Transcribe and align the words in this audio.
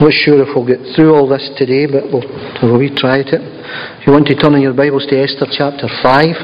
Not 0.00 0.12
sure 0.12 0.40
if 0.42 0.54
we'll 0.54 0.64
get 0.64 0.78
through 0.94 1.12
all 1.12 1.28
this 1.28 1.50
today, 1.56 1.86
but 1.86 2.04
we'll, 2.12 2.22
we'll 2.62 2.94
try 2.94 3.18
it. 3.18 3.26
If 3.32 4.06
you 4.06 4.12
want 4.12 4.28
to 4.28 4.36
turn 4.36 4.54
in 4.54 4.62
your 4.62 4.72
Bibles 4.72 5.06
to 5.06 5.18
Esther 5.18 5.46
chapter 5.50 5.88
5. 5.88 6.36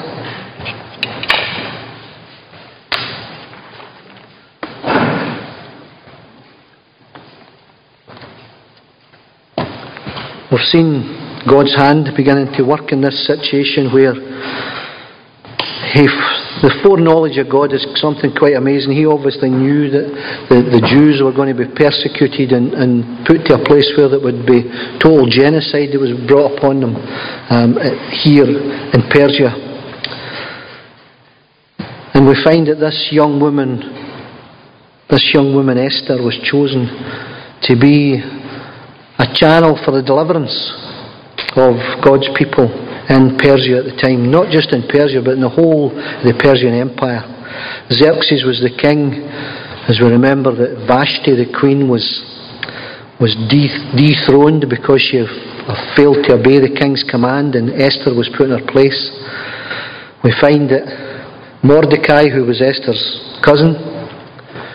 We've 10.51 10.61
seen 10.67 11.45
God's 11.49 11.77
hand 11.77 12.11
beginning 12.17 12.53
to 12.57 12.65
work 12.65 12.91
in 12.91 13.03
this 13.03 13.25
situation 13.25 13.93
where 13.93 14.15
he, 15.95 16.09
the 16.65 16.81
foreknowledge 16.81 17.37
of 17.37 17.53
God 17.53 17.77
is 17.77 17.85
something 18.01 18.33
quite 18.33 18.57
amazing. 18.57 18.97
He 18.97 19.05
obviously 19.05 19.53
knew 19.53 19.93
that 19.93 20.09
the, 20.49 20.65
the 20.65 20.81
Jews 20.81 21.21
were 21.21 21.37
going 21.37 21.53
to 21.53 21.61
be 21.61 21.69
persecuted 21.69 22.57
and, 22.57 22.73
and 22.73 23.21
put 23.29 23.45
to 23.53 23.61
a 23.61 23.63
place 23.69 23.85
where 24.01 24.09
there 24.09 24.25
would 24.25 24.49
be 24.49 24.65
total 24.97 25.29
genocide 25.29 25.93
that 25.93 26.01
was 26.01 26.17
brought 26.25 26.57
upon 26.57 26.81
them 26.81 26.97
um, 27.53 27.77
here 28.25 28.49
in 28.49 29.01
Persia. 29.13 29.53
And 32.17 32.25
we 32.25 32.33
find 32.41 32.65
that 32.73 32.81
this 32.81 33.13
young 33.13 33.45
woman, 33.45 33.85
this 35.13 35.37
young 35.37 35.53
woman 35.53 35.77
Esther, 35.77 36.17
was 36.17 36.41
chosen 36.49 36.89
to 37.69 37.77
be 37.77 38.25
a 39.21 39.29
channel 39.37 39.77
for 39.85 39.93
the 39.93 40.01
deliverance 40.01 40.57
of 41.61 41.77
God's 42.01 42.33
people 42.41 42.73
in 43.11 43.37
Persia 43.37 43.85
at 43.85 43.87
the 43.89 43.97
time. 44.01 44.31
Not 44.31 44.51
just 44.51 44.73
in 44.73 44.89
Persia, 44.89 45.21
but 45.21 45.37
in 45.37 45.45
the 45.45 45.53
whole 45.53 45.93
of 45.93 46.25
the 46.25 46.37
Persian 46.39 46.73
Empire. 46.73 47.23
Xerxes 47.93 48.45
was 48.45 48.65
the 48.65 48.73
king. 48.73 49.25
As 49.89 50.01
we 50.01 50.09
remember 50.09 50.55
that 50.57 50.89
Vashti, 50.89 51.37
the 51.37 51.53
queen, 51.53 51.89
was, 51.93 52.03
was 53.21 53.37
dethroned 53.51 54.65
because 54.71 55.05
she 55.05 55.21
uh, 55.21 55.29
failed 55.93 56.25
to 56.25 56.41
obey 56.41 56.57
the 56.57 56.73
king's 56.73 57.05
command 57.05 57.55
and 57.55 57.69
Esther 57.77 58.17
was 58.17 58.33
put 58.33 58.49
in 58.49 58.57
her 58.57 58.67
place. 58.73 58.97
We 60.25 60.33
find 60.41 60.73
that 60.73 60.89
Mordecai, 61.61 62.33
who 62.33 62.49
was 62.49 62.65
Esther's 62.65 63.01
cousin, 63.45 63.77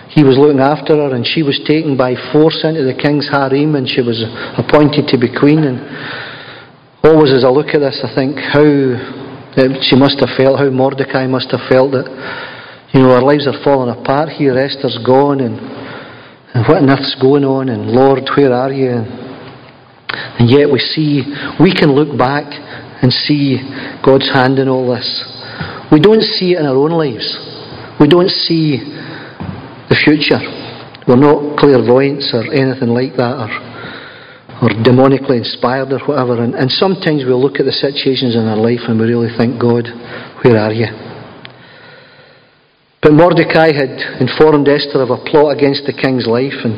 he 0.09 0.25
was 0.25 0.41
looking 0.41 0.59
after 0.59 0.97
her, 0.97 1.14
and 1.14 1.21
she 1.25 1.45
was 1.45 1.61
taken 1.69 1.95
by 1.95 2.17
force 2.33 2.66
into 2.66 2.81
the 2.81 2.97
king's 2.97 3.30
harem, 3.30 3.77
and 3.77 3.86
she 3.86 4.02
was 4.02 4.25
appointed 4.58 5.05
to 5.14 5.17
be 5.21 5.30
queen. 5.30 5.61
And 5.61 5.77
always, 7.03 7.31
as 7.31 7.44
I 7.44 7.50
look 7.50 7.72
at 7.73 7.80
this, 7.80 8.03
I 8.03 8.14
think 8.14 8.38
how 8.38 8.64
eh, 8.64 9.80
she 9.88 9.95
must 9.95 10.19
have 10.19 10.36
felt, 10.36 10.59
how 10.59 10.69
Mordecai 10.69 11.28
must 11.28 11.52
have 11.52 11.64
felt 11.69 11.92
that 11.92 12.08
you 12.94 13.02
know 13.02 13.11
our 13.11 13.22
lives 13.22 13.47
are 13.47 13.58
falling 13.64 13.94
apart 13.94 14.30
here. 14.30 14.58
Esther's 14.58 15.00
gone, 15.05 15.39
and, 15.39 15.59
and 16.53 16.67
what 16.67 16.81
on 16.81 16.89
earth's 16.89 17.16
going 17.22 17.44
on? 17.44 17.70
And 17.70 17.92
Lord, 17.92 18.27
where 18.36 18.53
are 18.53 18.73
you? 18.73 18.89
And, 18.89 19.08
and 20.39 20.50
yet 20.50 20.72
we 20.72 20.80
see, 20.80 21.23
we 21.59 21.73
can 21.73 21.94
look 21.94 22.17
back 22.17 22.50
and 23.02 23.11
see 23.14 23.61
God's 24.03 24.27
hand 24.31 24.59
in 24.59 24.67
all 24.67 24.89
this. 24.89 25.08
We 25.92 26.00
don't 26.00 26.22
see 26.22 26.53
it 26.53 26.59
in 26.59 26.66
our 26.66 26.75
own 26.75 26.92
lives. 26.92 27.27
We 28.00 28.08
don't 28.08 28.30
see 28.30 28.80
the 29.89 29.97
future. 30.03 30.39
We're 31.08 31.17
not 31.17 31.58
clairvoyants 31.58 32.31
or 32.33 32.45
anything 32.53 32.89
like 32.89 33.17
that, 33.17 33.33
or, 33.39 33.69
or 34.61 34.69
demonically 34.83 35.39
inspired 35.39 35.91
or 35.91 35.99
whatever. 36.03 36.43
And, 36.43 36.53
and 36.55 36.69
sometimes 36.71 37.23
we 37.23 37.31
look 37.31 37.59
at 37.59 37.65
the 37.65 37.75
situations 37.75 38.35
in 38.35 38.43
our 38.43 38.59
life 38.59 38.83
and 38.88 38.99
we 38.99 39.07
really 39.07 39.31
think, 39.38 39.59
God, 39.59 39.88
where 40.43 40.59
are 40.59 40.73
you? 40.73 40.88
But 43.02 43.15
Mordecai 43.15 43.71
had 43.71 44.19
informed 44.19 44.67
Esther 44.67 44.99
of 44.99 45.09
a 45.09 45.23
plot 45.23 45.55
against 45.55 45.87
the 45.87 45.95
king's 45.95 46.27
life, 46.27 46.59
and, 46.67 46.75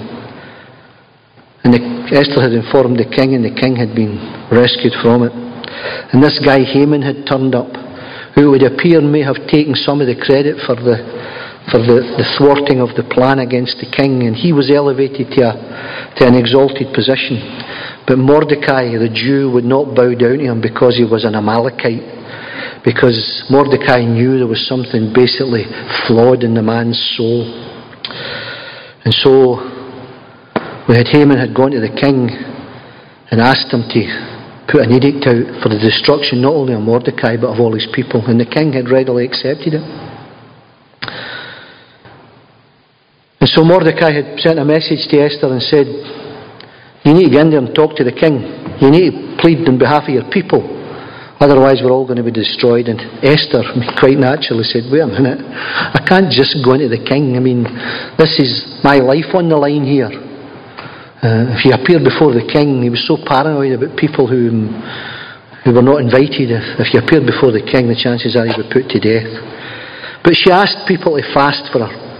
and 1.66 1.74
the, 1.74 1.82
Esther 2.14 2.46
had 2.46 2.54
informed 2.54 3.02
the 3.02 3.10
king, 3.10 3.34
and 3.34 3.42
the 3.42 3.58
king 3.58 3.74
had 3.74 3.98
been 3.98 4.22
rescued 4.54 4.94
from 5.02 5.26
it. 5.26 5.34
And 5.34 6.22
this 6.22 6.38
guy 6.46 6.62
Haman 6.62 7.02
had 7.02 7.26
turned 7.26 7.58
up, 7.58 7.74
who 8.38 8.54
would 8.54 8.62
appear 8.62 9.02
may 9.02 9.26
have 9.26 9.50
taken 9.50 9.74
some 9.74 9.98
of 9.98 10.06
the 10.06 10.16
credit 10.16 10.62
for 10.62 10.78
the 10.78 11.02
for 11.72 11.80
the, 11.80 12.04
the 12.20 12.28
thwarting 12.36 12.84
of 12.84 12.92
the 13.00 13.08
plan 13.08 13.40
against 13.40 13.80
the 13.80 13.88
king, 13.88 14.28
and 14.28 14.36
he 14.36 14.52
was 14.52 14.68
elevated 14.68 15.32
to, 15.32 15.40
a, 15.40 15.56
to 16.20 16.28
an 16.28 16.36
exalted 16.36 16.92
position. 16.92 17.40
But 18.04 18.20
Mordecai, 18.20 18.92
the 19.00 19.08
Jew, 19.08 19.48
would 19.56 19.64
not 19.64 19.96
bow 19.96 20.12
down 20.12 20.44
to 20.44 20.52
him 20.52 20.60
because 20.60 21.00
he 21.00 21.08
was 21.08 21.24
an 21.24 21.34
Amalekite, 21.34 22.84
because 22.84 23.16
Mordecai 23.48 24.04
knew 24.04 24.36
there 24.36 24.52
was 24.52 24.68
something 24.68 25.16
basically 25.16 25.64
flawed 26.06 26.44
in 26.44 26.54
the 26.54 26.62
man's 26.62 27.00
soul. 27.16 27.48
And 29.08 29.16
so, 29.16 29.64
had 30.92 31.08
Haman 31.08 31.40
had 31.40 31.56
gone 31.56 31.72
to 31.72 31.80
the 31.80 31.96
king 31.96 32.28
and 33.32 33.40
asked 33.40 33.72
him 33.72 33.88
to 33.88 34.02
put 34.68 34.84
an 34.84 34.92
edict 34.92 35.24
out 35.24 35.64
for 35.64 35.72
the 35.72 35.80
destruction 35.80 36.44
not 36.44 36.52
only 36.52 36.76
of 36.76 36.84
Mordecai 36.84 37.40
but 37.40 37.56
of 37.56 37.64
all 37.64 37.72
his 37.72 37.88
people, 37.96 38.20
and 38.28 38.36
the 38.36 38.46
king 38.46 38.76
had 38.76 38.92
readily 38.92 39.24
accepted 39.24 39.80
it. 39.80 40.11
And 43.42 43.50
so 43.50 43.66
Mordecai 43.66 44.14
had 44.14 44.38
sent 44.38 44.62
a 44.62 44.66
message 44.66 45.10
to 45.10 45.18
Esther 45.18 45.50
and 45.50 45.66
said, 45.66 45.90
You 47.02 47.18
need 47.18 47.26
to 47.26 47.34
get 47.34 47.50
in 47.50 47.50
there 47.50 47.58
and 47.58 47.74
talk 47.74 47.98
to 47.98 48.06
the 48.06 48.14
king. 48.14 48.38
You 48.78 48.94
need 48.94 49.10
to 49.10 49.18
plead 49.42 49.66
on 49.66 49.82
behalf 49.82 50.06
of 50.06 50.14
your 50.14 50.30
people. 50.30 50.62
Otherwise, 51.42 51.82
we're 51.82 51.90
all 51.90 52.06
going 52.06 52.22
to 52.22 52.24
be 52.24 52.30
destroyed. 52.30 52.86
And 52.86 53.02
Esther, 53.26 53.66
quite 53.98 54.22
naturally, 54.22 54.62
said, 54.62 54.86
Wait 54.94 55.02
a 55.02 55.10
minute. 55.10 55.42
I 55.42 56.06
can't 56.06 56.30
just 56.30 56.54
go 56.62 56.78
into 56.78 56.86
the 56.86 57.02
king. 57.02 57.34
I 57.34 57.42
mean, 57.42 57.66
this 58.22 58.38
is 58.38 58.78
my 58.86 59.02
life 59.02 59.34
on 59.34 59.50
the 59.50 59.58
line 59.58 59.90
here. 59.90 60.14
Uh, 60.14 61.58
if 61.58 61.66
you 61.66 61.74
appeared 61.74 62.06
before 62.06 62.38
the 62.38 62.46
king, 62.46 62.86
he 62.86 62.94
was 62.94 63.02
so 63.10 63.18
paranoid 63.18 63.74
about 63.74 63.98
people 63.98 64.30
who, 64.30 64.70
who 65.66 65.74
were 65.74 65.82
not 65.82 65.98
invited. 65.98 66.54
If, 66.54 66.78
if 66.78 66.94
you 66.94 67.02
appeared 67.02 67.26
before 67.26 67.50
the 67.50 67.66
king, 67.66 67.90
the 67.90 67.98
chances 67.98 68.38
are 68.38 68.46
he 68.46 68.54
would 68.54 68.70
be 68.70 68.86
put 68.86 68.94
to 68.94 69.02
death. 69.02 69.34
But 70.22 70.38
she 70.38 70.54
asked 70.54 70.86
people 70.86 71.18
to 71.18 71.26
fast 71.34 71.66
for 71.74 71.90
her. 71.90 72.11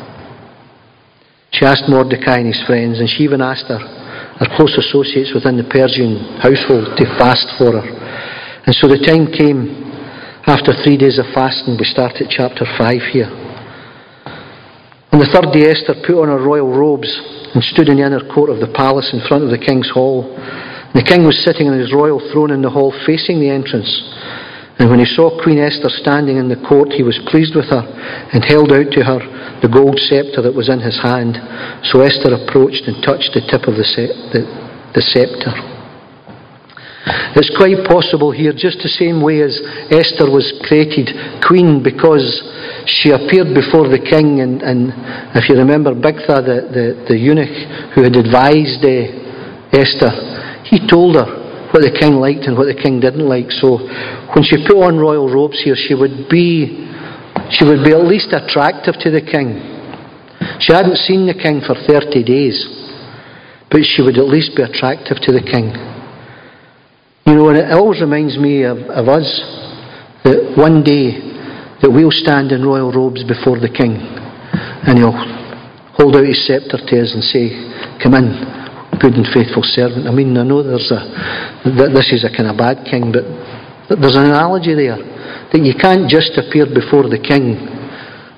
She 1.52 1.66
asked 1.66 1.88
Mordecai 1.88 2.40
and 2.40 2.48
his 2.48 2.64
friends, 2.66 3.00
and 3.00 3.10
she 3.10 3.24
even 3.24 3.42
asked 3.42 3.68
her, 3.68 3.78
her 3.78 4.50
close 4.56 4.74
associates 4.80 5.36
within 5.36 5.60
the 5.60 5.68
Persian 5.68 6.40
household 6.40 6.96
to 6.98 7.06
fast 7.20 7.46
for 7.60 7.76
her. 7.76 7.88
And 8.66 8.74
so 8.76 8.88
the 8.88 9.04
time 9.04 9.28
came 9.28 9.92
after 10.48 10.72
three 10.82 10.98
days 10.98 11.20
of 11.20 11.28
fasting. 11.36 11.78
We 11.78 11.86
start 11.86 12.18
at 12.24 12.32
chapter 12.32 12.66
5 12.66 13.14
here. 13.14 13.30
On 15.12 15.20
the 15.20 15.28
third 15.28 15.52
day, 15.52 15.68
Esther 15.68 16.00
put 16.08 16.24
on 16.24 16.32
her 16.32 16.40
royal 16.40 16.72
robes 16.72 17.12
and 17.54 17.62
stood 17.76 17.92
in 17.92 18.00
the 18.00 18.08
inner 18.08 18.24
court 18.32 18.50
of 18.50 18.64
the 18.64 18.72
palace 18.72 19.12
in 19.12 19.20
front 19.28 19.44
of 19.44 19.52
the 19.52 19.60
king's 19.60 19.92
hall. 19.92 20.24
The 20.96 21.04
king 21.04 21.28
was 21.28 21.36
sitting 21.44 21.68
on 21.68 21.78
his 21.78 21.92
royal 21.92 22.24
throne 22.32 22.52
in 22.52 22.64
the 22.64 22.72
hall 22.72 22.96
facing 23.06 23.44
the 23.44 23.52
entrance. 23.52 23.92
And 24.82 24.90
when 24.90 24.98
he 24.98 25.06
saw 25.06 25.30
Queen 25.46 25.62
Esther 25.62 25.94
standing 25.94 26.42
in 26.42 26.50
the 26.50 26.58
court, 26.58 26.90
he 26.90 27.06
was 27.06 27.22
pleased 27.30 27.54
with 27.54 27.70
her 27.70 27.86
and 28.34 28.42
held 28.42 28.74
out 28.74 28.90
to 28.98 29.06
her 29.06 29.22
the 29.62 29.70
gold 29.70 30.02
sceptre 30.10 30.42
that 30.42 30.58
was 30.58 30.74
in 30.74 30.82
his 30.82 30.98
hand. 30.98 31.38
So 31.86 32.02
Esther 32.02 32.34
approached 32.34 32.90
and 32.90 32.98
touched 33.06 33.38
the 33.38 33.46
tip 33.46 33.70
of 33.70 33.78
the, 33.78 33.86
the, 34.34 34.42
the 34.98 35.04
sceptre. 35.06 35.54
It's 37.38 37.54
quite 37.54 37.86
possible 37.86 38.34
here, 38.34 38.58
just 38.58 38.82
the 38.82 38.90
same 38.90 39.22
way 39.22 39.46
as 39.46 39.54
Esther 39.94 40.26
was 40.26 40.50
created 40.66 41.14
queen 41.46 41.86
because 41.86 42.26
she 42.90 43.14
appeared 43.14 43.54
before 43.54 43.86
the 43.86 44.02
king, 44.02 44.42
and, 44.42 44.66
and 44.66 44.90
if 45.38 45.46
you 45.46 45.62
remember 45.62 45.94
Bigtha, 45.94 46.42
the, 46.42 46.58
the, 46.74 46.86
the 47.06 47.18
eunuch 47.22 47.94
who 47.94 48.02
had 48.02 48.18
advised 48.18 48.82
uh, 48.82 49.78
Esther, 49.78 50.10
he 50.66 50.82
told 50.90 51.22
her 51.22 51.41
what 51.72 51.82
the 51.82 51.92
king 51.92 52.20
liked 52.20 52.48
and 52.48 52.58
what 52.58 52.68
the 52.68 52.76
king 52.76 53.00
didn't 53.00 53.28
like. 53.28 53.52
So 53.52 53.80
when 54.36 54.44
she 54.44 54.60
put 54.68 54.76
on 54.76 55.00
royal 55.00 55.32
robes 55.32 55.60
here, 55.64 55.76
she 55.76 55.96
would 55.96 56.28
be 56.30 56.88
she 57.52 57.66
would 57.66 57.84
be 57.84 57.92
at 57.92 58.04
least 58.04 58.32
attractive 58.32 58.96
to 59.04 59.10
the 59.12 59.24
king. 59.24 59.60
She 60.60 60.74
hadn't 60.74 60.98
seen 61.04 61.28
the 61.28 61.36
king 61.36 61.62
for 61.64 61.76
30 61.76 62.24
days, 62.24 62.56
but 63.70 63.84
she 63.84 64.02
would 64.02 64.18
at 64.18 64.28
least 64.28 64.56
be 64.56 64.64
attractive 64.64 65.18
to 65.24 65.32
the 65.32 65.44
king. 65.44 65.76
You 67.28 67.36
know, 67.36 67.50
and 67.50 67.58
it 67.58 67.72
always 67.72 68.02
reminds 68.02 68.38
me 68.38 68.64
of, 68.64 68.78
of 68.90 69.08
us 69.08 69.28
that 70.24 70.54
one 70.56 70.84
day 70.84 71.20
that 71.82 71.90
we'll 71.90 72.14
stand 72.14 72.52
in 72.52 72.64
royal 72.64 72.92
robes 72.92 73.24
before 73.24 73.60
the 73.60 73.70
king 73.70 73.98
and 74.86 74.98
he'll 74.98 75.18
hold 75.98 76.16
out 76.16 76.26
his 76.26 76.46
sceptre 76.46 76.78
to 76.78 76.96
us 77.02 77.14
and 77.14 77.24
say, 77.24 77.50
Come 78.02 78.14
in, 78.16 78.61
good 79.02 79.18
and 79.18 79.26
faithful 79.34 79.66
servant. 79.66 80.06
I 80.08 80.14
mean, 80.14 80.38
I 80.38 80.46
know 80.46 80.62
there's 80.62 80.94
a, 80.94 81.02
that 81.66 81.92
this 81.92 82.14
is 82.14 82.22
a 82.22 82.30
kind 82.30 82.48
of 82.48 82.56
bad 82.56 82.86
king, 82.86 83.10
but 83.10 83.26
there's 83.98 84.16
an 84.16 84.30
analogy 84.30 84.78
there 84.78 85.02
that 85.52 85.60
you 85.60 85.74
can't 85.76 86.08
just 86.08 86.38
appear 86.38 86.70
before 86.70 87.10
the 87.10 87.20
king 87.20 87.58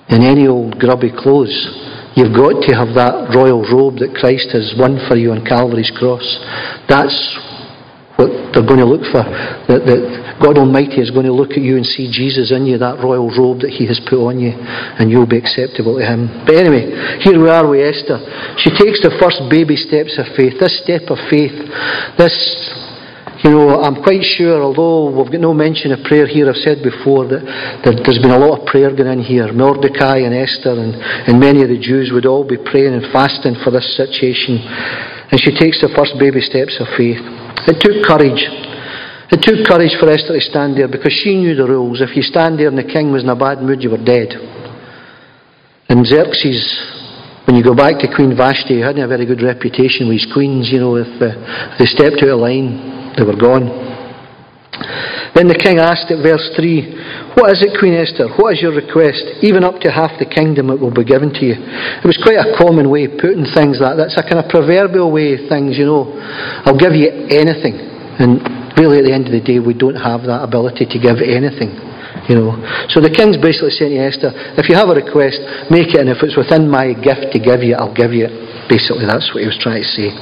in 0.10 0.24
any 0.24 0.48
old 0.48 0.80
grubby 0.80 1.12
clothes. 1.12 1.54
You've 2.16 2.34
got 2.34 2.64
to 2.66 2.72
have 2.74 2.96
that 2.96 3.34
royal 3.36 3.62
robe 3.68 4.00
that 4.00 4.16
Christ 4.16 4.50
has 4.54 4.74
won 4.78 5.02
for 5.06 5.20
you 5.20 5.36
on 5.36 5.46
Calvary's 5.46 5.92
cross. 5.94 6.26
That's 6.88 7.14
what 8.16 8.30
they're 8.54 8.66
going 8.66 8.82
to 8.82 8.90
look 8.90 9.06
for. 9.10 9.26
That, 9.66 9.90
that 9.90 10.02
God 10.38 10.58
Almighty 10.58 11.02
is 11.02 11.10
going 11.10 11.26
to 11.26 11.34
look 11.34 11.58
at 11.58 11.64
you 11.66 11.78
and 11.78 11.86
see 11.86 12.10
Jesus 12.12 12.54
in 12.54 12.66
you, 12.70 12.78
that 12.78 13.02
royal 13.02 13.34
robe 13.34 13.66
that 13.66 13.74
He 13.74 13.90
has 13.90 13.98
put 14.06 14.22
on 14.22 14.38
you, 14.38 14.54
and 14.54 15.10
you'll 15.10 15.30
be 15.30 15.42
acceptable 15.42 15.98
to 15.98 16.06
Him. 16.06 16.30
But 16.46 16.56
anyway, 16.62 16.94
here 17.26 17.42
we 17.42 17.50
are 17.50 17.66
with 17.66 17.82
Esther. 17.82 18.22
She 18.62 18.70
takes 18.70 19.02
the 19.02 19.18
first 19.18 19.42
baby 19.50 19.76
steps 19.76 20.18
of 20.22 20.30
faith. 20.38 20.62
This 20.62 20.78
step 20.86 21.10
of 21.10 21.18
faith, 21.30 21.56
this 22.18 22.34
you 23.44 23.52
know, 23.52 23.84
I'm 23.84 24.00
quite 24.00 24.24
sure, 24.24 24.64
although 24.64 25.12
we've 25.12 25.28
got 25.30 25.42
no 25.42 25.54
mention 25.54 25.92
of 25.92 26.00
prayer 26.08 26.24
here, 26.26 26.48
I've 26.48 26.64
said 26.64 26.80
before 26.80 27.28
that, 27.28 27.44
that 27.84 28.00
there's 28.00 28.24
been 28.24 28.32
a 28.32 28.40
lot 28.40 28.64
of 28.64 28.66
prayer 28.72 28.88
going 28.96 29.12
in 29.12 29.20
here. 29.20 29.52
Mordecai 29.52 30.24
and 30.24 30.32
Esther 30.32 30.72
and, 30.72 30.96
and 30.96 31.44
many 31.44 31.60
of 31.60 31.68
the 31.68 31.76
Jews 31.76 32.16
would 32.16 32.24
all 32.26 32.48
be 32.48 32.56
praying 32.56 32.96
and 32.96 33.04
fasting 33.12 33.60
for 33.60 33.68
this 33.68 33.84
situation. 34.00 34.64
And 35.32 35.40
she 35.40 35.56
takes 35.56 35.80
the 35.80 35.94
first 35.96 36.18
baby 36.20 36.42
steps 36.42 36.80
of 36.80 36.88
faith. 36.98 37.22
It 37.70 37.80
took 37.80 38.04
courage. 38.04 38.44
It 39.32 39.40
took 39.42 39.66
courage 39.66 39.96
for 40.00 40.10
Esther 40.12 40.36
to 40.36 40.44
stand 40.44 40.78
there 40.78 40.88
because 40.88 41.14
she 41.14 41.36
knew 41.36 41.56
the 41.56 41.66
rules. 41.66 42.02
If 42.02 42.16
you 42.16 42.22
stand 42.22 42.60
there 42.60 42.68
and 42.68 42.78
the 42.78 42.84
king 42.84 43.12
was 43.12 43.24
in 43.24 43.30
a 43.30 43.36
bad 43.36 43.64
mood, 43.64 43.82
you 43.82 43.90
were 43.90 44.04
dead. 44.04 44.36
And 45.90 46.06
Xerxes 46.06 46.60
when 47.46 47.58
you 47.58 47.64
go 47.64 47.76
back 47.76 48.00
to 48.00 48.08
Queen 48.08 48.36
Vashti, 48.38 48.76
he 48.76 48.80
hadn't 48.80 49.04
a 49.04 49.08
very 49.08 49.26
good 49.26 49.42
reputation 49.42 50.08
with 50.08 50.24
his 50.24 50.32
queens. 50.32 50.72
You 50.72 50.80
know, 50.80 50.96
if, 50.96 51.12
uh, 51.22 51.76
they 51.78 51.86
stepped 51.86 52.24
out 52.24 52.30
of 52.30 52.40
line, 52.40 53.14
they 53.18 53.24
were 53.24 53.36
gone. 53.36 53.68
Then 55.34 55.50
the 55.50 55.58
king 55.58 55.82
asked 55.82 56.14
at 56.14 56.22
verse 56.22 56.46
3, 56.54 57.34
What 57.34 57.50
is 57.50 57.66
it, 57.66 57.74
Queen 57.82 57.98
Esther? 57.98 58.30
What 58.38 58.54
is 58.54 58.62
your 58.62 58.78
request? 58.78 59.42
Even 59.42 59.66
up 59.66 59.82
to 59.82 59.90
half 59.90 60.14
the 60.22 60.30
kingdom 60.30 60.70
it 60.70 60.78
will 60.78 60.94
be 60.94 61.02
given 61.02 61.34
to 61.34 61.42
you. 61.42 61.58
It 61.58 62.06
was 62.06 62.22
quite 62.22 62.38
a 62.38 62.54
common 62.54 62.94
way 62.94 63.10
of 63.10 63.18
putting 63.18 63.50
things 63.50 63.82
like 63.82 63.98
that. 63.98 64.14
It's 64.14 64.22
a 64.22 64.26
kind 64.26 64.38
of 64.38 64.46
proverbial 64.46 65.10
way 65.10 65.34
of 65.34 65.50
things, 65.50 65.74
you 65.74 65.90
know. 65.90 66.14
I'll 66.70 66.78
give 66.78 66.94
you 66.94 67.10
anything. 67.34 67.82
And 68.22 68.46
really 68.78 69.02
at 69.02 69.10
the 69.10 69.14
end 69.14 69.26
of 69.26 69.34
the 69.34 69.42
day, 69.42 69.58
we 69.58 69.74
don't 69.74 69.98
have 69.98 70.22
that 70.30 70.46
ability 70.46 70.86
to 70.86 70.98
give 71.02 71.18
anything. 71.18 71.74
You 72.30 72.38
know. 72.38 72.54
So 72.94 73.02
the 73.02 73.10
king's 73.10 73.42
basically 73.42 73.74
saying 73.74 73.98
to 73.98 74.06
Esther, 74.06 74.32
if 74.54 74.70
you 74.70 74.78
have 74.78 74.94
a 74.94 74.96
request, 74.96 75.42
make 75.74 75.98
it, 75.98 76.00
and 76.00 76.14
if 76.14 76.22
it's 76.22 76.38
within 76.38 76.70
my 76.70 76.94
gift 76.94 77.34
to 77.34 77.40
give 77.42 77.66
you, 77.66 77.74
I'll 77.74 77.94
give 77.94 78.14
you. 78.14 78.30
Basically, 78.70 79.10
that's 79.10 79.34
what 79.34 79.42
he 79.42 79.50
was 79.50 79.58
trying 79.58 79.82
to 79.82 79.90
say. 79.90 80.14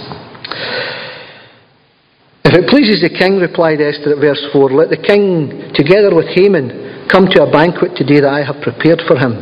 If 2.51 2.59
it 2.59 2.67
pleases 2.67 2.99
the 2.99 3.07
king, 3.07 3.39
replied 3.39 3.79
Esther 3.79 4.11
at 4.11 4.19
verse 4.19 4.43
4, 4.51 4.75
let 4.75 4.91
the 4.91 4.99
king, 4.99 5.71
together 5.71 6.11
with 6.11 6.27
Haman, 6.35 7.07
come 7.07 7.31
to 7.31 7.47
a 7.47 7.47
banquet 7.47 7.95
today 7.95 8.19
that 8.19 8.27
I 8.27 8.43
have 8.43 8.59
prepared 8.59 8.99
for 9.07 9.15
him. 9.15 9.39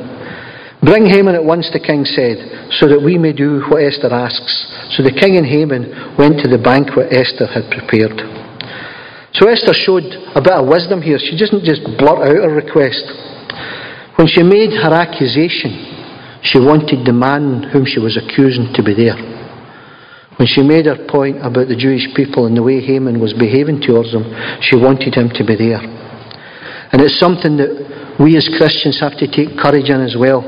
Bring 0.85 1.09
Haman 1.09 1.33
at 1.33 1.41
once, 1.41 1.65
the 1.73 1.81
king 1.81 2.05
said, 2.05 2.37
so 2.77 2.85
that 2.85 3.01
we 3.01 3.17
may 3.17 3.33
do 3.33 3.65
what 3.65 3.81
Esther 3.81 4.13
asks. 4.13 4.53
So 4.93 5.01
the 5.01 5.09
king 5.09 5.41
and 5.41 5.49
Haman 5.49 6.21
went 6.21 6.37
to 6.45 6.53
the 6.53 6.61
banquet 6.61 7.09
Esther 7.09 7.49
had 7.49 7.65
prepared. 7.73 8.13
So 9.33 9.49
Esther 9.49 9.73
showed 9.73 10.05
a 10.37 10.41
bit 10.45 10.53
of 10.53 10.69
wisdom 10.69 11.01
here. 11.01 11.17
She 11.17 11.33
didn't 11.33 11.65
just 11.65 11.81
blurt 11.97 12.29
out 12.29 12.45
her 12.45 12.53
request. 12.53 13.09
When 14.21 14.29
she 14.29 14.45
made 14.45 14.69
her 14.85 14.93
accusation, 14.93 16.45
she 16.45 16.61
wanted 16.61 17.09
the 17.09 17.17
man 17.17 17.73
whom 17.73 17.89
she 17.89 17.97
was 17.97 18.21
accusing 18.21 18.69
to 18.77 18.85
be 18.85 18.93
there. 18.93 19.38
When 20.39 20.47
she 20.47 20.63
made 20.63 20.87
her 20.87 20.95
point 21.11 21.43
about 21.43 21.67
the 21.67 21.75
Jewish 21.75 22.07
people 22.15 22.47
and 22.47 22.55
the 22.55 22.63
way 22.63 22.79
Haman 22.79 23.19
was 23.19 23.35
behaving 23.35 23.83
towards 23.83 24.15
them, 24.15 24.23
she 24.63 24.79
wanted 24.79 25.11
him 25.11 25.27
to 25.35 25.43
be 25.43 25.59
there. 25.59 25.83
And 25.83 27.03
it's 27.03 27.19
something 27.19 27.59
that 27.59 28.15
we 28.23 28.39
as 28.39 28.47
Christians 28.55 29.03
have 29.03 29.19
to 29.19 29.27
take 29.27 29.59
courage 29.59 29.91
in 29.91 29.99
as 29.99 30.15
well. 30.15 30.39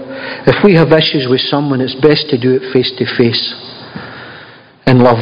If 0.47 0.63
we 0.63 0.79
have 0.79 0.95
issues 0.95 1.27
with 1.27 1.43
someone, 1.51 1.83
it's 1.83 1.99
best 1.99 2.31
to 2.31 2.39
do 2.39 2.55
it 2.55 2.71
face 2.71 2.87
to 2.97 3.05
face. 3.19 3.43
In 4.87 5.03
love. 5.03 5.19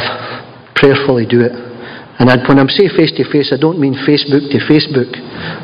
Prayerfully 0.78 1.26
do 1.26 1.42
it. 1.42 1.52
And 2.22 2.30
when 2.46 2.62
I'm 2.62 2.70
saying 2.70 2.94
face 2.94 3.12
to 3.18 3.26
face, 3.26 3.50
I 3.50 3.58
don't 3.58 3.82
mean 3.82 3.98
Facebook 4.06 4.54
to 4.54 4.60
Facebook. 4.70 5.10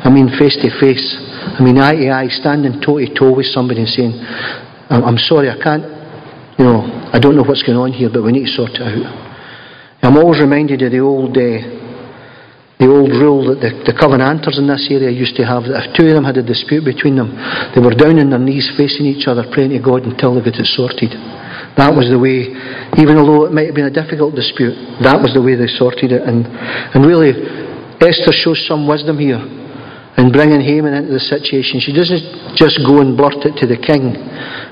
I 0.02 0.10
mean 0.10 0.34
face 0.34 0.58
to 0.60 0.70
face. 0.82 1.14
I 1.54 1.62
mean 1.62 1.78
eye 1.78 1.94
to 1.94 2.10
eye, 2.10 2.28
standing 2.28 2.82
toe 2.82 2.98
to 2.98 3.06
toe 3.14 3.30
with 3.30 3.46
somebody 3.46 3.86
and 3.86 3.88
saying, 3.88 4.18
I'm 4.90 5.18
sorry, 5.18 5.48
I 5.48 5.56
can't 5.62 5.95
you 6.58 6.64
know, 6.64 6.80
I 7.12 7.18
don't 7.18 7.36
know 7.36 7.44
what's 7.44 7.62
going 7.62 7.78
on 7.78 7.92
here, 7.92 8.08
but 8.12 8.24
we 8.24 8.32
need 8.32 8.48
to 8.48 8.54
sort 8.56 8.72
it 8.74 8.82
out. 8.82 9.04
I'm 10.02 10.16
always 10.16 10.40
reminded 10.40 10.80
of 10.82 10.92
the 10.92 11.00
old, 11.00 11.36
uh, 11.36 11.60
the 12.80 12.88
old 12.88 13.12
rule 13.12 13.52
that 13.52 13.60
the, 13.60 13.92
the 13.92 13.96
Covenanters 13.96 14.56
in 14.56 14.68
this 14.68 14.88
area 14.88 15.12
used 15.12 15.36
to 15.36 15.44
have 15.44 15.68
that 15.68 15.88
if 15.88 15.96
two 15.96 16.08
of 16.08 16.14
them 16.16 16.24
had 16.24 16.36
a 16.40 16.44
dispute 16.44 16.84
between 16.84 17.16
them, 17.16 17.32
they 17.76 17.80
were 17.80 17.96
down 17.96 18.16
on 18.20 18.32
their 18.32 18.40
knees 18.40 18.72
facing 18.76 19.04
each 19.04 19.28
other, 19.28 19.44
praying 19.52 19.76
to 19.76 19.80
God 19.80 20.08
until 20.08 20.36
they 20.36 20.44
got 20.44 20.56
it 20.56 20.68
sorted. 20.72 21.12
That 21.76 21.92
was 21.92 22.08
the 22.08 22.16
way, 22.16 22.48
even 22.96 23.20
although 23.20 23.44
it 23.44 23.52
might 23.52 23.68
have 23.68 23.76
been 23.76 23.90
a 23.90 23.92
difficult 23.92 24.32
dispute, 24.32 24.76
that 25.04 25.20
was 25.20 25.36
the 25.36 25.44
way 25.44 25.60
they 25.60 25.68
sorted 25.68 26.08
it. 26.08 26.24
And, 26.24 26.48
and 26.48 27.04
really, 27.04 27.36
Esther 28.00 28.32
shows 28.32 28.64
some 28.64 28.88
wisdom 28.88 29.20
here 29.20 29.40
in 30.16 30.32
bringing 30.32 30.64
Haman 30.64 30.94
into 30.94 31.12
the 31.12 31.20
situation. 31.20 31.76
She 31.76 31.92
doesn't 31.92 32.56
just 32.56 32.80
go 32.88 33.04
and 33.04 33.16
blurt 33.16 33.44
it 33.44 33.60
to 33.60 33.66
the 33.68 33.76
king, 33.76 34.16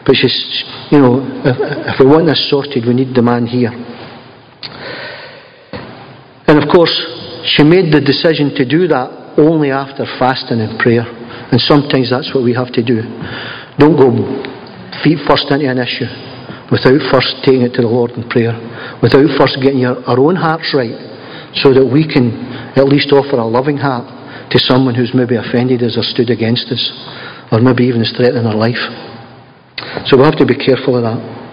but 0.04 0.16
she's, 0.16 0.64
you 0.88 0.96
know, 0.96 1.20
if, 1.44 1.56
if 1.92 1.94
we 2.00 2.08
want 2.08 2.24
this 2.24 2.40
sorted, 2.48 2.88
we 2.88 2.96
need 2.96 3.12
the 3.12 3.20
man 3.20 3.44
here. 3.44 3.72
And 6.48 6.56
of 6.56 6.64
course, 6.72 6.92
she 7.44 7.60
made 7.60 7.92
the 7.92 8.00
decision 8.00 8.56
to 8.56 8.64
do 8.64 8.88
that 8.88 9.36
only 9.36 9.68
after 9.68 10.08
fasting 10.16 10.64
and 10.64 10.80
prayer. 10.80 11.04
And 11.04 11.60
sometimes 11.60 12.08
that's 12.08 12.32
what 12.32 12.40
we 12.40 12.56
have 12.56 12.72
to 12.72 12.82
do. 12.82 13.04
Don't 13.76 14.00
go 14.00 14.08
feet 15.04 15.20
first 15.28 15.52
into 15.52 15.68
an 15.68 15.76
issue 15.76 16.08
without 16.72 16.96
first 17.12 17.44
taking 17.44 17.68
it 17.68 17.76
to 17.76 17.84
the 17.84 17.92
Lord 17.92 18.16
in 18.16 18.24
prayer, 18.32 18.56
without 19.04 19.28
first 19.36 19.60
getting 19.60 19.84
your, 19.84 20.00
our 20.08 20.16
own 20.16 20.36
hearts 20.36 20.72
right, 20.72 20.96
so 21.60 21.76
that 21.76 21.84
we 21.84 22.08
can 22.08 22.32
at 22.80 22.88
least 22.88 23.12
offer 23.12 23.36
a 23.36 23.44
loving 23.44 23.76
heart 23.76 24.23
to 24.50 24.58
someone 24.58 24.94
who's 24.94 25.12
maybe 25.14 25.36
offended 25.36 25.82
us 25.82 25.96
or 25.96 26.02
stood 26.02 26.30
against 26.30 26.68
us, 26.68 26.82
or 27.52 27.60
maybe 27.60 27.84
even 27.84 28.02
is 28.02 28.12
threatening 28.16 28.46
our 28.46 28.56
life. 28.56 28.80
So 30.06 30.16
we 30.16 30.24
have 30.24 30.36
to 30.38 30.46
be 30.46 30.56
careful 30.56 30.96
of 30.96 31.04
that. 31.04 31.44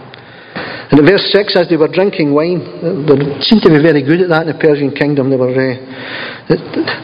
And 0.91 0.99
in 0.99 1.07
verse 1.07 1.23
6, 1.31 1.55
as 1.55 1.69
they 1.71 1.79
were 1.79 1.87
drinking 1.87 2.35
wine, 2.35 2.59
they 3.07 3.15
seemed 3.47 3.63
to 3.63 3.71
be 3.71 3.79
very 3.79 4.03
good 4.03 4.27
at 4.27 4.29
that 4.29 4.43
in 4.43 4.51
the 4.51 4.59
Persian 4.59 4.91
kingdom. 4.91 5.31
They 5.31 5.39
were, 5.39 5.55
uh, 5.55 6.51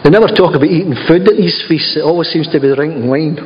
they 0.03 0.11
never 0.11 0.27
talk 0.27 0.59
about 0.59 0.67
eating 0.67 0.91
food 1.07 1.23
at 1.23 1.39
these 1.39 1.63
feasts. 1.71 1.95
It 1.95 2.03
always 2.03 2.27
seems 2.27 2.51
to 2.51 2.59
be 2.59 2.67
drinking 2.67 3.07
wine. 3.07 3.39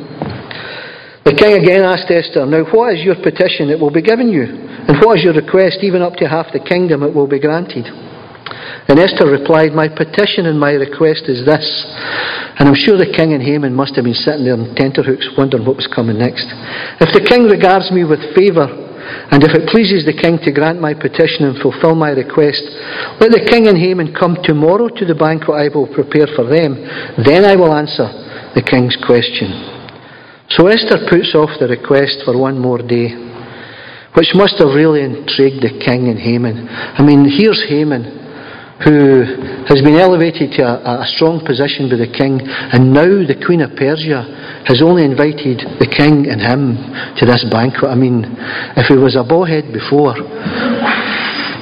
The 1.22 1.38
king 1.38 1.54
again 1.54 1.86
asked 1.86 2.10
Esther, 2.10 2.42
Now 2.42 2.66
what 2.74 2.98
is 2.98 3.06
your 3.06 3.14
petition? 3.22 3.70
It 3.70 3.78
will 3.78 3.94
be 3.94 4.02
given 4.02 4.34
you. 4.34 4.42
And 4.90 4.98
what 4.98 5.22
is 5.22 5.22
your 5.22 5.38
request? 5.38 5.78
Even 5.86 6.02
up 6.02 6.18
to 6.18 6.26
half 6.26 6.50
the 6.50 6.58
kingdom 6.58 7.06
it 7.06 7.14
will 7.14 7.30
be 7.30 7.38
granted. 7.38 7.86
And 8.88 8.98
Esther 8.98 9.30
replied, 9.30 9.72
My 9.72 9.88
petition 9.88 10.46
and 10.46 10.58
my 10.58 10.74
request 10.74 11.30
is 11.30 11.46
this. 11.46 11.64
And 12.58 12.68
I'm 12.68 12.76
sure 12.76 12.98
the 12.98 13.08
king 13.08 13.32
and 13.32 13.42
Haman 13.42 13.74
must 13.74 13.94
have 13.96 14.04
been 14.04 14.18
sitting 14.18 14.44
there 14.44 14.58
on 14.58 14.74
tenterhooks 14.74 15.30
wondering 15.38 15.64
what 15.64 15.78
was 15.80 15.88
coming 15.88 16.18
next. 16.18 16.44
If 17.00 17.14
the 17.14 17.24
king 17.24 17.48
regards 17.48 17.90
me 17.90 18.04
with 18.04 18.20
favour, 18.34 18.68
and 19.32 19.42
if 19.42 19.54
it 19.56 19.66
pleases 19.70 20.04
the 20.04 20.14
king 20.14 20.38
to 20.44 20.52
grant 20.52 20.78
my 20.78 20.94
petition 20.94 21.48
and 21.48 21.58
fulfil 21.58 21.94
my 21.94 22.10
request, 22.14 22.62
let 23.18 23.34
the 23.34 23.48
king 23.50 23.66
and 23.66 23.78
Haman 23.78 24.14
come 24.14 24.38
tomorrow 24.42 24.88
to 24.88 25.04
the 25.04 25.16
banquet 25.16 25.58
I 25.58 25.72
will 25.72 25.90
prepare 25.90 26.30
for 26.36 26.46
them. 26.46 26.78
Then 27.18 27.42
I 27.44 27.56
will 27.56 27.74
answer 27.74 28.06
the 28.54 28.62
king's 28.62 28.94
question. 29.02 29.50
So 30.54 30.68
Esther 30.68 31.08
puts 31.08 31.34
off 31.34 31.56
the 31.58 31.66
request 31.66 32.22
for 32.28 32.36
one 32.36 32.60
more 32.60 32.78
day, 32.78 33.10
which 34.14 34.36
must 34.36 34.60
have 34.60 34.76
really 34.76 35.00
intrigued 35.00 35.64
the 35.64 35.80
king 35.80 36.12
and 36.12 36.20
Haman. 36.20 36.68
I 36.68 37.00
mean, 37.02 37.24
here's 37.24 37.64
Haman 37.66 38.21
who 38.84 39.22
has 39.70 39.78
been 39.78 39.94
elevated 39.94 40.50
to 40.58 40.62
a, 40.66 41.06
a, 41.06 41.08
strong 41.14 41.38
position 41.46 41.86
by 41.86 41.94
the 41.94 42.10
king, 42.10 42.42
and 42.42 42.90
now 42.90 43.22
the 43.22 43.38
Queen 43.38 43.62
of 43.62 43.70
Persia 43.78 44.26
has 44.66 44.82
only 44.82 45.06
invited 45.06 45.62
the 45.78 45.86
king 45.86 46.26
and 46.26 46.42
him 46.42 46.74
to 47.14 47.22
this 47.22 47.46
banquet. 47.46 47.86
I 47.86 47.94
mean, 47.94 48.26
if 48.74 48.90
he 48.90 48.98
was 48.98 49.14
a 49.14 49.22
bowhead 49.22 49.70
before, 49.70 50.18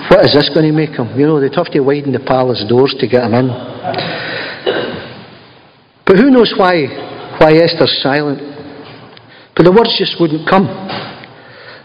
what 0.09 0.25
is 0.25 0.33
this 0.33 0.49
going 0.49 0.65
to 0.65 0.73
make 0.73 0.97
him? 0.97 1.13
You 1.13 1.29
know, 1.29 1.41
they'd 1.41 1.55
have 1.55 1.69
to 1.77 1.85
widen 1.85 2.17
the 2.17 2.25
palace 2.25 2.65
doors 2.65 2.97
to 2.99 3.07
get 3.07 3.29
him 3.29 3.37
in. 3.37 3.49
But 6.09 6.17
who 6.17 6.33
knows 6.33 6.57
why, 6.57 6.89
why 7.37 7.53
Esther's 7.61 8.01
silent? 8.01 8.41
But 9.55 9.69
the 9.69 9.73
words 9.77 9.93
just 10.01 10.17
wouldn't 10.17 10.49
come. 10.49 10.67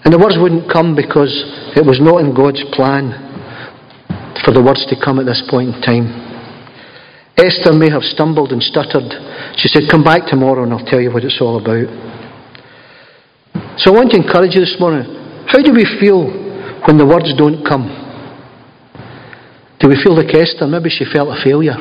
And 0.06 0.14
the 0.14 0.22
words 0.22 0.40
wouldn't 0.40 0.72
come 0.72 0.96
because 0.96 1.34
it 1.76 1.84
was 1.84 2.00
not 2.00 2.24
in 2.24 2.32
God's 2.32 2.64
plan 2.72 3.25
for 4.44 4.52
the 4.52 4.62
words 4.62 4.86
to 4.90 4.96
come 5.00 5.20
at 5.20 5.26
this 5.26 5.44
point 5.50 5.76
in 5.76 5.82
time. 5.82 6.08
Esther 7.36 7.76
may 7.76 7.92
have 7.92 8.04
stumbled 8.04 8.52
and 8.56 8.64
stuttered. 8.64 9.12
She 9.60 9.68
said, 9.68 9.92
Come 9.92 10.04
back 10.04 10.28
tomorrow 10.28 10.64
and 10.64 10.72
I'll 10.72 10.88
tell 10.88 11.02
you 11.04 11.12
what 11.12 11.24
it's 11.24 11.40
all 11.44 11.60
about. 11.60 11.88
So 13.80 13.92
I 13.92 13.94
want 13.96 14.12
to 14.16 14.18
encourage 14.18 14.56
you 14.56 14.64
this 14.64 14.80
morning. 14.80 15.04
How 15.52 15.60
do 15.60 15.76
we 15.76 15.84
feel 16.00 16.32
when 16.88 16.96
the 16.98 17.06
words 17.06 17.28
don't 17.36 17.60
come? 17.68 17.92
Do 19.84 19.92
we 19.92 20.00
feel 20.00 20.16
like 20.16 20.32
Esther? 20.32 20.66
Maybe 20.66 20.88
she 20.90 21.04
felt 21.04 21.28
a 21.28 21.40
failure. 21.44 21.76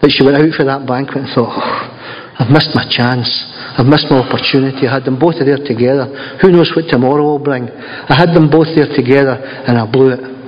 That 0.00 0.08
she 0.14 0.22
went 0.22 0.38
out 0.38 0.54
for 0.54 0.64
that 0.64 0.86
banquet 0.86 1.26
and 1.26 1.30
thought, 1.34 1.50
oh, 1.50 1.90
I've 2.38 2.48
missed 2.48 2.70
my 2.72 2.86
chance. 2.88 3.28
I've 3.76 3.90
missed 3.90 4.06
my 4.08 4.22
opportunity. 4.22 4.86
I 4.86 4.96
had 4.96 5.04
them 5.04 5.18
both 5.18 5.36
there 5.42 5.60
together. 5.60 6.38
Who 6.40 6.54
knows 6.54 6.70
what 6.72 6.86
tomorrow 6.88 7.26
will 7.26 7.42
bring? 7.42 7.68
I 7.68 8.14
had 8.14 8.32
them 8.32 8.48
both 8.48 8.70
there 8.72 8.88
together 8.88 9.34
and 9.34 9.76
I 9.76 9.84
blew 9.84 10.14
it. 10.14 10.39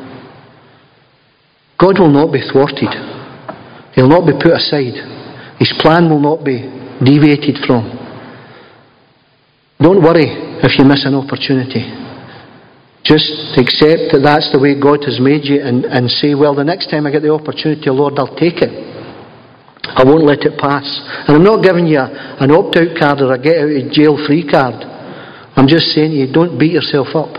God 1.82 1.98
will 1.98 2.14
not 2.14 2.30
be 2.30 2.38
thwarted. 2.46 2.94
He'll 3.98 4.06
not 4.06 4.22
be 4.22 4.38
put 4.38 4.54
aside. 4.54 4.94
His 5.58 5.74
plan 5.82 6.06
will 6.06 6.22
not 6.22 6.46
be 6.46 6.62
deviated 7.02 7.58
from. 7.66 7.90
Don't 9.82 9.98
worry 9.98 10.30
if 10.62 10.78
you 10.78 10.86
miss 10.86 11.02
an 11.02 11.18
opportunity. 11.18 11.90
Just 13.02 13.58
accept 13.58 14.14
that 14.14 14.22
that's 14.22 14.54
the 14.54 14.62
way 14.62 14.78
God 14.78 15.02
has 15.10 15.18
made 15.18 15.42
you 15.42 15.58
and, 15.58 15.82
and 15.84 16.06
say, 16.06 16.38
well, 16.38 16.54
the 16.54 16.62
next 16.62 16.86
time 16.86 17.02
I 17.02 17.10
get 17.10 17.26
the 17.26 17.34
opportunity, 17.34 17.90
Lord, 17.90 18.14
I'll 18.14 18.38
take 18.38 18.62
it. 18.62 18.70
I 19.82 20.06
won't 20.06 20.22
let 20.22 20.46
it 20.46 20.54
pass. 20.54 20.86
And 21.26 21.34
I'm 21.34 21.42
not 21.42 21.66
giving 21.66 21.90
you 21.90 21.98
an 21.98 22.54
opt 22.54 22.78
out 22.78 22.94
card 22.94 23.18
or 23.26 23.34
a 23.34 23.38
get 23.42 23.58
out 23.58 23.74
of 23.74 23.90
jail 23.90 24.14
free 24.22 24.46
card. 24.46 24.86
I'm 25.58 25.66
just 25.66 25.90
saying 25.98 26.14
to 26.14 26.16
you, 26.16 26.30
don't 26.30 26.54
beat 26.54 26.78
yourself 26.78 27.10
up. 27.18 27.34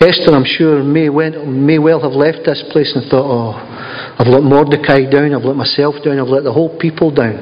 Esther, 0.00 0.32
I'm 0.32 0.48
sure, 0.48 0.82
may, 0.82 1.10
went, 1.10 1.36
may 1.46 1.78
well 1.78 2.00
have 2.00 2.12
left 2.16 2.40
this 2.46 2.64
place 2.72 2.90
and 2.96 3.04
thought, 3.10 3.28
oh, 3.28 3.52
I've 3.52 4.32
let 4.32 4.42
Mordecai 4.42 5.04
down, 5.04 5.34
I've 5.34 5.44
let 5.44 5.56
myself 5.56 5.96
down, 6.02 6.18
I've 6.18 6.32
let 6.32 6.42
the 6.42 6.52
whole 6.52 6.78
people 6.80 7.12
down. 7.12 7.36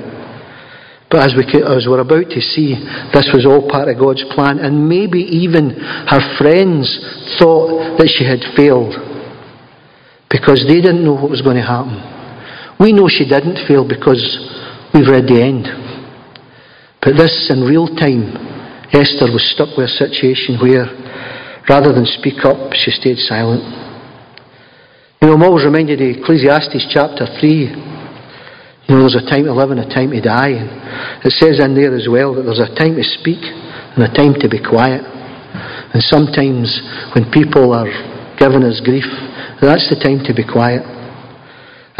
But 1.11 1.23
as, 1.23 1.33
we, 1.39 1.47
as 1.63 1.87
we're 1.87 2.03
about 2.03 2.29
to 2.29 2.41
see, 2.43 2.75
this 3.15 3.31
was 3.33 3.47
all 3.47 3.71
part 3.71 3.87
of 3.87 3.97
God's 3.97 4.25
plan, 4.35 4.59
and 4.59 4.89
maybe 4.91 5.23
even 5.23 5.71
her 6.11 6.21
friends 6.37 6.91
thought 7.39 7.97
that 7.97 8.11
she 8.11 8.27
had 8.27 8.43
failed 8.59 8.93
because 10.29 10.67
they 10.69 10.83
didn't 10.83 11.05
know 11.05 11.15
what 11.15 11.31
was 11.31 11.41
going 11.41 11.57
to 11.57 11.65
happen. 11.65 11.97
We 12.83 12.93
know 12.93 13.09
she 13.09 13.25
didn't 13.25 13.67
fail 13.67 13.87
because 13.87 14.21
we've 14.93 15.09
read 15.09 15.31
the 15.31 15.41
end. 15.41 15.65
But 17.01 17.17
this, 17.17 17.49
in 17.55 17.63
real 17.63 17.87
time, 17.87 18.35
Esther 18.93 19.31
was 19.33 19.47
stuck 19.55 19.79
with 19.79 19.89
a 19.89 19.97
situation 19.97 20.61
where, 20.61 20.91
rather 21.69 21.93
than 21.93 22.07
speak 22.07 22.45
up, 22.45 22.73
she 22.73 22.91
stayed 22.91 23.19
silent. 23.19 23.63
You 25.21 25.29
know, 25.29 25.35
I'm 25.35 25.43
always 25.43 25.65
reminded 25.65 26.01
of 26.01 26.23
Ecclesiastes 26.23 26.89
chapter 26.93 27.27
3 27.41 27.99
you 28.89 28.97
know, 28.97 29.05
there's 29.05 29.21
a 29.21 29.29
time 29.29 29.45
to 29.45 29.53
live 29.53 29.69
and 29.69 29.85
a 29.85 29.89
time 29.93 30.17
to 30.17 30.21
die. 30.25 30.57
And 30.57 30.73
it 31.21 31.37
says 31.37 31.61
in 31.61 31.77
there 31.77 31.93
as 31.93 32.09
well 32.09 32.33
that 32.33 32.49
there's 32.49 32.65
a 32.65 32.73
time 32.73 32.97
to 32.97 33.05
speak 33.05 33.45
and 33.45 34.01
a 34.01 34.09
time 34.09 34.33
to 34.41 34.49
be 34.49 34.57
quiet. 34.57 35.05
And 35.93 36.01
sometimes 36.09 36.73
when 37.13 37.29
people 37.29 37.77
are 37.77 37.89
giving 38.41 38.65
us 38.65 38.81
grief, 38.81 39.05
that's 39.61 39.85
the 39.93 40.01
time 40.01 40.25
to 40.25 40.33
be 40.33 40.41
quiet. 40.41 40.81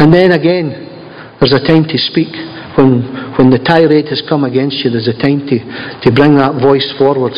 And 0.01 0.09
then 0.09 0.33
again, 0.33 1.37
there's 1.37 1.53
a 1.53 1.61
time 1.61 1.85
to 1.85 1.97
speak. 2.09 2.33
When, 2.73 3.05
when 3.37 3.53
the 3.53 3.61
tirade 3.61 4.09
has 4.09 4.25
come 4.25 4.41
against 4.41 4.81
you, 4.81 4.89
there's 4.89 5.09
a 5.09 5.17
time 5.21 5.45
to, 5.45 5.57
to 6.01 6.09
bring 6.09 6.41
that 6.41 6.57
voice 6.57 6.89
forward. 6.97 7.37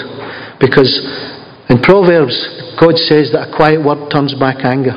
Because 0.64 0.96
in 1.72 1.80
Proverbs, 1.80 2.36
God 2.76 3.00
says 3.00 3.32
that 3.32 3.48
a 3.48 3.56
quiet 3.56 3.80
word 3.80 4.12
turns 4.12 4.36
back 4.36 4.68
anger. 4.68 4.92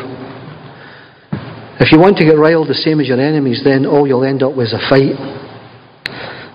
If 1.78 1.94
you 1.94 2.02
want 2.02 2.18
to 2.18 2.26
get 2.26 2.34
riled 2.34 2.66
the 2.66 2.74
same 2.74 2.98
as 2.98 3.06
your 3.06 3.22
enemies, 3.22 3.62
then 3.62 3.86
all 3.86 4.10
you'll 4.10 4.26
end 4.26 4.42
up 4.42 4.58
with 4.58 4.74
is 4.74 4.74
a 4.74 4.82
fight. 4.90 5.14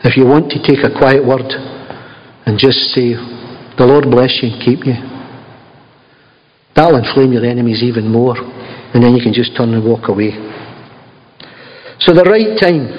If 0.03 0.19
you 0.19 0.27
want 0.27 0.51
to 0.51 0.59
take 0.59 0.83
a 0.83 0.91
quiet 0.91 1.23
word 1.23 1.47
and 2.43 2.59
just 2.59 2.91
say, 2.91 3.15
The 3.79 3.87
Lord 3.87 4.11
bless 4.11 4.43
you 4.43 4.51
and 4.51 4.59
keep 4.59 4.83
you, 4.83 4.99
that'll 6.75 6.99
inflame 6.99 7.31
your 7.31 7.47
enemies 7.47 7.79
even 7.79 8.11
more. 8.11 8.35
And 8.35 8.99
then 8.99 9.15
you 9.15 9.23
can 9.23 9.31
just 9.31 9.55
turn 9.55 9.71
and 9.71 9.87
walk 9.87 10.11
away. 10.11 10.35
So 12.03 12.11
the 12.11 12.27
right 12.27 12.59
time, 12.59 12.91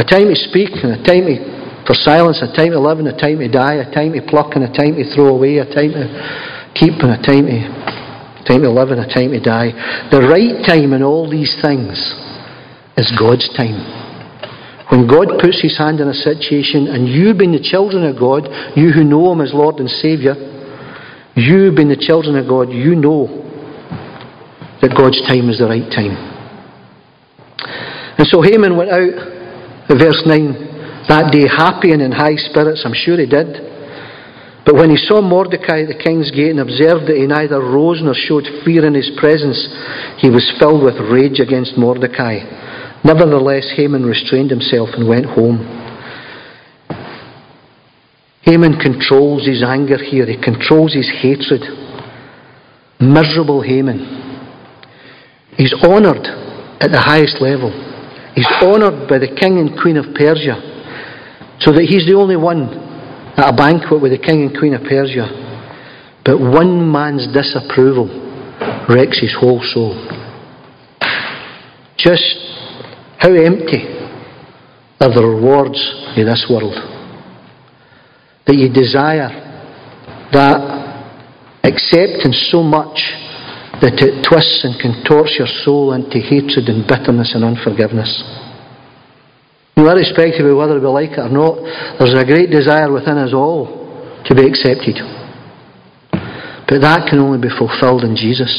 a 0.00 0.04
time 0.08 0.32
to 0.32 0.36
speak 0.48 0.72
and 0.80 0.96
a 0.96 1.02
time 1.04 1.28
to, 1.28 1.59
for 1.90 1.98
silence, 2.06 2.38
a 2.38 2.46
time 2.54 2.70
to 2.70 2.78
live 2.78 3.02
and 3.02 3.10
a 3.10 3.18
time 3.18 3.42
to 3.42 3.50
die, 3.50 3.82
a 3.82 3.90
time 3.90 4.14
to 4.14 4.22
pluck 4.22 4.54
and 4.54 4.62
a 4.62 4.70
time 4.70 4.94
to 4.94 5.02
throw 5.10 5.34
away, 5.34 5.58
a 5.58 5.66
time 5.66 5.90
to 5.90 6.06
keep 6.78 6.94
and 7.02 7.10
a 7.10 7.18
time 7.18 7.50
to 7.50 7.58
time 8.46 8.62
to 8.62 8.70
live 8.70 8.94
and 8.94 9.02
a 9.02 9.10
time 9.10 9.34
to 9.34 9.42
die. 9.42 9.74
The 10.14 10.22
right 10.22 10.62
time 10.62 10.94
in 10.94 11.02
all 11.02 11.26
these 11.26 11.50
things 11.58 11.98
is 12.94 13.10
God's 13.18 13.50
time. 13.58 13.82
When 14.94 15.10
God 15.10 15.42
puts 15.42 15.58
His 15.58 15.74
hand 15.82 15.98
in 15.98 16.06
a 16.06 16.14
situation, 16.14 16.86
and 16.86 17.10
you 17.10 17.34
being 17.34 17.50
the 17.50 17.58
children 17.58 18.06
of 18.06 18.14
God, 18.22 18.46
you 18.78 18.94
who 18.94 19.02
know 19.02 19.34
Him 19.34 19.42
as 19.42 19.50
Lord 19.50 19.82
and 19.82 19.90
Saviour, 19.90 20.38
you 21.34 21.74
being 21.74 21.90
the 21.90 21.98
children 21.98 22.38
of 22.38 22.46
God, 22.46 22.70
you 22.70 22.94
know 22.94 23.26
that 24.78 24.94
God's 24.94 25.18
time 25.26 25.50
is 25.50 25.58
the 25.58 25.66
right 25.66 25.90
time. 25.90 26.14
And 28.14 28.30
so 28.30 28.46
Haman 28.46 28.78
went 28.78 28.94
out, 28.94 29.90
verse 29.90 30.22
9, 30.22 30.69
that 31.08 31.32
day 31.32 31.48
happy 31.48 31.92
and 31.92 32.02
in 32.02 32.12
high 32.12 32.36
spirits. 32.36 32.82
I'm 32.84 32.94
sure 32.94 33.18
he 33.18 33.26
did. 33.26 33.70
But 34.66 34.74
when 34.74 34.90
he 34.90 34.96
saw 34.96 35.20
Mordecai 35.20 35.82
at 35.82 35.88
the 35.88 35.98
king's 35.98 36.30
gate 36.30 36.50
and 36.50 36.60
observed 36.60 37.08
that 37.08 37.16
he 37.16 37.26
neither 37.26 37.58
rose 37.58 38.00
nor 38.02 38.14
showed 38.14 38.44
fear 38.64 38.84
in 38.84 38.94
his 38.94 39.10
presence, 39.16 39.56
he 40.18 40.28
was 40.28 40.44
filled 40.60 40.84
with 40.84 41.00
rage 41.10 41.40
against 41.40 41.78
Mordecai. 41.78 42.44
Nevertheless, 43.02 43.72
Haman 43.76 44.04
restrained 44.04 44.50
himself 44.50 44.90
and 44.92 45.08
went 45.08 45.24
home. 45.24 45.64
Haman 48.42 48.78
controls 48.78 49.46
his 49.46 49.62
anger 49.62 49.96
here, 49.96 50.26
he 50.26 50.36
controls 50.36 50.92
his 50.94 51.10
hatred. 51.20 51.62
Miserable 53.00 53.62
Haman. 53.62 54.20
He's 55.56 55.72
honoured 55.82 56.26
at 56.80 56.92
the 56.92 57.00
highest 57.00 57.40
level. 57.40 57.72
He's 58.34 58.48
honoured 58.62 59.08
by 59.08 59.18
the 59.18 59.34
king 59.34 59.58
and 59.58 59.78
queen 59.80 59.96
of 59.96 60.14
Persia, 60.14 60.69
so 61.60 61.72
that 61.72 61.84
he's 61.84 62.06
the 62.06 62.16
only 62.16 62.36
one 62.36 62.68
at 63.36 63.52
a 63.52 63.56
banquet 63.56 64.00
with 64.00 64.12
the 64.12 64.18
king 64.18 64.42
and 64.42 64.58
queen 64.58 64.74
of 64.74 64.82
Persia. 64.82 65.28
But 66.24 66.38
one 66.40 66.90
man's 66.90 67.28
disapproval 67.32 68.08
wrecks 68.88 69.20
his 69.20 69.34
whole 69.38 69.60
soul. 69.62 69.96
Just 71.96 72.24
how 73.18 73.32
empty 73.32 73.84
are 75.00 75.12
the 75.12 75.24
rewards 75.24 75.80
in 76.16 76.26
this 76.26 76.46
world? 76.48 76.76
That 78.46 78.56
you 78.56 78.72
desire 78.72 79.28
that 80.32 80.80
acceptance 81.64 82.48
so 82.50 82.62
much 82.62 82.96
that 83.80 83.96
it 84.00 84.24
twists 84.24 84.64
and 84.64 84.76
contorts 84.80 85.36
your 85.38 85.48
soul 85.64 85.92
into 85.92 86.20
hatred 86.20 86.68
and 86.68 86.86
bitterness 86.86 87.32
and 87.34 87.44
unforgiveness. 87.44 88.12
Irrespective 89.80 90.44
of 90.44 90.56
whether 90.56 90.78
we 90.78 90.86
like 90.86 91.16
it 91.16 91.24
or 91.24 91.32
not, 91.32 91.56
there's 91.98 92.12
a 92.12 92.24
great 92.24 92.50
desire 92.50 92.92
within 92.92 93.16
us 93.16 93.32
all 93.32 93.80
to 94.28 94.34
be 94.34 94.44
accepted. 94.44 95.00
But 96.68 96.84
that 96.84 97.08
can 97.08 97.18
only 97.18 97.40
be 97.40 97.48
fulfilled 97.48 98.04
in 98.04 98.14
Jesus. 98.14 98.52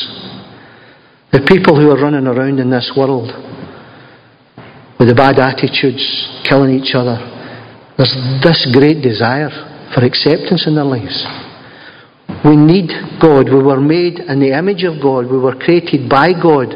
The 1.32 1.46
people 1.48 1.80
who 1.80 1.92
are 1.92 2.02
running 2.02 2.28
around 2.28 2.60
in 2.60 2.70
this 2.70 2.92
world 2.98 3.30
with 5.00 5.08
the 5.08 5.16
bad 5.16 5.40
attitudes, 5.40 6.04
killing 6.44 6.74
each 6.76 6.94
other, 6.94 7.16
there's 7.98 8.18
this 8.44 8.68
great 8.74 9.02
desire 9.02 9.50
for 9.94 10.04
acceptance 10.04 10.66
in 10.68 10.76
their 10.76 10.90
lives. 10.90 11.24
We 12.44 12.58
need 12.58 12.90
God. 13.22 13.48
We 13.48 13.62
were 13.62 13.80
made 13.80 14.20
in 14.20 14.40
the 14.42 14.58
image 14.58 14.84
of 14.84 15.02
God. 15.02 15.30
We 15.30 15.38
were 15.38 15.56
created 15.56 16.10
by 16.10 16.34
God. 16.34 16.74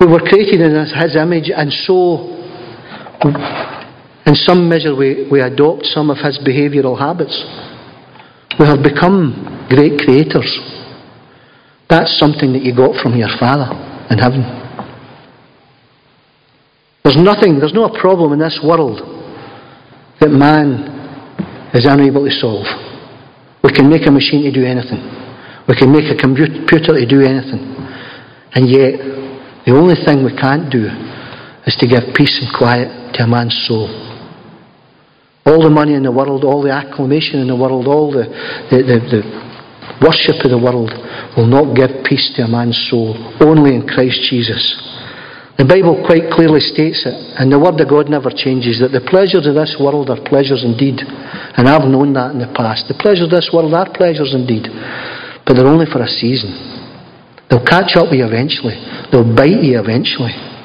We 0.00 0.06
were 0.06 0.20
created 0.20 0.60
in 0.60 0.72
His 0.72 1.16
image, 1.16 1.52
and 1.54 1.70
so 1.84 2.35
in 3.24 4.34
some 4.34 4.68
measure, 4.68 4.94
we, 4.94 5.28
we 5.30 5.40
adopt 5.40 5.86
some 5.86 6.10
of 6.10 6.18
his 6.18 6.38
behavioural 6.38 6.98
habits. 6.98 7.34
We 8.58 8.66
have 8.66 8.82
become 8.82 9.66
great 9.68 10.00
creators. 10.00 10.50
That's 11.88 12.18
something 12.18 12.52
that 12.52 12.62
you 12.62 12.74
got 12.74 13.00
from 13.02 13.16
your 13.16 13.30
Father 13.38 13.70
in 14.10 14.18
heaven. 14.18 14.42
There's 17.04 17.16
nothing, 17.16 17.60
there's 17.60 17.74
no 17.74 17.88
problem 17.88 18.32
in 18.32 18.40
this 18.40 18.58
world 18.64 18.98
that 20.20 20.30
man 20.30 20.90
is 21.72 21.86
unable 21.86 22.24
to 22.24 22.34
solve. 22.34 22.66
We 23.62 23.70
can 23.70 23.88
make 23.88 24.06
a 24.06 24.10
machine 24.10 24.42
to 24.42 24.52
do 24.52 24.66
anything. 24.66 24.98
We 25.68 25.74
can 25.76 25.92
make 25.92 26.10
a 26.10 26.18
computer 26.18 26.98
to 26.98 27.06
do 27.06 27.20
anything. 27.22 27.62
And 28.54 28.66
yet, 28.66 28.98
the 29.66 29.74
only 29.74 29.94
thing 30.06 30.24
we 30.24 30.34
can't 30.34 30.70
do 30.70 30.86
is 31.66 31.76
to 31.76 31.86
give 31.86 32.14
peace 32.14 32.38
and 32.40 32.48
quiet 32.54 32.88
to 33.14 33.24
a 33.24 33.26
man's 33.26 33.54
soul. 33.66 33.90
All 35.44 35.62
the 35.62 35.70
money 35.70 35.94
in 35.94 36.02
the 36.02 36.14
world, 36.14 36.42
all 36.42 36.62
the 36.62 36.72
acclamation 36.72 37.42
in 37.42 37.46
the 37.46 37.58
world, 37.58 37.86
all 37.86 38.10
the, 38.10 38.26
the, 38.70 38.78
the, 38.82 38.98
the 39.10 39.22
worship 40.02 40.42
of 40.46 40.50
the 40.50 40.58
world 40.58 40.94
will 41.34 41.46
not 41.46 41.74
give 41.74 42.02
peace 42.06 42.34
to 42.38 42.42
a 42.42 42.50
man's 42.50 42.78
soul, 42.90 43.14
only 43.42 43.74
in 43.74 43.86
Christ 43.86 44.22
Jesus. 44.30 44.62
The 45.58 45.64
Bible 45.64 46.04
quite 46.04 46.28
clearly 46.30 46.60
states 46.60 47.08
it, 47.08 47.16
and 47.40 47.48
the 47.48 47.58
Word 47.58 47.80
of 47.80 47.88
God 47.88 48.12
never 48.12 48.28
changes, 48.28 48.78
that 48.84 48.92
the 48.92 49.02
pleasures 49.02 49.48
of 49.48 49.56
this 49.56 49.74
world 49.80 50.12
are 50.12 50.20
pleasures 50.20 50.60
indeed. 50.62 51.00
And 51.00 51.64
I've 51.64 51.88
known 51.88 52.12
that 52.12 52.36
in 52.36 52.44
the 52.44 52.52
past. 52.52 52.92
The 52.92 52.98
pleasures 53.00 53.32
of 53.32 53.34
this 53.34 53.48
world 53.54 53.72
are 53.72 53.88
pleasures 53.88 54.36
indeed, 54.36 54.68
but 55.48 55.56
they're 55.56 55.70
only 55.70 55.88
for 55.88 56.04
a 56.04 56.10
season. 56.10 56.52
They'll 57.48 57.64
catch 57.64 57.96
up 57.96 58.12
with 58.12 58.20
you 58.20 58.26
eventually, 58.26 58.76
they'll 59.08 59.26
bite 59.26 59.64
you 59.64 59.80
eventually. 59.80 60.55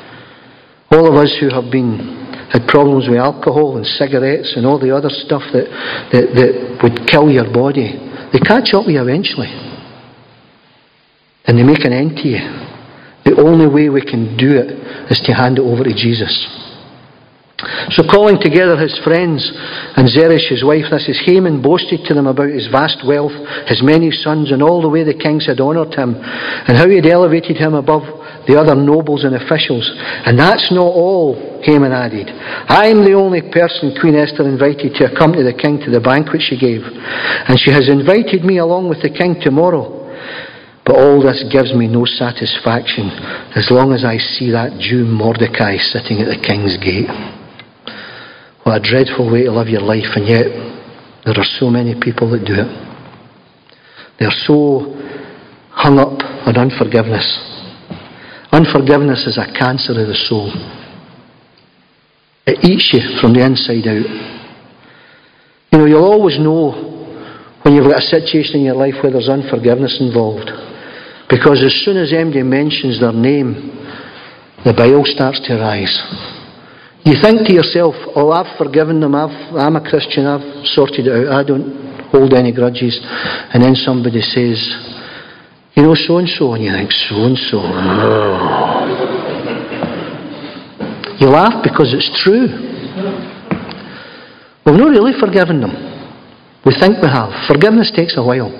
All 0.91 1.07
of 1.07 1.15
us 1.15 1.35
who 1.39 1.49
have 1.49 1.71
been 1.71 2.19
had 2.51 2.67
problems 2.67 3.07
with 3.07 3.17
alcohol 3.17 3.77
and 3.77 3.85
cigarettes 3.85 4.53
and 4.57 4.65
all 4.65 4.77
the 4.77 4.91
other 4.93 5.07
stuff 5.07 5.41
that, 5.55 5.71
that, 6.11 6.35
that 6.35 6.51
would 6.83 7.07
kill 7.07 7.31
your 7.31 7.47
body, 7.47 7.95
they 8.35 8.39
catch 8.39 8.75
up 8.75 8.85
with 8.85 8.95
you 8.95 9.01
eventually. 9.01 9.47
And 11.47 11.57
they 11.57 11.63
make 11.63 11.87
an 11.87 11.93
end 11.95 12.19
to 12.19 12.27
you. 12.27 12.43
The 13.23 13.39
only 13.39 13.71
way 13.71 13.87
we 13.87 14.03
can 14.03 14.35
do 14.35 14.51
it 14.51 14.67
is 15.07 15.21
to 15.25 15.31
hand 15.31 15.59
it 15.59 15.65
over 15.65 15.83
to 15.83 15.95
Jesus. 15.95 16.33
So 17.93 18.03
calling 18.03 18.41
together 18.41 18.75
his 18.75 18.97
friends 19.03 19.45
and 19.95 20.09
Zeresh 20.09 20.49
his 20.49 20.65
wife, 20.65 20.89
this 20.89 21.07
is 21.07 21.21
Haman 21.25 21.61
boasted 21.61 22.01
to 22.05 22.13
them 22.13 22.25
about 22.25 22.49
his 22.49 22.67
vast 22.67 23.05
wealth, 23.05 23.35
his 23.67 23.83
many 23.83 24.11
sons, 24.11 24.51
and 24.51 24.63
all 24.63 24.81
the 24.81 24.89
way 24.89 25.03
the 25.03 25.13
kings 25.13 25.45
had 25.45 25.61
honoured 25.61 25.93
him, 25.93 26.15
and 26.17 26.77
how 26.77 26.89
he 26.89 26.95
had 26.95 27.05
elevated 27.05 27.57
him 27.57 27.75
above 27.75 28.03
the 28.47 28.57
other 28.57 28.75
nobles 28.75 29.23
and 29.23 29.35
officials. 29.35 29.85
And 30.25 30.37
that's 30.37 30.71
not 30.71 30.89
all, 30.89 31.61
Haman 31.63 31.91
added. 31.91 32.29
I 32.29 32.87
am 32.87 33.05
the 33.05 33.13
only 33.13 33.41
person 33.41 33.93
Queen 33.99 34.15
Esther 34.15 34.47
invited 34.47 34.95
to 34.97 35.11
accompany 35.11 35.43
the 35.43 35.53
king 35.53 35.77
to 35.85 35.91
the 35.91 36.01
banquet 36.01 36.41
she 36.41 36.57
gave, 36.57 36.81
and 36.81 37.59
she 37.59 37.71
has 37.71 37.89
invited 37.89 38.43
me 38.43 38.57
along 38.57 38.89
with 38.89 39.01
the 39.01 39.13
king 39.13 39.37
tomorrow. 39.41 40.01
But 40.85 40.97
all 40.97 41.21
this 41.21 41.45
gives 41.53 41.73
me 41.73 41.85
no 41.87 42.05
satisfaction 42.05 43.13
as 43.53 43.69
long 43.69 43.93
as 43.93 44.03
I 44.03 44.17
see 44.17 44.49
that 44.49 44.81
Jew 44.81 45.05
Mordecai 45.05 45.77
sitting 45.77 46.25
at 46.25 46.29
the 46.29 46.41
king's 46.41 46.73
gate. 46.81 47.09
What 48.63 48.81
a 48.81 48.83
dreadful 48.83 49.29
way 49.29 49.45
to 49.45 49.51
live 49.51 49.69
your 49.69 49.85
life, 49.85 50.17
and 50.17 50.25
yet 50.25 50.49
there 51.25 51.37
are 51.37 51.51
so 51.61 51.69
many 51.69 51.93
people 51.93 52.29
that 52.31 52.45
do 52.45 52.57
it. 52.57 52.69
They're 54.17 54.33
so 54.45 54.97
hung 55.69 55.97
up 55.97 56.17
on 56.45 56.57
unforgiveness. 56.57 57.50
Unforgiveness 58.51 59.27
is 59.27 59.37
a 59.37 59.47
cancer 59.57 59.91
of 59.95 60.07
the 60.07 60.19
soul. 60.27 60.51
It 62.45 62.59
eats 62.67 62.91
you 62.91 63.21
from 63.21 63.33
the 63.33 63.45
inside 63.45 63.87
out. 63.87 64.09
You 65.71 65.77
know, 65.79 65.85
you'll 65.85 66.03
always 66.03 66.37
know 66.37 66.91
when 67.63 67.75
you've 67.75 67.87
got 67.87 68.03
a 68.03 68.11
situation 68.11 68.59
in 68.59 68.65
your 68.65 68.75
life 68.75 68.95
where 69.01 69.11
there's 69.11 69.29
unforgiveness 69.29 69.97
involved. 70.01 70.51
Because 71.29 71.63
as 71.63 71.71
soon 71.85 71.95
as 71.95 72.11
anybody 72.11 72.43
mentions 72.43 72.99
their 72.99 73.13
name, 73.13 73.71
the 74.65 74.73
bile 74.75 75.07
starts 75.07 75.39
to 75.47 75.55
rise. 75.55 75.95
You 77.07 77.15
think 77.23 77.47
to 77.47 77.53
yourself, 77.53 77.95
oh, 78.13 78.29
I've 78.29 78.57
forgiven 78.57 78.99
them, 78.99 79.15
I've, 79.15 79.55
I'm 79.55 79.75
a 79.75 79.81
Christian, 79.81 80.27
I've 80.27 80.67
sorted 80.75 81.07
it 81.07 81.29
out, 81.29 81.33
I 81.33 81.41
don't 81.47 82.09
hold 82.11 82.33
any 82.33 82.51
grudges. 82.51 82.99
And 83.53 83.63
then 83.63 83.73
somebody 83.73 84.21
says, 84.21 84.59
you 85.81 85.87
know, 85.87 85.95
so 85.97 86.17
and 86.21 86.29
so, 86.29 86.53
and 86.53 86.63
you 86.63 86.69
think, 86.69 86.91
so 86.93 87.25
and 87.25 87.37
so. 87.49 87.57
You 91.17 91.25
laugh 91.25 91.63
because 91.65 91.89
it's 91.89 92.05
true. 92.21 92.45
We've 94.61 94.77
not 94.77 94.93
really 94.93 95.17
forgiven 95.19 95.59
them. 95.61 95.73
We 96.69 96.77
think 96.77 97.01
we 97.01 97.09
have. 97.09 97.33
Forgiveness 97.49 97.91
takes 97.95 98.13
a 98.15 98.21
while. 98.21 98.53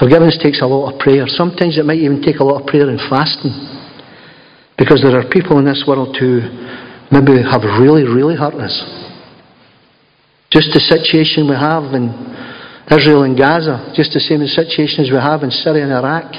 Forgiveness 0.00 0.36
takes 0.42 0.60
a 0.62 0.66
lot 0.66 0.90
of 0.90 0.98
prayer. 0.98 1.26
Sometimes 1.28 1.78
it 1.78 1.86
might 1.86 2.02
even 2.02 2.20
take 2.20 2.40
a 2.40 2.44
lot 2.44 2.62
of 2.62 2.66
prayer 2.66 2.90
and 2.90 2.98
fasting. 3.06 3.54
Because 4.76 5.06
there 5.06 5.14
are 5.14 5.30
people 5.30 5.60
in 5.60 5.64
this 5.64 5.84
world 5.86 6.16
who 6.18 6.42
maybe 7.14 7.38
have 7.38 7.62
really, 7.78 8.02
really 8.02 8.34
hurt 8.34 8.54
us. 8.54 8.82
Just 10.50 10.74
the 10.74 10.82
situation 10.82 11.46
we 11.46 11.54
have 11.54 11.94
in 11.94 12.10
Israel 12.90 13.22
and 13.22 13.36
Gaza, 13.36 13.92
just 13.94 14.12
the 14.12 14.20
same 14.20 14.44
situation 14.46 15.04
as 15.04 15.10
we 15.10 15.16
have 15.16 15.42
in 15.42 15.50
Syria 15.50 15.84
and 15.84 15.92
Iraq. 15.92 16.32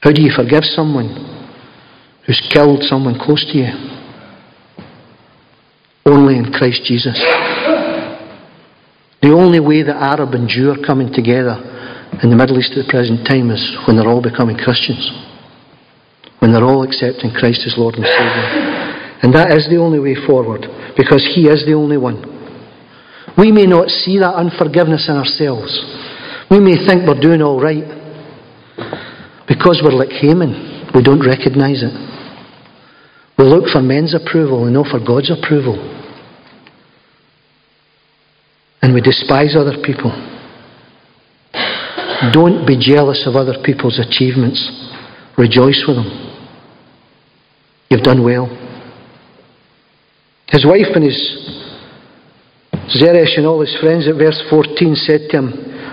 How 0.00 0.12
do 0.12 0.22
you 0.22 0.30
forgive 0.34 0.64
someone 0.64 1.08
who's 2.26 2.40
killed 2.52 2.82
someone 2.84 3.18
close 3.18 3.44
to 3.52 3.58
you? 3.58 3.72
Only 6.06 6.36
in 6.36 6.52
Christ 6.52 6.82
Jesus. 6.84 7.16
The 9.22 9.32
only 9.32 9.60
way 9.60 9.82
that 9.82 9.96
Arab 9.96 10.32
and 10.32 10.48
Jew 10.48 10.70
are 10.70 10.86
coming 10.86 11.12
together 11.12 11.56
in 12.22 12.30
the 12.30 12.36
Middle 12.36 12.58
East 12.58 12.72
at 12.72 12.84
the 12.84 12.90
present 12.90 13.26
time 13.28 13.50
is 13.50 13.60
when 13.86 13.96
they're 13.96 14.08
all 14.08 14.22
becoming 14.22 14.56
Christians 14.56 15.28
when 16.40 16.52
they're 16.52 16.64
all 16.64 16.82
accepting 16.82 17.30
Christ 17.30 17.62
as 17.66 17.76
Lord 17.78 17.94
and 17.94 18.04
Saviour. 18.04 18.48
And 19.22 19.32
that 19.36 19.52
is 19.52 19.68
the 19.68 19.76
only 19.76 20.00
way 20.00 20.16
forward, 20.26 20.64
because 20.96 21.22
He 21.36 21.46
is 21.46 21.64
the 21.64 21.74
only 21.74 21.96
one. 21.96 22.39
We 23.40 23.50
may 23.50 23.64
not 23.64 23.88
see 23.88 24.18
that 24.18 24.34
unforgiveness 24.34 25.08
in 25.08 25.16
ourselves. 25.16 25.72
We 26.50 26.60
may 26.60 26.76
think 26.86 27.08
we're 27.08 27.18
doing 27.18 27.40
all 27.40 27.58
right. 27.58 27.88
Because 29.48 29.80
we're 29.82 29.96
like 29.96 30.10
Haman, 30.10 30.92
we 30.94 31.02
don't 31.02 31.24
recognise 31.24 31.82
it. 31.82 31.94
We 33.38 33.44
look 33.46 33.72
for 33.72 33.80
men's 33.80 34.14
approval 34.14 34.66
and 34.66 34.74
not 34.74 34.88
for 34.92 35.00
God's 35.00 35.32
approval. 35.32 35.80
And 38.82 38.92
we 38.92 39.00
despise 39.00 39.56
other 39.56 39.80
people. 39.82 40.12
Don't 42.34 42.66
be 42.66 42.76
jealous 42.78 43.24
of 43.26 43.36
other 43.36 43.54
people's 43.64 43.98
achievements. 43.98 44.60
Rejoice 45.38 45.82
with 45.88 45.96
them. 45.96 46.10
You've 47.88 48.02
done 48.02 48.22
well. 48.22 48.46
His 50.48 50.66
wife 50.66 50.92
and 50.94 51.04
his 51.04 51.69
Zeresh 52.90 53.38
and 53.38 53.46
all 53.46 53.60
his 53.60 53.76
friends 53.78 54.08
at 54.08 54.18
verse 54.18 54.42
14 54.50 54.94
said 55.06 55.30
to 55.30 55.38
him, 55.38 55.48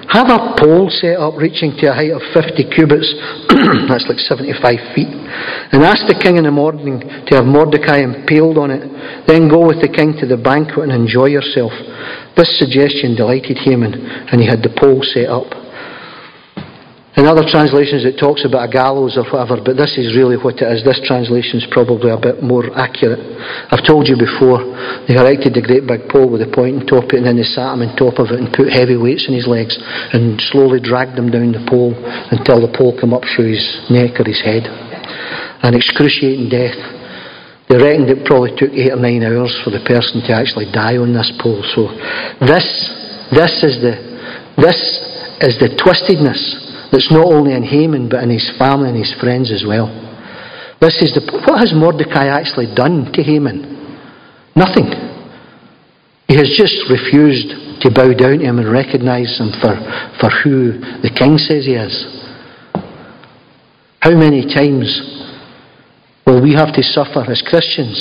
Have 0.10 0.33
a 0.33 0.57
pole 0.57 0.89
set 0.89 1.21
up 1.21 1.38
reaching 1.38 1.77
to 1.77 1.91
a 1.91 1.93
height 1.93 2.10
of 2.10 2.25
50 2.33 2.73
cubits, 2.73 3.05
that's 3.86 4.10
like 4.10 4.17
75 4.17 4.97
feet, 4.97 5.13
and 5.13 5.86
ask 5.86 6.10
the 6.10 6.17
king 6.17 6.38
in 6.38 6.49
the 6.49 6.51
morning 6.51 6.99
to 6.99 7.31
have 7.38 7.45
Mordecai 7.45 8.01
impaled 8.01 8.57
on 8.57 8.71
it. 8.71 8.81
Then 9.29 9.45
go 9.45 9.62
with 9.62 9.77
the 9.77 9.93
king 9.93 10.17
to 10.17 10.25
the 10.25 10.41
banquet 10.41 10.89
and 10.89 10.93
enjoy 10.93 11.29
yourself. 11.29 11.71
This 12.33 12.49
suggestion 12.57 13.13
delighted 13.13 13.62
Haman, 13.62 13.93
and 13.93 14.41
he 14.41 14.47
had 14.49 14.65
the 14.65 14.73
pole 14.73 15.05
set 15.05 15.29
up. 15.29 15.66
In 17.17 17.25
other 17.25 17.41
translations, 17.49 18.06
it 18.06 18.21
talks 18.21 18.45
about 18.45 18.69
a 18.69 18.71
gallows 18.71 19.17
or 19.17 19.25
whatever, 19.25 19.58
but 19.58 19.73
this 19.73 19.97
is 19.97 20.13
really 20.13 20.38
what 20.38 20.62
it 20.62 20.69
is. 20.69 20.86
This 20.86 21.01
translation 21.01 21.58
is 21.58 21.65
probably 21.73 22.13
a 22.13 22.21
bit 22.21 22.45
more 22.45 22.69
accurate. 22.77 23.17
I've 23.73 23.82
told 23.82 24.06
you 24.06 24.13
before, 24.13 24.62
they 25.10 25.17
erected 25.17 25.58
the 25.58 25.65
great 25.65 25.89
big 25.89 26.06
pole 26.13 26.30
with 26.30 26.45
a 26.45 26.51
pointing 26.53 26.86
top, 26.86 27.10
it, 27.10 27.17
and 27.17 27.25
then 27.25 27.41
they 27.41 27.49
sat 27.49 27.73
him 27.73 27.82
on 27.82 27.97
top 27.97 28.21
of 28.21 28.30
it 28.30 28.38
and 28.38 28.53
put 28.53 28.69
heavy 28.69 29.01
weights 29.01 29.25
in 29.25 29.34
his 29.34 29.49
legs 29.49 29.73
and 30.13 30.38
slowly 30.53 30.77
dragged 30.77 31.17
him 31.17 31.34
down 31.34 31.58
the 31.58 31.65
pole 31.65 31.97
until 32.30 32.62
the 32.62 32.69
pole 32.69 32.93
came 32.93 33.17
up 33.17 33.25
through 33.34 33.49
his 33.49 33.65
neck 33.89 34.21
or 34.21 34.25
his 34.30 34.45
head. 34.45 34.69
An 35.65 35.73
excruciating 35.73 36.53
death. 36.53 36.77
They 37.65 37.82
reckoned 37.82 38.13
it 38.13 38.30
probably 38.30 38.53
took 38.53 38.69
eight 38.77 38.93
or 38.93 39.01
nine 39.01 39.25
hours 39.25 39.58
for 39.65 39.73
the 39.73 39.82
person 39.89 40.21
to 40.21 40.38
actually 40.38 40.69
die 40.69 41.01
on 41.01 41.17
this 41.17 41.34
pole. 41.41 41.65
So 41.73 41.89
this, 42.45 42.67
this 43.34 43.65
is 43.65 43.82
the, 43.82 43.97
this 44.62 44.77
is 45.41 45.58
the 45.58 45.73
twistedness 45.82 46.66
that's 46.91 47.12
not 47.12 47.26
only 47.26 47.54
in 47.54 47.63
Haman 47.63 48.10
but 48.10 48.23
in 48.23 48.30
his 48.30 48.50
family 48.58 48.89
and 48.89 48.97
his 48.97 49.13
friends 49.19 49.52
as 49.52 49.63
well. 49.67 49.88
This 50.80 51.02
is 51.02 51.12
the 51.13 51.26
what 51.47 51.60
has 51.60 51.73
Mordecai 51.73 52.28
actually 52.28 52.73
done 52.76 53.12
to 53.13 53.23
Haman? 53.23 53.78
Nothing. 54.56 54.93
He 56.28 56.36
has 56.36 56.54
just 56.58 56.76
refused 56.89 57.82
to 57.82 57.89
bow 57.89 58.13
down 58.13 58.39
to 58.39 58.45
him 58.45 58.60
and 58.60 58.71
recognize 58.71 59.38
him 59.39 59.52
for, 59.62 59.73
for 60.19 60.30
who 60.43 60.78
the 61.02 61.13
king 61.13 61.38
says 61.38 61.65
he 61.65 61.73
is. 61.73 61.93
How 64.02 64.12
many 64.12 64.45
times 64.54 64.86
will 66.26 66.41
we 66.41 66.54
have 66.54 66.73
to 66.73 66.84
suffer 66.84 67.23
as 67.30 67.41
Christians 67.47 67.95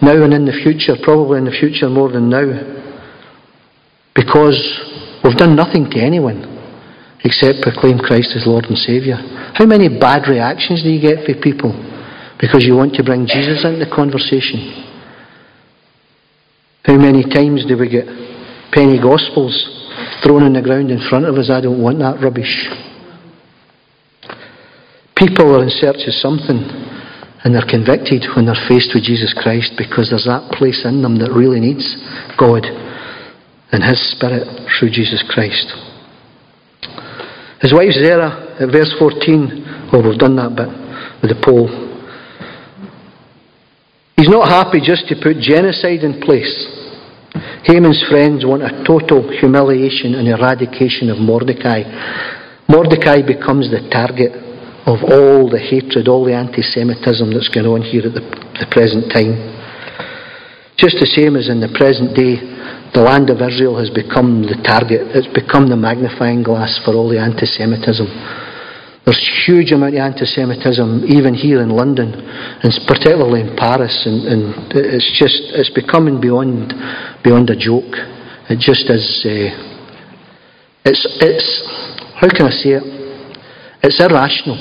now 0.00 0.22
and 0.22 0.32
in 0.32 0.44
the 0.44 0.56
future, 0.62 0.94
probably 1.02 1.38
in 1.38 1.44
the 1.44 1.56
future 1.58 1.88
more 1.88 2.10
than 2.10 2.28
now, 2.28 2.46
because 4.14 4.56
we've 5.24 5.36
done 5.36 5.56
nothing 5.56 5.90
to 5.90 6.00
anyone? 6.00 6.53
Except 7.24 7.64
proclaim 7.64 7.98
Christ 7.98 8.36
as 8.36 8.46
Lord 8.46 8.68
and 8.68 8.76
Saviour? 8.76 9.16
How 9.56 9.64
many 9.64 9.88
bad 9.88 10.28
reactions 10.28 10.84
do 10.84 10.92
you 10.92 11.00
get 11.00 11.24
from 11.24 11.40
people 11.40 11.72
because 12.38 12.62
you 12.62 12.76
want 12.76 12.94
to 12.94 13.02
bring 13.02 13.26
Jesus 13.26 13.64
into 13.64 13.80
the 13.80 13.90
conversation? 13.90 14.92
How 16.84 17.00
many 17.00 17.24
times 17.24 17.64
do 17.64 17.80
we 17.80 17.88
get 17.88 18.04
penny 18.70 19.00
gospels 19.00 19.56
thrown 20.22 20.44
on 20.44 20.52
the 20.52 20.60
ground 20.60 20.92
in 20.92 21.00
front 21.08 21.24
of 21.24 21.34
us? 21.36 21.48
I 21.48 21.64
don't 21.64 21.80
want 21.80 21.98
that 22.04 22.20
rubbish. 22.20 22.68
People 25.16 25.56
are 25.56 25.64
in 25.64 25.70
search 25.70 26.04
of 26.04 26.12
something 26.20 26.60
and 27.44 27.54
they're 27.54 27.64
convicted 27.64 28.24
when 28.36 28.44
they're 28.44 28.68
faced 28.68 28.92
with 28.92 29.04
Jesus 29.04 29.32
Christ 29.32 29.72
because 29.80 30.12
there's 30.12 30.28
that 30.28 30.52
place 30.52 30.84
in 30.84 31.00
them 31.00 31.16
that 31.20 31.32
really 31.32 31.60
needs 31.60 31.96
God 32.36 32.68
and 33.72 33.80
His 33.80 34.00
Spirit 34.12 34.44
through 34.76 34.90
Jesus 34.90 35.24
Christ. 35.28 35.72
His 37.64 37.72
wife 37.72 37.96
Zerah, 37.96 38.60
at 38.60 38.68
verse 38.68 38.92
14, 39.00 39.88
well, 39.88 40.04
we've 40.04 40.20
done 40.20 40.36
that 40.36 40.52
bit 40.52 40.68
with 41.24 41.32
the 41.32 41.40
pole. 41.40 41.64
He's 44.20 44.28
not 44.28 44.52
happy 44.52 44.84
just 44.84 45.08
to 45.08 45.16
put 45.16 45.40
genocide 45.40 46.04
in 46.04 46.20
place. 46.20 46.52
Haman's 47.64 48.04
friends 48.04 48.44
want 48.44 48.68
a 48.68 48.84
total 48.84 49.24
humiliation 49.32 50.12
and 50.12 50.28
eradication 50.28 51.08
of 51.08 51.16
Mordecai. 51.16 51.88
Mordecai 52.68 53.24
becomes 53.24 53.72
the 53.72 53.88
target 53.88 54.36
of 54.84 55.00
all 55.00 55.48
the 55.48 55.56
hatred, 55.56 56.04
all 56.04 56.28
the 56.28 56.36
anti 56.36 56.60
Semitism 56.60 57.32
that's 57.32 57.48
going 57.48 57.64
on 57.64 57.80
here 57.80 58.04
at 58.04 58.12
the, 58.12 58.20
the 58.60 58.68
present 58.68 59.08
time. 59.08 59.40
Just 60.76 61.00
the 61.00 61.08
same 61.08 61.32
as 61.32 61.48
in 61.48 61.64
the 61.64 61.72
present 61.72 62.12
day, 62.12 62.53
the 62.94 63.02
land 63.02 63.28
of 63.28 63.42
Israel 63.42 63.76
has 63.78 63.90
become 63.90 64.42
the 64.42 64.56
target, 64.62 65.10
it's 65.14 65.28
become 65.34 65.68
the 65.68 65.76
magnifying 65.76 66.42
glass 66.42 66.80
for 66.84 66.94
all 66.94 67.10
the 67.10 67.18
anti 67.18 67.44
Semitism 67.44 68.06
There's 69.04 69.20
huge 69.44 69.70
amount 69.72 69.94
of 69.94 70.00
anti-Semitism 70.00 71.04
even 71.08 71.34
here 71.34 71.60
in 71.60 71.68
London, 71.68 72.14
and 72.14 72.72
particularly 72.88 73.42
in 73.42 73.54
Paris, 73.54 73.92
and, 74.06 74.24
and 74.24 74.72
it's 74.72 75.12
just 75.12 75.36
it's 75.52 75.68
becoming 75.68 76.20
beyond 76.20 76.72
beyond 77.22 77.50
a 77.50 77.56
joke. 77.56 77.92
It 78.48 78.64
just 78.64 78.88
is. 78.88 79.04
Uh, 79.28 79.52
it's 80.88 81.04
it's 81.20 81.48
how 82.16 82.32
can 82.32 82.46
I 82.48 82.54
say 82.56 82.80
it? 82.80 82.84
It's 83.82 84.00
irrational. 84.00 84.56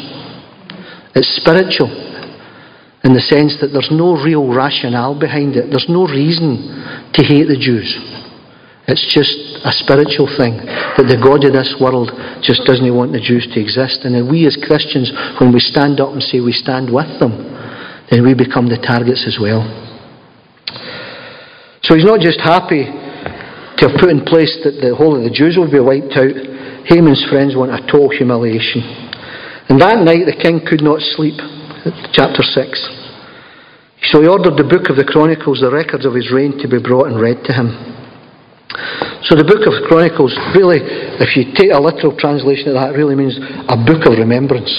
It's 1.15 1.39
spiritual 1.39 1.88
in 3.06 3.13
the 3.13 3.24
sense 3.24 3.56
that 3.62 3.72
there's 3.72 3.91
no 3.91 4.19
real 4.19 4.54
rationale 4.54 5.17
behind 5.17 5.56
it. 5.56 5.72
There's 5.72 5.88
no 5.88 6.04
reason 6.04 6.84
to 7.13 7.24
hate 7.24 7.48
the 7.48 7.56
Jews. 7.60 8.12
It's 8.84 9.08
just 9.08 9.32
a 9.63 9.72
spiritual 9.72 10.28
thing 10.36 10.60
that 10.60 11.08
the 11.08 11.15
God 11.15 11.48
of 11.48 11.56
this 11.56 11.72
world 11.80 12.12
just 12.43 12.67
doesn't 12.67 12.84
want 12.91 13.15
the 13.15 13.24
Jews 13.24 13.48
to 13.56 13.58
exist. 13.60 14.04
And 14.04 14.12
then 14.12 14.28
we 14.28 14.43
as 14.43 14.60
Christians, 14.60 15.08
when 15.39 15.56
we 15.56 15.63
stand 15.63 16.04
up 16.04 16.12
and 16.12 16.19
say 16.19 16.43
we 16.43 16.52
stand 16.52 16.91
with 16.91 17.08
them, 17.24 17.32
then 18.12 18.28
we 18.28 18.36
become 18.36 18.67
the 18.67 18.76
targets 18.84 19.24
as 19.24 19.39
well. 19.39 19.63
So 21.88 21.96
he's 21.96 22.04
not 22.04 22.19
just 22.19 22.43
happy 22.43 22.84
to 22.84 23.82
have 23.88 23.96
put 24.00 24.12
in 24.12 24.28
place 24.28 24.52
that 24.67 24.84
the 24.84 24.91
whole 24.91 25.15
of 25.15 25.24
the 25.24 25.32
Jews 25.32 25.56
will 25.56 25.72
be 25.72 25.80
wiped 25.80 26.19
out. 26.19 26.36
Haman's 26.84 27.24
friends 27.32 27.56
want 27.56 27.72
a 27.72 27.80
total 27.88 28.12
humiliation. 28.12 28.84
And 29.72 29.80
that 29.80 30.04
night 30.04 30.28
the 30.28 30.36
king 30.36 30.60
could 30.60 30.84
not 30.84 31.00
sleep. 31.15 31.39
Chapter 32.12 32.43
6. 32.43 32.56
So 34.12 34.19
he 34.19 34.28
ordered 34.28 34.60
the 34.60 34.67
book 34.67 34.91
of 34.91 35.00
the 35.00 35.08
Chronicles, 35.08 35.63
the 35.63 35.72
records 35.72 36.04
of 36.04 36.15
his 36.15 36.32
reign, 36.32 36.60
to 36.60 36.67
be 36.67 36.80
brought 36.80 37.08
and 37.08 37.19
read 37.19 37.43
to 37.48 37.56
him. 37.56 38.03
So 39.30 39.38
the 39.38 39.46
book 39.46 39.64
of 39.70 39.86
Chronicles, 39.86 40.34
really, 40.58 40.82
if 41.22 41.38
you 41.38 41.54
take 41.54 41.72
a 41.72 41.80
literal 41.80 42.18
translation 42.18 42.74
of 42.74 42.76
that, 42.76 42.98
really 42.98 43.16
means 43.16 43.38
a 43.70 43.78
book 43.78 44.10
of 44.10 44.18
remembrance. 44.18 44.72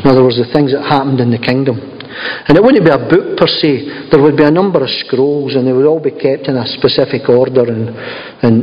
In 0.00 0.08
other 0.08 0.24
words, 0.24 0.40
the 0.40 0.48
things 0.48 0.72
that 0.72 0.82
happened 0.88 1.20
in 1.20 1.28
the 1.30 1.38
kingdom. 1.38 1.76
And 1.78 2.56
it 2.56 2.62
wouldn't 2.64 2.82
be 2.82 2.90
a 2.90 2.98
book 2.98 3.36
per 3.36 3.46
se. 3.46 4.10
There 4.10 4.18
would 4.18 4.36
be 4.36 4.48
a 4.48 4.50
number 4.50 4.82
of 4.82 4.90
scrolls, 5.06 5.54
and 5.54 5.68
they 5.68 5.72
would 5.76 5.86
all 5.86 6.00
be 6.00 6.16
kept 6.16 6.48
in 6.48 6.56
a 6.56 6.66
specific 6.80 7.28
order. 7.28 7.68
And, 7.68 7.92
and 8.42 8.54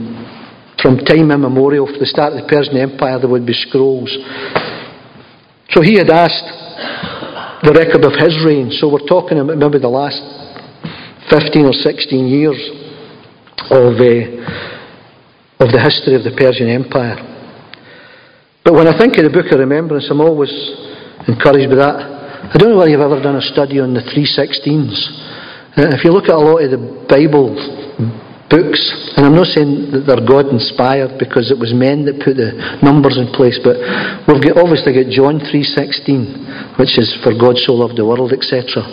from 0.81 0.99
time 1.05 1.31
immemorial, 1.31 1.85
from 1.87 2.01
the 2.01 2.09
start 2.09 2.33
of 2.33 2.41
the 2.41 2.49
Persian 2.49 2.75
Empire, 2.75 3.21
there 3.21 3.29
would 3.29 3.45
be 3.45 3.55
scrolls. 3.55 4.11
So 5.71 5.85
he 5.85 5.95
had 5.95 6.09
asked 6.09 6.49
the 7.61 7.73
record 7.77 8.03
of 8.03 8.17
his 8.17 8.33
reign. 8.41 8.73
So 8.73 8.89
we're 8.89 9.05
talking 9.05 9.37
about 9.37 9.57
maybe 9.57 9.77
the 9.77 9.93
last 9.93 10.19
15 11.29 11.69
or 11.69 11.73
16 11.73 12.27
years 12.27 12.86
of. 13.71 13.99
Uh, 13.99 14.77
of 15.59 15.73
the 15.73 15.81
history 15.81 16.13
of 16.13 16.21
the 16.21 16.37
Persian 16.37 16.69
Empire. 16.69 17.17
But 18.61 18.77
when 18.77 18.85
I 18.85 18.93
think 18.93 19.17
of 19.17 19.25
the 19.25 19.33
Book 19.33 19.49
of 19.49 19.57
Remembrance, 19.57 20.05
I'm 20.09 20.21
always 20.21 20.53
encouraged 21.25 21.73
by 21.73 21.81
that. 21.81 21.97
I 22.53 22.55
don't 22.61 22.69
know 22.69 22.77
whether 22.77 22.93
you've 22.93 23.01
ever 23.01 23.17
done 23.17 23.41
a 23.41 23.41
study 23.41 23.81
on 23.81 23.97
the 23.97 24.05
316s. 24.05 24.93
Uh, 25.73 25.97
if 25.97 26.05
you 26.05 26.13
look 26.13 26.29
at 26.29 26.37
a 26.37 26.41
lot 26.41 26.61
of 26.61 26.69
the 26.69 26.81
Bible 27.09 27.57
books, 28.53 28.81
and 29.17 29.25
I'm 29.25 29.33
not 29.33 29.49
saying 29.49 29.97
that 29.97 30.05
they're 30.05 30.21
God 30.21 30.53
inspired 30.53 31.17
because 31.17 31.49
it 31.49 31.57
was 31.57 31.73
men 31.73 32.05
that 32.05 32.21
put 32.21 32.37
the 32.37 32.53
numbers 32.85 33.17
in 33.17 33.33
place, 33.33 33.57
but 33.57 33.81
we've 34.29 34.39
got, 34.45 34.61
obviously 34.61 34.93
got 34.93 35.09
John 35.09 35.41
3:16, 35.41 36.77
which 36.77 37.01
is 37.01 37.17
for 37.25 37.33
God 37.33 37.57
so 37.65 37.73
loved 37.73 37.97
the 37.97 38.05
world, 38.05 38.29
etc. 38.29 38.85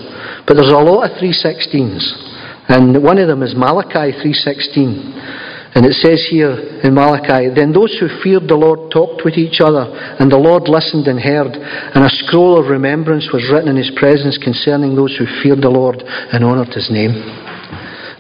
But 0.49 0.57
there's 0.57 0.73
a 0.73 0.81
lot 0.81 1.13
of 1.13 1.21
316s, 1.21 2.34
and 2.69 3.03
one 3.03 3.19
of 3.19 3.29
them 3.29 3.43
is 3.43 3.55
Malachi 3.55 4.13
3:16. 4.13 5.55
And 5.75 5.85
it 5.85 5.95
says 5.95 6.25
here 6.31 6.55
in 6.87 6.95
Malachi, 6.95 7.51
Then 7.51 7.73
those 7.73 7.99
who 7.99 8.07
feared 8.23 8.47
the 8.47 8.55
Lord 8.55 8.93
talked 8.93 9.25
with 9.25 9.35
each 9.35 9.59
other, 9.61 9.83
and 10.21 10.31
the 10.31 10.39
Lord 10.39 10.69
listened 10.69 11.09
and 11.09 11.19
heard, 11.19 11.51
and 11.51 12.05
a 12.05 12.17
scroll 12.23 12.57
of 12.57 12.71
remembrance 12.71 13.29
was 13.33 13.51
written 13.51 13.71
in 13.71 13.77
his 13.77 13.91
presence 13.99 14.39
concerning 14.39 14.95
those 14.95 15.17
who 15.19 15.27
feared 15.43 15.63
the 15.63 15.75
Lord 15.75 15.99
and 15.99 16.45
honoured 16.45 16.73
his 16.73 16.91
name. 16.95 17.19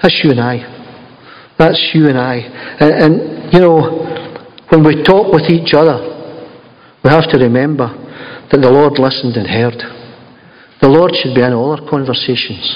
That's 0.03 0.19
you 0.25 0.35
and 0.35 0.41
I. 0.41 0.67
That's 1.57 1.79
you 1.95 2.09
and 2.09 2.19
I. 2.19 2.43
And, 2.83 2.93
and, 2.99 3.13
you 3.55 3.61
know, 3.61 4.03
when 4.75 4.83
we 4.83 5.05
talk 5.05 5.33
with 5.33 5.47
each 5.47 5.75
other, 5.79 6.03
we 7.05 7.11
have 7.11 7.31
to 7.31 7.39
remember 7.39 7.87
that 8.51 8.59
the 8.59 8.71
Lord 8.71 8.99
listened 8.99 9.37
and 9.37 9.47
heard. 9.47 9.79
The 10.83 10.91
Lord 10.91 11.15
should 11.15 11.37
be 11.37 11.43
in 11.43 11.53
all 11.53 11.79
our 11.79 11.89
conversations. 11.89 12.67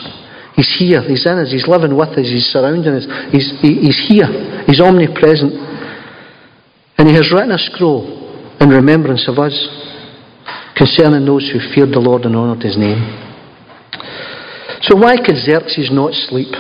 He's 0.58 0.74
here. 0.74 1.06
He's 1.06 1.22
in 1.22 1.38
us. 1.38 1.54
He's 1.54 1.70
living 1.70 1.94
with 1.94 2.18
us. 2.18 2.26
He's 2.26 2.50
surrounding 2.50 2.90
us. 2.90 3.06
He's, 3.30 3.46
he, 3.62 3.78
he's 3.78 4.00
here. 4.10 4.26
He's 4.66 4.82
omnipresent. 4.82 5.54
And 6.98 7.06
He 7.06 7.14
has 7.14 7.30
written 7.30 7.54
a 7.54 7.62
scroll 7.62 8.02
in 8.58 8.68
remembrance 8.68 9.30
of 9.30 9.38
us 9.38 9.54
concerning 10.74 11.22
those 11.22 11.46
who 11.46 11.62
feared 11.70 11.94
the 11.94 12.02
Lord 12.02 12.26
and 12.26 12.34
honoured 12.34 12.66
His 12.66 12.74
name. 12.74 12.98
So 14.82 14.98
why 14.98 15.14
could 15.22 15.38
Xerxes 15.38 15.94
not 15.94 16.10
sleep? 16.26 16.50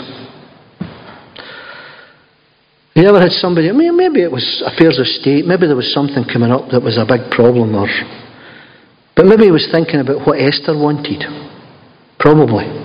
You 2.94 3.02
ever 3.02 3.18
had 3.18 3.34
somebody, 3.34 3.68
I 3.68 3.72
mean, 3.72 3.96
maybe 3.96 4.22
it 4.22 4.30
was 4.30 4.62
affairs 4.62 4.98
of 5.02 5.06
state, 5.06 5.44
maybe 5.44 5.66
there 5.66 5.74
was 5.74 5.92
something 5.92 6.22
coming 6.22 6.52
up 6.52 6.70
that 6.70 6.82
was 6.82 6.98
a 6.98 7.06
big 7.06 7.30
problem, 7.34 7.74
or, 7.74 7.90
but 9.16 9.26
maybe 9.26 9.46
he 9.46 9.50
was 9.50 9.66
thinking 9.70 9.98
about 9.98 10.24
what 10.26 10.38
Esther 10.38 10.78
wanted. 10.78 11.22
Probably. 12.18 12.77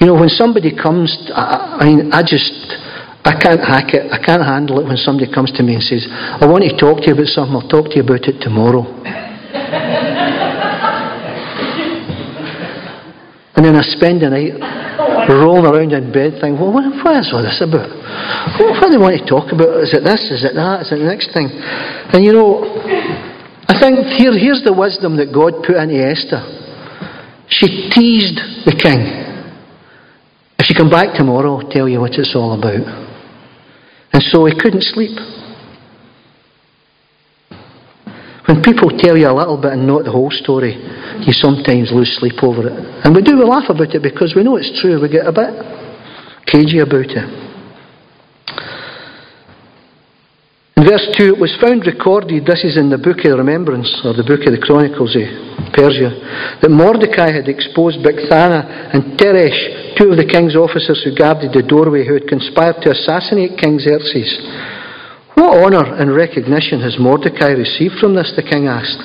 You 0.00 0.06
know, 0.06 0.14
when 0.14 0.28
somebody 0.28 0.70
comes, 0.70 1.10
I, 1.34 1.78
I 1.82 1.84
mean, 1.84 2.12
I 2.12 2.22
just, 2.22 2.54
I 3.26 3.34
can't 3.34 3.58
hack 3.58 3.94
it. 3.94 4.06
I 4.14 4.22
can't 4.22 4.46
handle 4.46 4.78
it 4.78 4.86
when 4.86 4.96
somebody 4.96 5.26
comes 5.26 5.50
to 5.58 5.64
me 5.66 5.74
and 5.74 5.82
says, 5.82 6.06
I 6.06 6.46
want 6.46 6.62
to 6.62 6.70
talk 6.78 7.02
to 7.02 7.10
you 7.10 7.18
about 7.18 7.26
something. 7.34 7.58
I'll 7.58 7.66
talk 7.66 7.90
to 7.90 7.98
you 7.98 8.06
about 8.06 8.22
it 8.30 8.38
tomorrow. 8.38 8.86
and 13.58 13.66
then 13.66 13.74
I 13.74 13.82
spend 13.82 14.22
the 14.22 14.30
night 14.30 14.54
rolling 15.26 15.66
around 15.66 15.90
in 15.90 16.14
bed 16.14 16.38
thinking, 16.38 16.62
well, 16.62 16.70
what, 16.70 16.86
what 17.02 17.18
is 17.18 17.34
all 17.34 17.42
this 17.42 17.58
about? 17.58 17.90
What, 17.90 18.78
what 18.78 18.86
do 18.86 18.94
they 18.94 19.02
want 19.02 19.18
to 19.18 19.26
talk 19.26 19.50
about? 19.50 19.82
Is 19.82 19.98
it 19.98 20.06
this? 20.06 20.30
Is 20.30 20.46
it 20.46 20.54
that? 20.54 20.86
Is 20.86 20.94
it 20.94 21.02
the 21.02 21.10
next 21.10 21.34
thing? 21.34 21.50
And 22.14 22.22
you 22.22 22.32
know, 22.32 22.62
I 23.66 23.74
think 23.82 24.06
here, 24.14 24.30
here's 24.30 24.62
the 24.62 24.72
wisdom 24.72 25.18
that 25.18 25.34
God 25.34 25.66
put 25.66 25.74
into 25.74 25.98
Esther. 25.98 26.38
She 27.50 27.90
teased 27.90 28.38
the 28.62 28.78
king. 28.78 29.17
You 30.68 30.74
come 30.76 30.90
back 30.90 31.16
tomorrow, 31.16 31.56
I'll 31.56 31.70
tell 31.70 31.88
you 31.88 32.00
what 32.00 32.12
it's 32.12 32.36
all 32.36 32.52
about. 32.52 32.84
And 34.12 34.22
so 34.22 34.44
he 34.44 34.52
couldn't 34.52 34.84
sleep. 34.84 35.16
When 38.44 38.62
people 38.62 38.92
tell 38.96 39.16
you 39.16 39.28
a 39.28 39.32
little 39.32 39.60
bit 39.60 39.72
and 39.72 39.86
not 39.86 40.04
the 40.04 40.12
whole 40.12 40.30
story, 40.30 40.76
you 41.24 41.32
sometimes 41.32 41.92
lose 41.92 42.16
sleep 42.20 42.42
over 42.42 42.68
it. 42.68 42.76
And 43.04 43.14
we 43.14 43.22
do, 43.22 43.36
we 43.36 43.44
laugh 43.44 43.68
about 43.68 43.94
it 43.94 44.02
because 44.02 44.34
we 44.36 44.42
know 44.44 44.56
it's 44.56 44.72
true. 44.80 45.00
We 45.00 45.08
get 45.08 45.26
a 45.26 45.32
bit 45.32 45.52
cagey 46.48 46.80
about 46.80 47.12
it. 47.12 47.47
In 50.78 50.86
verse 50.86 51.10
2, 51.18 51.34
it 51.34 51.42
was 51.42 51.58
found 51.58 51.90
recorded, 51.90 52.46
this 52.46 52.62
is 52.62 52.78
in 52.78 52.86
the 52.86 53.02
book 53.02 53.26
of 53.26 53.34
the 53.34 53.42
remembrance, 53.42 53.90
or 54.06 54.14
the 54.14 54.22
book 54.22 54.46
of 54.46 54.54
the 54.54 54.62
Chronicles 54.62 55.10
of 55.18 55.26
Persia, 55.74 56.14
that 56.62 56.70
Mordecai 56.70 57.34
had 57.34 57.50
exposed 57.50 57.98
Bigthana 57.98 58.94
and 58.94 59.18
Teresh, 59.18 59.98
two 59.98 60.14
of 60.14 60.18
the 60.22 60.30
king's 60.30 60.54
officers 60.54 61.02
who 61.02 61.18
guarded 61.18 61.50
the 61.50 61.66
doorway, 61.66 62.06
who 62.06 62.14
had 62.14 62.30
conspired 62.30 62.78
to 62.86 62.94
assassinate 62.94 63.58
King 63.58 63.82
Xerxes. 63.82 64.30
What 65.34 65.58
honour 65.66 65.98
and 65.98 66.14
recognition 66.14 66.78
has 66.86 66.94
Mordecai 66.94 67.58
received 67.58 67.98
from 67.98 68.14
this? 68.14 68.30
the 68.38 68.46
king 68.46 68.70
asked. 68.70 69.02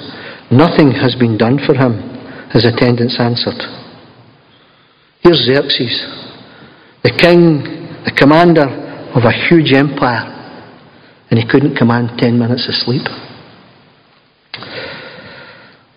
Nothing 0.54 0.94
has 0.94 1.18
been 1.18 1.42
done 1.42 1.58
for 1.58 1.74
him, 1.74 1.98
his 2.54 2.70
attendants 2.70 3.18
answered. 3.18 3.58
Here's 5.26 5.42
Xerxes, 5.42 5.98
the 7.02 7.18
king, 7.18 7.66
the 8.06 8.14
commander 8.14 8.70
of 9.18 9.26
a 9.26 9.34
huge 9.50 9.74
empire 9.74 10.33
and 11.30 11.40
he 11.40 11.48
couldn't 11.48 11.76
command 11.76 12.12
10 12.18 12.38
minutes 12.38 12.68
of 12.68 12.76
sleep. 12.76 13.04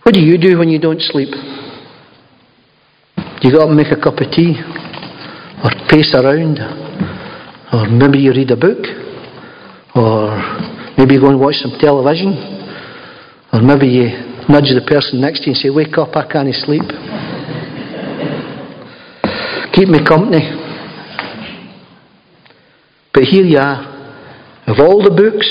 What 0.02 0.14
do 0.14 0.20
you 0.20 0.38
do 0.38 0.58
when 0.58 0.68
you 0.68 0.78
don't 0.78 1.00
sleep? 1.00 1.30
Do 3.16 3.48
you 3.48 3.50
go 3.50 3.62
up 3.62 3.68
and 3.68 3.76
make 3.76 3.90
a 3.90 3.96
cup 4.00 4.18
of 4.18 4.30
tea? 4.30 4.54
Or 5.64 5.70
pace 5.90 6.14
around? 6.14 6.60
Or 7.72 7.88
maybe 7.88 8.18
you 8.18 8.30
read 8.30 8.52
a 8.52 8.56
book? 8.56 8.86
Or 9.94 10.38
maybe 10.96 11.14
you 11.14 11.20
go 11.20 11.30
and 11.30 11.40
watch 11.40 11.56
some 11.56 11.72
television? 11.80 12.34
Or 13.52 13.62
maybe 13.62 13.88
you 13.88 14.04
nudge 14.48 14.70
the 14.70 14.84
person 14.86 15.20
next 15.20 15.40
to 15.40 15.50
you 15.50 15.54
and 15.54 15.58
say, 15.58 15.70
Wake 15.70 15.98
up, 15.98 16.14
I 16.14 16.30
can't 16.30 16.54
sleep. 16.54 16.82
Keep 19.74 19.88
me 19.88 20.04
company. 20.06 20.52
But 23.12 23.24
here 23.24 23.44
you 23.44 23.58
are. 23.58 23.95
Of 24.66 24.80
all 24.80 24.98
the 24.98 25.14
books, 25.14 25.46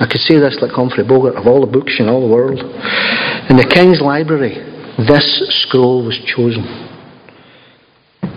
I 0.00 0.06
could 0.10 0.20
say 0.20 0.38
this 0.38 0.58
like 0.60 0.72
Humphrey 0.72 1.06
Bogart, 1.06 1.36
of 1.36 1.46
all 1.46 1.60
the 1.64 1.70
books 1.70 1.96
in 2.00 2.08
all 2.08 2.26
the 2.26 2.34
world, 2.34 2.58
in 2.58 3.56
the 3.56 3.70
King's 3.70 4.00
Library, 4.00 4.58
this 5.06 5.22
scroll 5.62 6.04
was 6.04 6.18
chosen. 6.26 6.66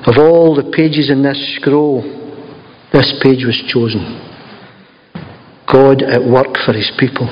Of 0.05 0.21
all 0.21 0.53
the 0.53 0.69
pages 0.69 1.09
in 1.09 1.23
this 1.23 1.39
scroll, 1.57 2.05
this 2.93 3.09
page 3.23 3.41
was 3.43 3.57
chosen. 3.73 4.05
God 5.65 6.03
at 6.03 6.21
work 6.21 6.57
for 6.65 6.73
his 6.73 6.91
people. 6.99 7.25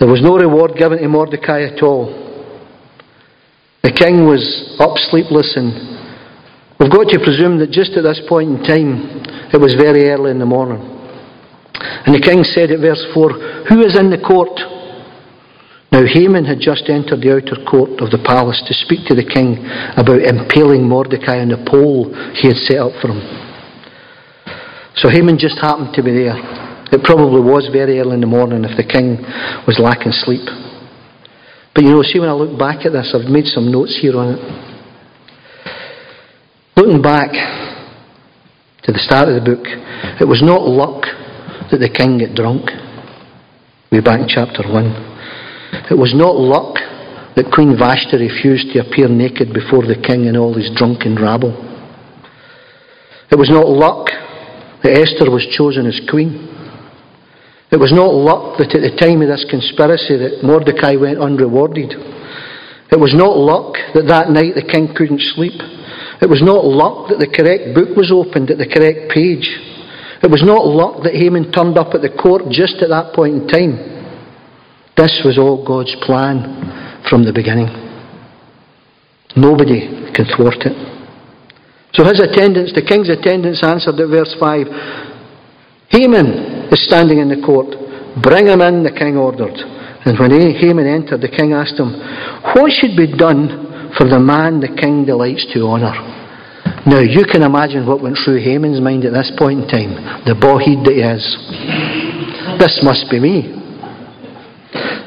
There 0.00 0.08
was 0.08 0.22
no 0.22 0.36
reward 0.36 0.76
given 0.76 0.98
to 0.98 1.08
Mordecai 1.08 1.64
at 1.64 1.82
all. 1.82 2.08
The 3.82 3.92
king 3.92 4.24
was 4.24 4.76
up 4.80 4.96
sleepless, 4.96 5.56
and 5.56 5.99
we've 6.80 6.90
got 6.90 7.12
to 7.12 7.20
presume 7.20 7.60
that 7.60 7.70
just 7.70 7.92
at 7.92 8.02
this 8.02 8.20
point 8.26 8.48
in 8.48 8.58
time, 8.64 9.20
it 9.52 9.60
was 9.60 9.76
very 9.76 10.08
early 10.08 10.32
in 10.32 10.40
the 10.40 10.48
morning. 10.48 10.80
And 11.80 12.16
the 12.16 12.24
king 12.24 12.42
said 12.42 12.72
at 12.72 12.80
verse 12.80 13.04
4, 13.12 13.68
Who 13.68 13.84
is 13.84 13.94
in 13.98 14.08
the 14.08 14.20
court? 14.20 14.56
Now 15.92 16.06
Haman 16.06 16.46
had 16.46 16.62
just 16.62 16.86
entered 16.86 17.18
the 17.18 17.34
outer 17.34 17.58
court 17.66 17.98
of 17.98 18.14
the 18.14 18.22
palace 18.22 18.62
to 18.66 18.74
speak 18.74 19.10
to 19.10 19.14
the 19.14 19.26
king 19.26 19.58
about 19.98 20.22
impaling 20.22 20.86
Mordecai 20.86 21.42
on 21.42 21.50
the 21.50 21.58
pole 21.66 22.14
he 22.38 22.46
had 22.46 22.62
set 22.62 22.78
up 22.78 22.94
for 23.02 23.10
him. 23.10 23.20
So 24.94 25.10
Haman 25.10 25.38
just 25.38 25.58
happened 25.58 25.92
to 25.98 26.02
be 26.02 26.14
there. 26.14 26.38
It 26.94 27.02
probably 27.02 27.42
was 27.42 27.70
very 27.72 27.98
early 27.98 28.14
in 28.14 28.22
the 28.22 28.30
morning 28.30 28.62
if 28.62 28.76
the 28.78 28.86
king 28.86 29.18
was 29.66 29.82
lacking 29.82 30.14
sleep. 30.14 30.46
But 31.74 31.82
you 31.82 31.90
know, 31.90 32.02
see, 32.02 32.18
when 32.18 32.28
I 32.28 32.38
look 32.38 32.58
back 32.58 32.86
at 32.86 32.92
this, 32.92 33.14
I've 33.14 33.30
made 33.30 33.46
some 33.46 33.70
notes 33.70 33.98
here 34.00 34.18
on 34.18 34.34
it. 34.34 34.69
Looking 36.80 37.02
back 37.02 37.28
to 38.88 38.88
the 38.88 39.04
start 39.04 39.28
of 39.28 39.36
the 39.36 39.44
book, 39.44 39.68
it 40.16 40.24
was 40.24 40.40
not 40.40 40.64
luck 40.64 41.04
that 41.68 41.76
the 41.76 41.92
king 41.92 42.16
got 42.16 42.32
drunk. 42.32 42.72
Way 43.92 44.00
back 44.00 44.24
in 44.24 44.28
chapter 44.32 44.64
1. 44.64 45.92
It 45.92 45.98
was 46.00 46.16
not 46.16 46.40
luck 46.40 46.80
that 47.36 47.52
Queen 47.52 47.76
Vashti 47.76 48.16
refused 48.16 48.72
to 48.72 48.80
appear 48.80 49.12
naked 49.12 49.52
before 49.52 49.84
the 49.84 50.00
king 50.00 50.24
and 50.24 50.40
all 50.40 50.56
his 50.56 50.72
drunken 50.72 51.20
rabble. 51.20 51.52
It 53.28 53.36
was 53.36 53.52
not 53.52 53.68
luck 53.68 54.08
that 54.80 54.96
Esther 54.96 55.28
was 55.28 55.44
chosen 55.52 55.84
as 55.84 56.00
queen. 56.08 56.48
It 57.68 57.76
was 57.76 57.92
not 57.92 58.16
luck 58.16 58.56
that 58.56 58.72
at 58.72 58.80
the 58.80 58.96
time 58.96 59.20
of 59.20 59.28
this 59.28 59.44
conspiracy 59.52 60.16
that 60.16 60.40
Mordecai 60.40 60.96
went 60.96 61.20
unrewarded. 61.20 61.92
It 62.88 62.96
was 62.96 63.12
not 63.12 63.36
luck 63.36 63.76
that 63.92 64.08
that 64.08 64.32
night 64.32 64.56
the 64.56 64.64
king 64.64 64.96
couldn't 64.96 65.20
sleep. 65.36 65.60
It 66.20 66.28
was 66.28 66.44
not 66.44 66.64
luck 66.64 67.08
that 67.08 67.18
the 67.18 67.32
correct 67.32 67.72
book 67.74 67.96
was 67.96 68.12
opened 68.12 68.50
at 68.50 68.58
the 68.60 68.68
correct 68.68 69.08
page. 69.08 69.48
It 70.20 70.28
was 70.28 70.44
not 70.44 70.68
luck 70.68 71.02
that 71.04 71.16
Haman 71.16 71.48
turned 71.48 71.80
up 71.80 71.96
at 71.96 72.04
the 72.04 72.12
court 72.12 72.52
just 72.52 72.84
at 72.84 72.92
that 72.92 73.16
point 73.16 73.40
in 73.40 73.48
time. 73.48 73.80
This 75.00 75.24
was 75.24 75.40
all 75.40 75.64
God's 75.64 75.96
plan 76.04 77.00
from 77.08 77.24
the 77.24 77.32
beginning. 77.32 77.72
Nobody 79.32 80.12
can 80.12 80.28
thwart 80.36 80.60
it. 80.68 80.76
So 81.96 82.04
his 82.04 82.20
attendants, 82.20 82.76
the 82.76 82.84
king's 82.84 83.08
attendants 83.08 83.64
answered 83.64 83.96
at 83.96 84.08
verse 84.12 84.36
5 84.38 85.08
Haman 85.90 86.70
is 86.70 86.84
standing 86.86 87.18
in 87.18 87.32
the 87.32 87.42
court. 87.42 87.74
Bring 88.22 88.46
him 88.46 88.60
in, 88.60 88.84
the 88.84 88.94
king 88.94 89.16
ordered. 89.16 89.56
And 90.04 90.18
when 90.18 90.30
Haman 90.30 90.86
entered, 90.86 91.20
the 91.20 91.32
king 91.32 91.52
asked 91.52 91.80
him, 91.80 91.96
What 92.54 92.70
should 92.70 92.94
be 92.94 93.10
done 93.10 93.69
for 93.96 94.08
the 94.08 94.18
man 94.18 94.60
the 94.60 94.74
king 94.74 95.04
delights 95.04 95.46
to 95.54 95.66
honour? 95.66 95.94
Now, 96.86 97.00
you 97.00 97.24
can 97.28 97.42
imagine 97.42 97.86
what 97.86 98.02
went 98.02 98.16
through 98.24 98.40
Haman's 98.40 98.80
mind 98.80 99.04
at 99.04 99.12
this 99.12 99.30
point 99.36 99.64
in 99.64 99.68
time. 99.68 100.24
The 100.24 100.32
boheed 100.32 100.80
that 100.88 100.96
he 100.96 101.04
is. 101.04 101.24
This 102.58 102.80
must 102.82 103.10
be 103.10 103.20
me. 103.20 103.60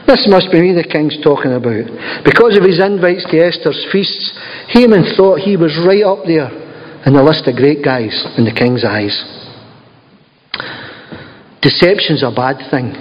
This 0.06 0.28
must 0.30 0.52
be 0.52 0.62
me 0.62 0.78
the 0.78 0.86
king's 0.86 1.17
talking 1.24 1.54
about. 1.54 1.89
Because 2.22 2.58
of 2.58 2.63
his 2.63 2.78
invites 2.78 3.26
to 3.32 3.38
Esther's 3.41 3.80
feasts, 3.91 4.38
Haman 4.69 5.17
thought 5.17 5.41
he 5.41 5.58
was 5.58 5.74
right 5.82 6.04
up 6.06 6.28
there 6.30 6.52
in 7.06 7.13
the 7.13 7.24
list 7.24 7.48
of 7.48 7.56
great 7.56 7.84
guys 7.84 8.13
in 8.38 8.46
the 8.46 8.54
king's 8.54 8.86
eyes. 8.86 9.15
Deception's 11.62 12.22
a 12.22 12.30
bad 12.30 12.60
thing. 12.69 12.93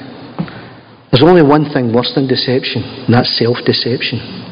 There's 1.10 1.26
only 1.26 1.42
one 1.42 1.68
thing 1.74 1.92
worse 1.92 2.10
than 2.14 2.26
deception, 2.26 2.82
and 3.04 3.12
that's 3.12 3.36
self 3.36 3.58
deception. 3.66 4.42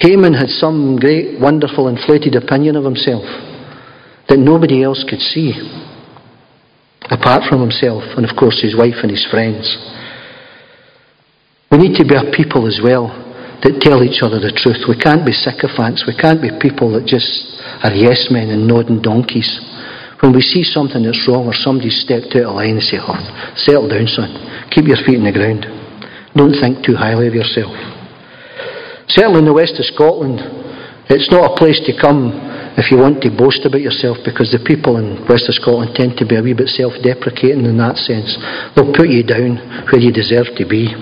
Haman 0.00 0.32
had 0.32 0.48
some 0.48 0.96
great, 0.96 1.38
wonderful, 1.38 1.88
inflated 1.88 2.34
opinion 2.34 2.74
of 2.74 2.84
himself 2.84 3.20
that 4.32 4.40
nobody 4.40 4.82
else 4.82 5.04
could 5.04 5.20
see, 5.20 5.52
apart 7.12 7.44
from 7.44 7.60
himself 7.60 8.02
and, 8.16 8.24
of 8.24 8.32
course, 8.32 8.64
his 8.64 8.72
wife 8.72 9.04
and 9.04 9.12
his 9.12 9.26
friends. 9.28 9.68
We 11.70 11.76
need 11.76 12.00
to 12.00 12.08
be 12.08 12.16
a 12.16 12.32
people 12.32 12.64
as 12.64 12.80
well 12.82 13.12
that 13.60 13.84
tell 13.84 14.00
each 14.00 14.24
other 14.24 14.40
the 14.40 14.56
truth. 14.56 14.88
We 14.88 14.96
can't 14.96 15.28
be 15.28 15.36
sycophants. 15.36 16.08
We 16.08 16.16
can't 16.16 16.40
be 16.40 16.48
people 16.56 16.96
that 16.96 17.04
just 17.04 17.28
are 17.84 17.92
yes 17.92 18.32
men 18.32 18.48
and 18.48 18.64
nodding 18.64 19.04
donkeys. 19.04 19.52
When 20.24 20.32
we 20.32 20.40
see 20.40 20.64
something 20.64 21.04
that's 21.04 21.28
wrong 21.28 21.44
or 21.44 21.52
somebody's 21.52 22.00
stepped 22.00 22.32
out 22.40 22.48
of 22.48 22.56
line 22.56 22.80
and 22.80 22.88
say, 22.88 22.96
oh, 22.96 23.20
settle 23.60 23.88
down, 23.88 24.08
son. 24.08 24.32
Keep 24.72 24.88
your 24.88 25.00
feet 25.04 25.20
in 25.20 25.28
the 25.28 25.36
ground. 25.36 25.68
Don't 26.32 26.56
think 26.56 26.80
too 26.80 26.96
highly 26.96 27.28
of 27.28 27.36
yourself. 27.36 27.99
Certainly 29.16 29.40
in 29.40 29.44
the 29.44 29.52
west 29.52 29.74
of 29.78 29.86
Scotland, 29.90 30.38
it's 31.10 31.30
not 31.34 31.50
a 31.50 31.56
place 31.58 31.82
to 31.86 31.92
come 31.98 32.30
if 32.78 32.94
you 32.94 32.98
want 32.98 33.18
to 33.26 33.34
boast 33.34 33.66
about 33.66 33.82
yourself 33.82 34.22
because 34.22 34.54
the 34.54 34.62
people 34.62 35.02
in 35.02 35.26
west 35.26 35.50
of 35.50 35.58
Scotland 35.58 35.98
tend 35.98 36.14
to 36.22 36.26
be 36.26 36.38
a 36.38 36.42
wee 36.42 36.54
bit 36.54 36.70
self-deprecating 36.70 37.66
in 37.66 37.76
that 37.82 37.98
sense. 37.98 38.38
They'll 38.78 38.94
put 38.94 39.10
you 39.10 39.26
down 39.26 39.58
where 39.90 39.98
you 39.98 40.14
deserve 40.14 40.54
to 40.54 40.62
be. 40.62 40.94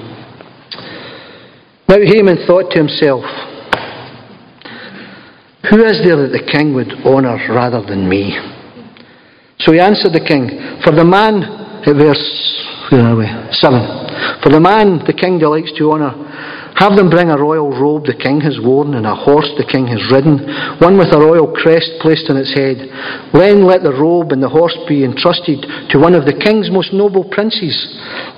Now 1.84 2.00
Haman 2.00 2.48
thought 2.48 2.72
to 2.72 2.80
himself, 2.80 3.28
Who 5.68 5.84
is 5.84 6.00
there 6.00 6.16
that 6.24 6.32
the 6.32 6.48
king 6.48 6.72
would 6.72 7.04
honour 7.04 7.36
rather 7.52 7.84
than 7.84 8.08
me? 8.08 8.40
So 9.60 9.76
he 9.76 9.80
answered 9.80 10.16
the 10.16 10.24
king, 10.24 10.80
For 10.80 10.96
the 10.96 11.04
man, 11.04 11.44
at 11.84 11.92
verse, 11.92 12.24
where 12.88 13.12
are 13.12 13.16
we? 13.16 13.28
7. 13.52 14.40
For 14.40 14.48
the 14.48 14.60
man 14.60 15.04
the 15.04 15.12
king 15.12 15.38
delights 15.38 15.76
to 15.76 15.92
honour 15.92 16.16
have 16.78 16.94
them 16.94 17.10
bring 17.10 17.26
a 17.30 17.36
royal 17.36 17.74
robe 17.74 18.06
the 18.06 18.14
king 18.14 18.38
has 18.46 18.62
worn 18.62 18.94
and 18.94 19.02
a 19.02 19.14
horse 19.14 19.50
the 19.58 19.66
king 19.66 19.90
has 19.90 19.98
ridden, 20.14 20.38
one 20.78 20.94
with 20.94 21.10
a 21.10 21.18
royal 21.18 21.50
crest 21.50 21.90
placed 21.98 22.30
on 22.30 22.38
its 22.38 22.54
head. 22.54 22.78
Then 23.34 23.66
let 23.66 23.82
the 23.82 23.98
robe 23.98 24.30
and 24.30 24.38
the 24.38 24.48
horse 24.48 24.78
be 24.86 25.02
entrusted 25.02 25.66
to 25.90 25.98
one 25.98 26.14
of 26.14 26.22
the 26.22 26.38
king's 26.38 26.70
most 26.70 26.94
noble 26.94 27.26
princes. 27.26 27.74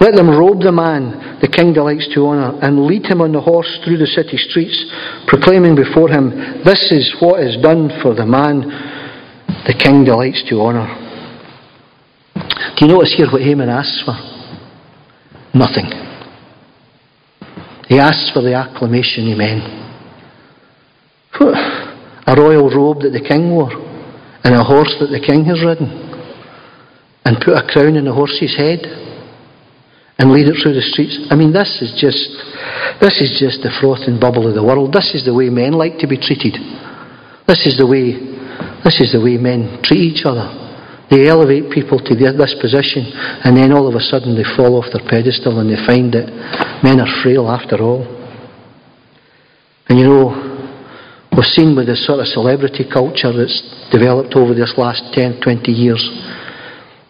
Let 0.01 0.17
them 0.17 0.33
robe 0.33 0.65
the 0.65 0.73
man 0.73 1.39
the 1.45 1.53
king 1.53 1.77
delights 1.77 2.09
to 2.17 2.25
honour 2.25 2.57
and 2.65 2.89
lead 2.89 3.05
him 3.05 3.21
on 3.21 3.37
the 3.37 3.45
horse 3.45 3.69
through 3.85 4.01
the 4.01 4.09
city 4.09 4.41
streets, 4.41 4.89
proclaiming 5.29 5.77
before 5.77 6.09
him, 6.09 6.65
This 6.65 6.81
is 6.97 7.13
what 7.21 7.45
is 7.45 7.61
done 7.61 7.93
for 8.01 8.17
the 8.17 8.25
man 8.25 8.65
the 9.69 9.77
king 9.77 10.05
delights 10.05 10.43
to 10.49 10.61
honour. 10.65 10.89
Do 12.81 12.87
you 12.87 12.89
notice 12.89 13.13
here 13.17 13.29
what 13.29 13.43
Haman 13.43 13.69
asks 13.69 14.01
for? 14.01 14.17
Nothing. 15.53 16.10
He 17.91 17.99
asks 17.99 18.31
for 18.31 18.39
the 18.39 18.55
acclamation 18.55 19.27
of 19.35 19.37
men. 19.37 19.59
A 22.31 22.39
royal 22.39 22.71
robe 22.71 23.03
that 23.03 23.11
the 23.11 23.27
king 23.27 23.51
wore, 23.51 23.75
and 24.47 24.55
a 24.55 24.63
horse 24.63 24.95
that 25.03 25.11
the 25.11 25.19
king 25.19 25.43
has 25.51 25.59
ridden, 25.59 25.91
and 27.27 27.43
put 27.43 27.59
a 27.59 27.67
crown 27.67 27.99
on 27.99 28.07
the 28.07 28.15
horse's 28.15 28.55
head, 28.55 28.87
and 30.23 30.31
lead 30.31 30.47
it 30.47 30.55
through 30.63 30.79
the 30.79 30.87
streets. 30.87 31.19
I 31.31 31.35
mean, 31.35 31.51
this 31.51 31.83
is 31.83 31.91
just, 31.99 32.31
this 33.03 33.19
is 33.19 33.35
just 33.43 33.67
the 33.67 33.75
froth 33.83 34.07
and 34.07 34.23
bubble 34.23 34.47
of 34.47 34.55
the 34.55 34.63
world. 34.63 34.95
This 34.95 35.11
is 35.11 35.27
the 35.27 35.35
way 35.35 35.51
men 35.51 35.75
like 35.75 35.99
to 35.99 36.07
be 36.07 36.15
treated. 36.15 36.55
This 37.51 37.67
is 37.67 37.75
the 37.75 37.91
way, 37.91 38.15
this 38.87 39.03
is 39.03 39.11
the 39.11 39.19
way 39.19 39.35
men 39.35 39.83
treat 39.83 40.15
each 40.15 40.23
other. 40.23 40.47
They 41.11 41.27
elevate 41.27 41.75
people 41.75 41.99
to 41.99 42.15
this 42.15 42.55
position, 42.63 43.11
and 43.43 43.59
then 43.59 43.75
all 43.75 43.91
of 43.91 43.99
a 43.99 44.05
sudden 44.07 44.39
they 44.39 44.47
fall 44.55 44.79
off 44.79 44.95
their 44.95 45.03
pedestal 45.03 45.59
and 45.59 45.67
they 45.67 45.83
find 45.83 46.15
that 46.15 46.31
men 46.83 47.01
are 47.01 47.23
frail 47.23 47.49
after 47.49 47.77
all. 47.81 48.05
And 49.89 49.99
you 49.99 50.07
know, 50.07 50.31
we've 51.35 51.53
seen 51.57 51.75
with 51.75 51.87
this 51.87 52.07
sort 52.07 52.21
of 52.21 52.27
celebrity 52.27 52.87
culture 52.87 53.35
that's 53.35 53.59
developed 53.91 54.35
over 54.37 54.55
this 54.55 54.75
last 54.79 55.03
10, 55.13 55.41
20 55.43 55.73
years. 55.73 56.03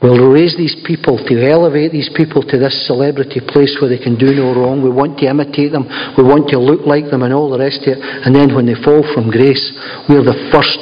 We'll 0.00 0.32
raise 0.32 0.56
these 0.56 0.80
people 0.88 1.20
to 1.20 1.34
elevate 1.44 1.92
these 1.92 2.08
people 2.16 2.40
to 2.40 2.56
this 2.56 2.72
celebrity 2.88 3.44
place 3.44 3.76
where 3.80 3.92
they 3.92 4.00
can 4.00 4.16
do 4.16 4.32
no 4.32 4.56
wrong. 4.56 4.80
We 4.80 4.88
want 4.88 5.20
to 5.20 5.28
imitate 5.28 5.76
them. 5.76 5.84
We 6.16 6.24
want 6.24 6.48
to 6.56 6.58
look 6.58 6.88
like 6.88 7.12
them 7.12 7.20
and 7.20 7.36
all 7.36 7.52
the 7.52 7.60
rest 7.60 7.84
of 7.84 7.94
it. 7.94 8.00
And 8.00 8.32
then 8.32 8.56
when 8.56 8.64
they 8.64 8.80
fall 8.80 9.04
from 9.12 9.28
grace, 9.28 9.60
we're 10.08 10.24
the 10.24 10.48
first 10.48 10.80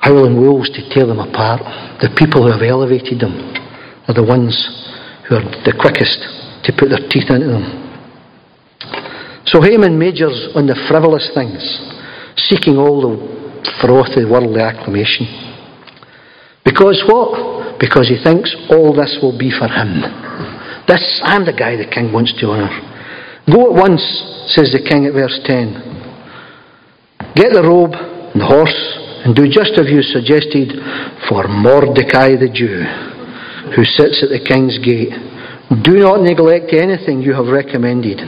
howling 0.00 0.40
wolves 0.40 0.72
to 0.72 0.88
tear 0.88 1.04
them 1.04 1.20
apart. 1.20 1.60
The 2.00 2.08
people 2.16 2.40
who 2.40 2.56
have 2.56 2.64
elevated 2.64 3.20
them 3.20 3.36
are 4.08 4.16
the 4.16 4.24
ones 4.24 4.56
who 5.28 5.36
are 5.36 5.44
the 5.68 5.76
quickest 5.76 6.45
to 6.66 6.74
put 6.76 6.90
their 6.90 7.06
teeth 7.08 7.30
into 7.30 7.46
them. 7.46 7.86
So 9.46 9.62
Haman 9.62 9.98
majors 9.98 10.50
on 10.54 10.66
the 10.66 10.74
frivolous 10.90 11.30
things, 11.32 11.62
seeking 12.36 12.76
all 12.76 13.00
the 13.00 13.14
froth 13.80 14.12
of 14.18 14.28
worldly 14.28 14.60
acclamation. 14.60 15.26
Because 16.66 16.98
what? 17.06 17.78
Because 17.78 18.10
he 18.10 18.18
thinks 18.18 18.50
all 18.70 18.92
this 18.92 19.18
will 19.22 19.38
be 19.38 19.54
for 19.54 19.70
him. 19.70 20.02
This, 20.90 21.02
I'm 21.22 21.46
the 21.46 21.54
guy 21.54 21.76
the 21.78 21.86
king 21.86 22.12
wants 22.12 22.34
to 22.40 22.50
honour. 22.50 22.74
Go 23.46 23.70
at 23.70 23.78
once, 23.78 24.02
says 24.50 24.74
the 24.74 24.82
king 24.82 25.06
at 25.06 25.14
verse 25.14 25.38
10. 25.46 27.34
Get 27.38 27.54
the 27.54 27.62
robe 27.62 27.94
and 27.94 28.42
the 28.42 28.46
horse 28.46 28.74
and 29.22 29.34
do 29.34 29.46
just 29.46 29.74
as 29.78 29.90
you 29.90 30.02
suggested 30.02 30.74
for 31.28 31.46
Mordecai 31.50 32.38
the 32.38 32.50
Jew, 32.50 32.82
who 33.74 33.82
sits 33.82 34.22
at 34.22 34.30
the 34.30 34.42
king's 34.42 34.78
gate. 34.78 35.14
Do 35.70 35.98
not 35.98 36.22
neglect 36.22 36.70
anything 36.70 37.22
you 37.22 37.34
have 37.34 37.50
recommended. 37.50 38.22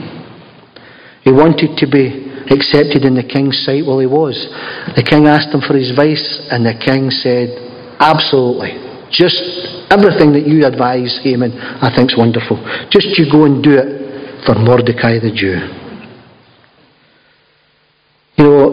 He 1.22 1.30
wanted 1.30 1.78
to 1.78 1.86
be 1.86 2.26
accepted 2.50 3.04
in 3.06 3.14
the 3.14 3.22
king's 3.22 3.62
sight. 3.62 3.86
Well, 3.86 4.00
he 4.02 4.10
was. 4.10 4.34
The 4.96 5.06
king 5.06 5.26
asked 5.30 5.54
him 5.54 5.62
for 5.62 5.78
his 5.78 5.90
advice, 5.90 6.24
and 6.50 6.66
the 6.66 6.74
king 6.74 7.10
said, 7.10 7.54
Absolutely. 8.00 8.74
Just 9.10 9.38
everything 9.90 10.34
that 10.34 10.46
you 10.46 10.66
advise, 10.66 11.18
Haman, 11.22 11.54
I 11.54 11.94
think 11.94 12.10
is 12.10 12.18
wonderful. 12.18 12.58
Just 12.90 13.14
you 13.18 13.30
go 13.30 13.44
and 13.44 13.62
do 13.62 13.74
it 13.78 14.44
for 14.44 14.54
Mordecai 14.54 15.18
the 15.18 15.30
Jew. 15.34 15.62
You 18.36 18.44
know, 18.44 18.66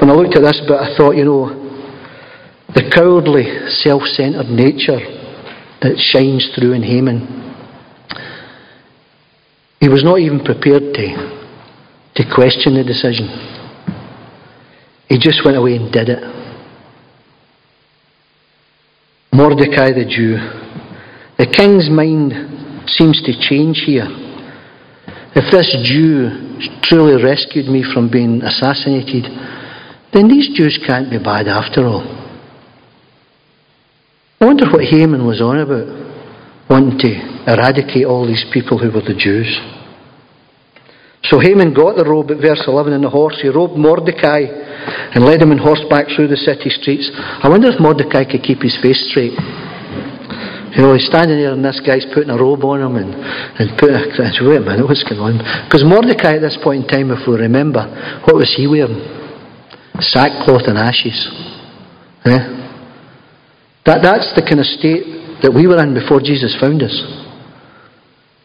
when 0.00 0.10
I 0.10 0.14
looked 0.14 0.36
at 0.36 0.42
this 0.42 0.60
bit, 0.66 0.78
I 0.78 0.96
thought, 0.96 1.14
you 1.14 1.24
know, 1.24 1.48
the 2.74 2.90
cowardly, 2.92 3.46
self 3.82 4.02
centered 4.02 4.50
nature 4.50 4.98
that 5.82 5.98
shines 5.98 6.50
through 6.54 6.72
in 6.72 6.82
Haman. 6.82 7.45
He 9.86 9.92
was 9.92 10.02
not 10.02 10.18
even 10.18 10.42
prepared 10.42 10.82
to, 10.98 11.06
to 12.16 12.34
question 12.34 12.74
the 12.74 12.82
decision. 12.82 13.30
He 15.08 15.16
just 15.16 15.44
went 15.44 15.56
away 15.56 15.76
and 15.76 15.92
did 15.92 16.08
it. 16.08 16.18
Mordecai 19.32 19.94
the 19.94 20.02
Jew. 20.02 20.42
The 21.38 21.46
king's 21.46 21.88
mind 21.88 22.34
seems 22.88 23.22
to 23.30 23.32
change 23.48 23.84
here. 23.86 24.10
If 25.38 25.54
this 25.54 25.70
Jew 25.86 26.58
truly 26.82 27.22
rescued 27.22 27.66
me 27.66 27.84
from 27.94 28.10
being 28.10 28.42
assassinated, 28.42 29.30
then 30.12 30.26
these 30.26 30.50
Jews 30.58 30.82
can't 30.84 31.12
be 31.12 31.18
bad 31.18 31.46
after 31.46 31.86
all. 31.86 32.02
I 34.40 34.46
wonder 34.46 34.66
what 34.68 34.82
Haman 34.82 35.24
was 35.24 35.40
on 35.40 35.58
about, 35.58 35.86
wanting 36.68 36.98
to 36.98 37.52
eradicate 37.54 38.04
all 38.04 38.26
these 38.26 38.44
people 38.52 38.78
who 38.78 38.90
were 38.90 39.06
the 39.06 39.14
Jews. 39.16 39.75
So 41.24 41.40
Haman 41.40 41.74
got 41.74 41.96
the 41.96 42.04
robe 42.04 42.30
at 42.30 42.38
verse 42.38 42.62
11 42.66 42.92
and 42.92 43.02
the 43.02 43.10
horse. 43.10 43.38
He 43.40 43.48
robed 43.48 43.74
Mordecai 43.74 44.46
and 44.46 45.24
led 45.24 45.42
him 45.42 45.50
on 45.50 45.58
horseback 45.58 46.06
through 46.14 46.28
the 46.28 46.36
city 46.36 46.70
streets. 46.70 47.10
I 47.16 47.48
wonder 47.48 47.68
if 47.68 47.80
Mordecai 47.80 48.24
could 48.24 48.44
keep 48.44 48.62
his 48.62 48.78
face 48.78 49.00
straight. 49.10 49.34
You 50.76 50.84
know, 50.84 50.92
he's 50.92 51.08
standing 51.08 51.40
there 51.40 51.56
and 51.56 51.64
this 51.64 51.80
guy's 51.80 52.04
putting 52.12 52.28
a 52.28 52.36
robe 52.36 52.62
on 52.62 52.84
him 52.84 53.00
and, 53.00 53.16
and 53.16 53.72
putting 53.80 53.96
a, 53.96 54.04
wait 54.44 54.60
a 54.60 54.64
minute, 54.64 54.84
what's 54.84 55.02
going 55.08 55.18
on? 55.24 55.40
Because 55.64 55.80
Mordecai 55.82 56.36
at 56.36 56.44
this 56.44 56.60
point 56.60 56.84
in 56.84 56.86
time, 56.86 57.08
if 57.10 57.24
we 57.24 57.32
remember, 57.32 57.88
what 58.28 58.36
was 58.36 58.52
he 58.52 58.68
wearing? 58.68 59.00
Sackcloth 59.98 60.68
and 60.68 60.76
ashes. 60.76 61.16
Eh? 62.28 62.42
That, 63.88 64.04
that's 64.04 64.28
the 64.36 64.44
kind 64.44 64.60
of 64.60 64.68
state 64.68 65.40
that 65.40 65.54
we 65.54 65.64
were 65.64 65.80
in 65.80 65.96
before 65.96 66.20
Jesus 66.20 66.52
found 66.60 66.82
us. 66.84 66.92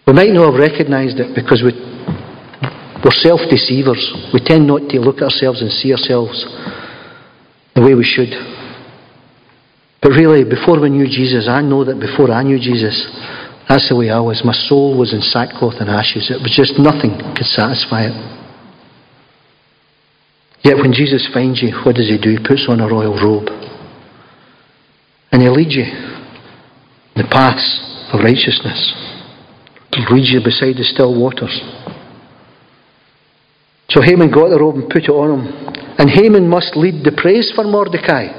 We 0.07 0.13
might 0.13 0.31
not 0.31 0.53
have 0.53 0.59
recognised 0.59 1.19
it 1.19 1.35
because 1.35 1.59
we, 1.59 1.75
we're 3.03 3.17
self 3.17 3.41
deceivers. 3.49 4.01
We 4.33 4.39
tend 4.39 4.67
not 4.67 4.89
to 4.89 4.99
look 4.99 5.17
at 5.17 5.33
ourselves 5.33 5.61
and 5.61 5.71
see 5.71 5.91
ourselves 5.91 6.45
the 7.75 7.81
way 7.81 7.95
we 7.95 8.03
should. 8.05 8.29
But 10.01 10.17
really, 10.17 10.43
before 10.43 10.79
we 10.81 10.89
knew 10.89 11.05
Jesus, 11.05 11.47
I 11.47 11.61
know 11.61 11.85
that 11.85 11.99
before 11.99 12.31
I 12.31 12.43
knew 12.43 12.57
Jesus, 12.57 13.05
that's 13.69 13.87
the 13.89 13.95
way 13.95 14.09
I 14.09 14.19
was. 14.19 14.41
My 14.43 14.53
soul 14.53 14.97
was 14.97 15.13
in 15.13 15.21
sackcloth 15.21 15.77
and 15.79 15.89
ashes. 15.89 16.29
It 16.29 16.41
was 16.41 16.53
just 16.53 16.77
nothing 16.77 17.17
could 17.37 17.45
satisfy 17.45 18.09
it. 18.09 18.17
Yet 20.63 20.77
when 20.77 20.93
Jesus 20.93 21.29
finds 21.33 21.61
you, 21.61 21.73
what 21.85 21.95
does 21.95 22.09
he 22.09 22.17
do? 22.21 22.37
He 22.37 22.37
puts 22.37 22.65
on 22.69 22.81
a 22.81 22.87
royal 22.87 23.17
robe. 23.17 23.49
And 25.31 25.41
he 25.41 25.49
leads 25.49 25.73
you 25.73 25.85
in 25.85 27.21
the 27.23 27.29
paths 27.31 27.63
of 28.13 28.21
righteousness. 28.21 28.93
He 29.95 30.05
leads 30.13 30.29
you 30.29 30.41
beside 30.43 30.77
the 30.77 30.83
still 30.83 31.17
waters. 31.17 31.61
So 33.91 34.01
Haman 34.01 34.31
got 34.31 34.47
the 34.47 34.57
robe 34.57 34.75
and 34.75 34.89
put 34.89 35.03
it 35.03 35.09
on 35.09 35.35
him. 35.35 35.43
And 35.99 36.09
Haman 36.09 36.47
must 36.47 36.77
lead 36.77 37.03
the 37.03 37.11
praise 37.11 37.51
for 37.53 37.65
Mordecai. 37.65 38.31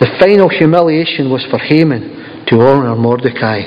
The 0.00 0.10
final 0.18 0.48
humiliation 0.48 1.30
was 1.30 1.46
for 1.48 1.58
Haman 1.58 2.46
to 2.48 2.60
honour 2.60 2.96
Mordecai. 2.96 3.62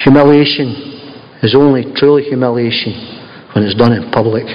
Humiliation 0.00 1.38
is 1.42 1.54
only 1.54 1.86
truly 1.94 2.24
humiliation 2.24 2.92
when 3.54 3.62
it's 3.64 3.78
done 3.78 3.92
in 3.92 4.10
public. 4.10 4.46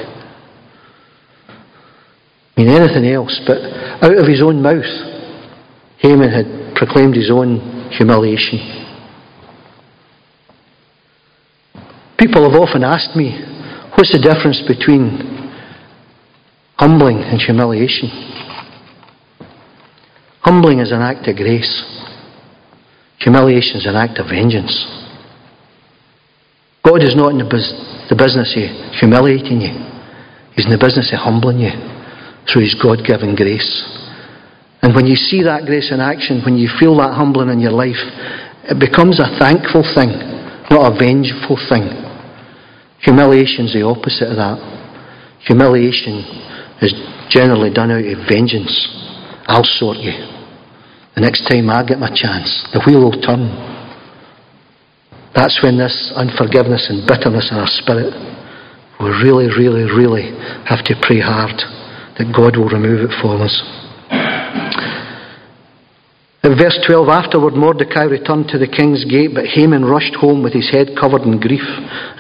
I 2.58 2.62
mean, 2.62 2.68
anything 2.68 3.08
else, 3.08 3.40
but 3.48 3.58
out 4.04 4.18
of 4.18 4.28
his 4.28 4.42
own 4.42 4.62
mouth, 4.62 4.84
Haman 6.00 6.30
had 6.30 6.76
proclaimed 6.76 7.16
his 7.16 7.32
own 7.32 7.92
humiliation. 7.92 8.60
People 12.20 12.44
have 12.50 12.60
often 12.60 12.84
asked 12.84 13.16
me, 13.16 13.56
what's 13.98 14.14
the 14.14 14.22
difference 14.22 14.62
between 14.70 15.18
humbling 16.78 17.18
and 17.26 17.42
humiliation? 17.42 18.14
Humbling 20.46 20.80
is 20.80 20.94
an 20.94 21.02
act 21.02 21.28
of 21.28 21.36
grace. 21.36 21.82
Humiliation 23.20 23.82
is 23.82 23.88
an 23.90 23.98
act 23.98 24.22
of 24.22 24.30
vengeance. 24.30 24.86
God 26.86 27.02
is 27.02 27.18
not 27.18 27.34
in 27.34 27.42
the, 27.42 27.50
the 28.08 28.16
business 28.16 28.54
of 28.54 28.70
humiliating 29.02 29.66
you. 29.66 29.74
He's 30.54 30.70
in 30.70 30.72
the 30.72 30.80
business 30.80 31.10
of 31.12 31.20
humbling 31.20 31.66
you 31.66 31.74
through 32.46 32.70
His 32.70 32.78
God 32.78 33.02
given 33.02 33.34
grace. 33.36 33.66
And 34.86 34.94
when 34.94 35.10
you 35.10 35.18
see 35.18 35.42
that 35.42 35.66
grace 35.66 35.90
in 35.92 36.00
action, 36.00 36.46
when 36.46 36.56
you 36.56 36.70
feel 36.80 36.96
that 37.02 37.18
humbling 37.18 37.50
in 37.50 37.60
your 37.60 37.74
life, 37.74 38.00
it 38.70 38.78
becomes 38.78 39.20
a 39.20 39.28
thankful 39.42 39.82
thing, 39.98 40.14
not 40.70 40.86
a 40.86 40.96
vengeful 40.96 41.58
thing. 41.66 42.07
Humiliation 43.02 43.66
is 43.66 43.74
the 43.74 43.86
opposite 43.86 44.30
of 44.30 44.38
that. 44.38 44.58
Humiliation 45.46 46.26
is 46.82 46.94
generally 47.30 47.74
done 47.74 47.92
out 47.92 48.04
of 48.04 48.28
vengeance. 48.28 48.74
I'll 49.48 49.64
sort 49.64 49.98
you. 49.98 50.14
The 51.16 51.22
next 51.22 51.48
time 51.50 51.70
I 51.70 51.84
get 51.86 52.00
my 52.00 52.14
chance, 52.14 52.66
the 52.74 52.82
wheel 52.86 53.10
will 53.10 53.22
turn. 53.22 53.50
That's 55.34 55.62
when 55.62 55.78
this 55.78 56.14
unforgiveness 56.16 56.90
and 56.90 57.06
bitterness 57.08 57.50
in 57.52 57.58
our 57.58 57.70
spirit, 57.70 58.14
we 59.00 59.10
really, 59.22 59.50
really, 59.54 59.86
really 59.86 60.34
have 60.66 60.84
to 60.86 60.96
pray 61.02 61.22
hard 61.22 61.58
that 62.18 62.34
God 62.34 62.58
will 62.58 62.70
remove 62.70 63.06
it 63.06 63.14
from 63.22 63.42
us. 63.42 63.54
In 66.48 66.56
verse 66.56 66.80
12, 66.88 67.12
afterward 67.12 67.60
Mordecai 67.60 68.08
returned 68.08 68.48
to 68.56 68.58
the 68.58 68.72
king's 68.72 69.04
gate, 69.04 69.36
but 69.36 69.52
Haman 69.52 69.84
rushed 69.84 70.16
home 70.16 70.40
with 70.40 70.56
his 70.56 70.72
head 70.72 70.96
covered 70.96 71.28
in 71.28 71.44
grief 71.44 71.68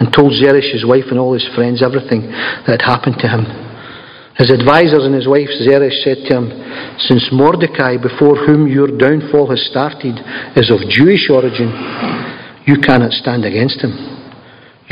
and 0.04 0.12
told 0.12 0.36
Zeresh, 0.36 0.68
his 0.68 0.84
wife, 0.84 1.08
and 1.08 1.16
all 1.16 1.32
his 1.32 1.48
friends 1.56 1.80
everything 1.80 2.28
that 2.68 2.76
had 2.76 2.84
happened 2.84 3.24
to 3.24 3.28
him. 3.32 3.48
His 4.36 4.52
advisers 4.52 5.08
and 5.08 5.16
his 5.16 5.32
wife 5.32 5.48
Zeresh 5.63 6.04
said 6.04 6.28
to 6.28 6.44
him, 6.44 6.52
Since 7.08 7.32
Mordecai, 7.32 7.96
before 7.96 8.36
whom 8.44 8.68
your 8.68 8.92
downfall 8.92 9.48
has 9.48 9.63
started, 9.72 10.20
is 10.60 10.76
of 10.76 10.84
Jewish 10.92 11.32
origin, 11.32 11.72
you 12.68 12.84
cannot 12.84 13.16
stand 13.16 13.48
against 13.48 13.80
him. 13.80 13.96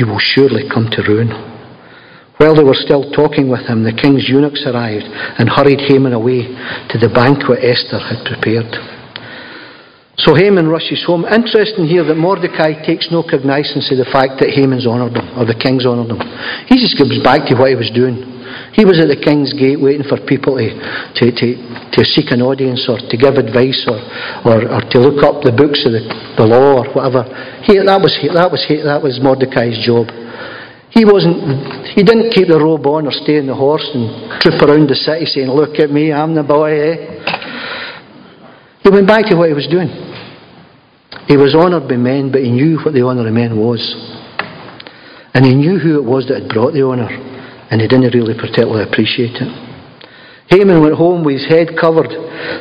You 0.00 0.08
will 0.08 0.22
surely 0.32 0.64
come 0.64 0.88
to 0.96 1.04
ruin. 1.04 1.28
While 2.40 2.56
they 2.56 2.64
were 2.64 2.80
still 2.88 3.12
talking 3.12 3.52
with 3.52 3.68
him, 3.68 3.84
the 3.84 3.92
king's 3.92 4.32
eunuchs 4.32 4.64
arrived 4.64 5.04
and 5.36 5.52
hurried 5.52 5.84
Haman 5.92 6.16
away 6.16 6.48
to 6.88 6.96
the 6.96 7.12
banquet 7.12 7.60
Esther 7.60 8.00
had 8.00 8.24
prepared. 8.24 8.95
So 10.16 10.32
Haman 10.32 10.64
rushes 10.68 11.04
home. 11.04 11.28
Interesting 11.28 11.84
here 11.84 12.00
that 12.00 12.16
Mordecai 12.16 12.72
takes 12.80 13.12
no 13.12 13.20
cognizance 13.20 13.92
of 13.92 14.00
the 14.00 14.08
fact 14.08 14.40
that 14.40 14.48
Haman's 14.48 14.88
honoured 14.88 15.12
him, 15.12 15.28
or 15.36 15.44
the 15.44 15.56
king's 15.56 15.84
honoured 15.84 16.08
him. 16.08 16.24
He 16.72 16.80
just 16.80 16.96
goes 16.96 17.20
back 17.20 17.44
to 17.52 17.54
what 17.54 17.68
he 17.68 17.76
was 17.76 17.92
doing. 17.92 18.24
He 18.72 18.88
was 18.88 18.96
at 18.96 19.12
the 19.12 19.20
king's 19.20 19.52
gate 19.52 19.76
waiting 19.76 20.08
for 20.08 20.16
people 20.24 20.56
to, 20.56 20.68
to, 20.72 21.24
to, 21.28 21.46
to 21.92 22.00
seek 22.00 22.32
an 22.32 22.40
audience 22.40 22.88
or 22.88 22.96
to 22.96 23.16
give 23.16 23.36
advice 23.36 23.84
or, 23.84 24.00
or, 24.48 24.80
or 24.80 24.82
to 24.88 24.96
look 24.96 25.20
up 25.20 25.44
the 25.44 25.52
books 25.52 25.84
of 25.84 25.92
the, 25.92 26.04
the 26.40 26.46
law 26.48 26.80
or 26.80 26.88
whatever. 26.96 27.28
He, 27.68 27.76
that, 27.76 28.00
was, 28.00 28.16
that, 28.16 28.48
was, 28.48 28.64
that 28.64 29.00
was 29.04 29.20
Mordecai's 29.20 29.76
job. 29.84 30.08
He 30.96 31.04
wasn't, 31.04 31.92
he 31.92 32.00
didn't 32.00 32.32
keep 32.32 32.48
the 32.48 32.56
robe 32.56 32.88
on 32.88 33.04
or 33.04 33.12
stay 33.12 33.36
on 33.36 33.52
the 33.52 33.54
horse 33.54 33.84
and 33.92 34.40
troop 34.40 34.56
around 34.64 34.88
the 34.88 34.96
city 34.96 35.28
saying, 35.28 35.52
look 35.52 35.76
at 35.76 35.92
me, 35.92 36.08
I'm 36.08 36.32
the 36.32 36.46
boy, 36.46 36.72
eh? 36.72 36.96
He 38.86 38.90
went 38.94 39.10
back 39.10 39.26
to 39.26 39.34
what 39.34 39.50
he 39.50 39.54
was 39.58 39.66
doing. 39.66 39.90
He 41.26 41.34
was 41.34 41.58
honoured 41.58 41.90
by 41.90 41.98
men, 41.98 42.30
but 42.30 42.46
he 42.46 42.54
knew 42.54 42.78
what 42.78 42.94
the 42.94 43.02
honour 43.02 43.26
of 43.26 43.34
men 43.34 43.58
was. 43.58 43.82
And 45.34 45.42
he 45.42 45.58
knew 45.58 45.82
who 45.82 45.98
it 45.98 46.06
was 46.06 46.30
that 46.30 46.46
had 46.46 46.48
brought 46.48 46.70
the 46.70 46.86
honour 46.86 47.10
and 47.10 47.82
he 47.82 47.90
didn't 47.90 48.14
really 48.14 48.38
particularly 48.38 48.86
appreciate 48.86 49.42
it. 49.42 49.50
Haman 50.54 50.78
went 50.78 50.94
home 50.94 51.26
with 51.26 51.42
his 51.42 51.50
head 51.50 51.74
covered. 51.74 52.14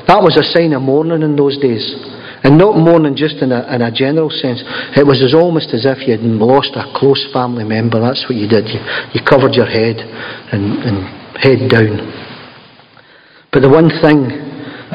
That 0.10 0.18
was 0.18 0.34
a 0.34 0.50
sign 0.50 0.74
of 0.74 0.82
mourning 0.82 1.22
in 1.22 1.38
those 1.38 1.62
days. 1.62 1.86
And 2.42 2.58
not 2.58 2.74
mourning 2.74 3.14
just 3.14 3.38
in 3.46 3.54
a, 3.54 3.62
in 3.70 3.86
a 3.86 3.94
general 3.94 4.34
sense. 4.34 4.66
It 4.98 5.06
was 5.06 5.22
as 5.22 5.38
almost 5.38 5.78
as 5.78 5.86
if 5.86 6.10
you 6.10 6.18
had 6.18 6.26
lost 6.26 6.74
a 6.74 6.90
close 6.98 7.22
family 7.30 7.70
member. 7.70 8.02
That's 8.02 8.26
what 8.26 8.34
you 8.34 8.50
did. 8.50 8.66
You, 8.66 8.82
you 9.14 9.22
covered 9.22 9.54
your 9.54 9.70
head 9.70 10.02
and, 10.50 10.82
and 10.90 10.98
head 11.38 11.70
down. 11.70 12.02
But 13.54 13.62
the 13.62 13.70
one 13.70 13.94
thing 14.02 14.45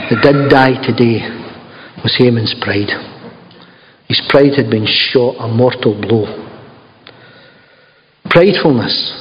that 0.09 0.23
did 0.23 0.49
die 0.49 0.81
today 0.81 1.21
was 2.03 2.17
Haman's 2.19 2.55
pride. 2.61 2.91
His 4.09 4.23
pride 4.29 4.55
had 4.57 4.71
been 4.71 4.87
shot 4.87 5.37
a 5.39 5.49
mortal 5.49 6.01
blow. 6.01 6.27
Pridefulness 8.31 9.21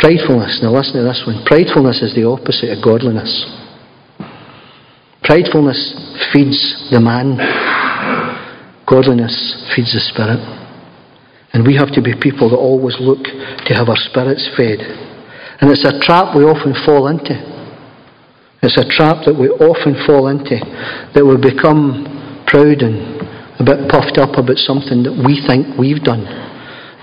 Pridefulness. 0.00 0.64
Now 0.64 0.72
listen 0.72 0.96
to 0.96 1.04
this 1.04 1.22
one. 1.28 1.44
Pridefulness 1.44 2.00
is 2.00 2.16
the 2.16 2.24
opposite 2.24 2.72
of 2.72 2.80
godliness. 2.80 3.28
Pridefulness 5.20 5.76
feeds 6.32 6.88
the 6.88 7.00
man. 7.04 7.36
Godliness 8.88 9.36
feeds 9.76 9.92
the 9.92 10.00
spirit. 10.00 10.40
And 11.52 11.66
we 11.68 11.76
have 11.76 11.92
to 11.92 12.00
be 12.00 12.16
people 12.16 12.48
that 12.48 12.56
always 12.56 12.96
look 12.96 13.20
to 13.68 13.74
have 13.76 13.92
our 13.92 14.00
spirits 14.08 14.48
fed. 14.56 14.80
And 15.60 15.68
it's 15.68 15.84
a 15.84 16.00
trap 16.00 16.32
we 16.32 16.48
often 16.48 16.72
fall 16.88 17.04
into. 17.12 17.36
It's 18.62 18.76
a 18.76 18.84
trap 18.84 19.24
that 19.24 19.32
we 19.32 19.48
often 19.48 19.96
fall 20.04 20.28
into, 20.28 20.60
that 21.16 21.24
we 21.24 21.36
become 21.40 22.44
proud 22.46 22.84
and 22.84 23.20
a 23.56 23.64
bit 23.64 23.88
puffed 23.88 24.20
up 24.20 24.36
about 24.36 24.60
something 24.60 25.04
that 25.04 25.16
we 25.16 25.40
think 25.48 25.76
we've 25.80 26.04
done. 26.04 26.24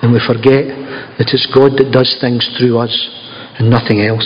And 0.01 0.13
we 0.13 0.21
forget 0.21 0.69
that 1.17 1.33
it's 1.33 1.49
God 1.49 1.77
that 1.81 1.89
does 1.89 2.17
things 2.21 2.45
through 2.57 2.77
us 2.77 2.93
and 3.57 3.69
nothing 3.69 4.05
else. 4.05 4.25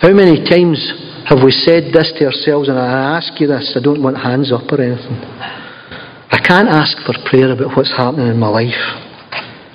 How 0.00 0.12
many 0.12 0.40
times 0.48 0.80
have 1.28 1.44
we 1.44 1.52
said 1.52 1.92
this 1.92 2.12
to 2.18 2.32
ourselves? 2.32 2.68
And 2.68 2.78
I 2.78 3.16
ask 3.16 3.38
you 3.40 3.46
this, 3.46 3.76
I 3.76 3.80
don't 3.84 4.02
want 4.02 4.16
hands 4.16 4.50
up 4.50 4.72
or 4.72 4.80
anything. 4.80 5.20
I 6.32 6.40
can't 6.40 6.68
ask 6.68 6.96
for 7.04 7.12
prayer 7.28 7.52
about 7.52 7.76
what's 7.76 7.92
happening 7.92 8.28
in 8.28 8.40
my 8.40 8.48
life. 8.48 8.80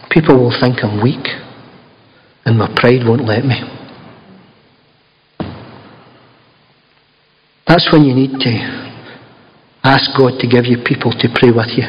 People 0.09 0.41
will 0.41 0.57
think 0.59 0.83
I'm 0.83 1.01
weak, 1.01 1.25
and 2.45 2.57
my 2.57 2.67
pride 2.75 3.05
won't 3.05 3.25
let 3.25 3.45
me. 3.45 3.61
That's 7.67 7.91
when 7.91 8.03
you 8.03 8.15
need 8.15 8.39
to 8.39 8.51
ask 9.83 10.11
God 10.17 10.39
to 10.39 10.47
give 10.47 10.65
you 10.65 10.77
people 10.83 11.11
to 11.11 11.27
pray 11.35 11.51
with 11.51 11.75
you. 11.75 11.87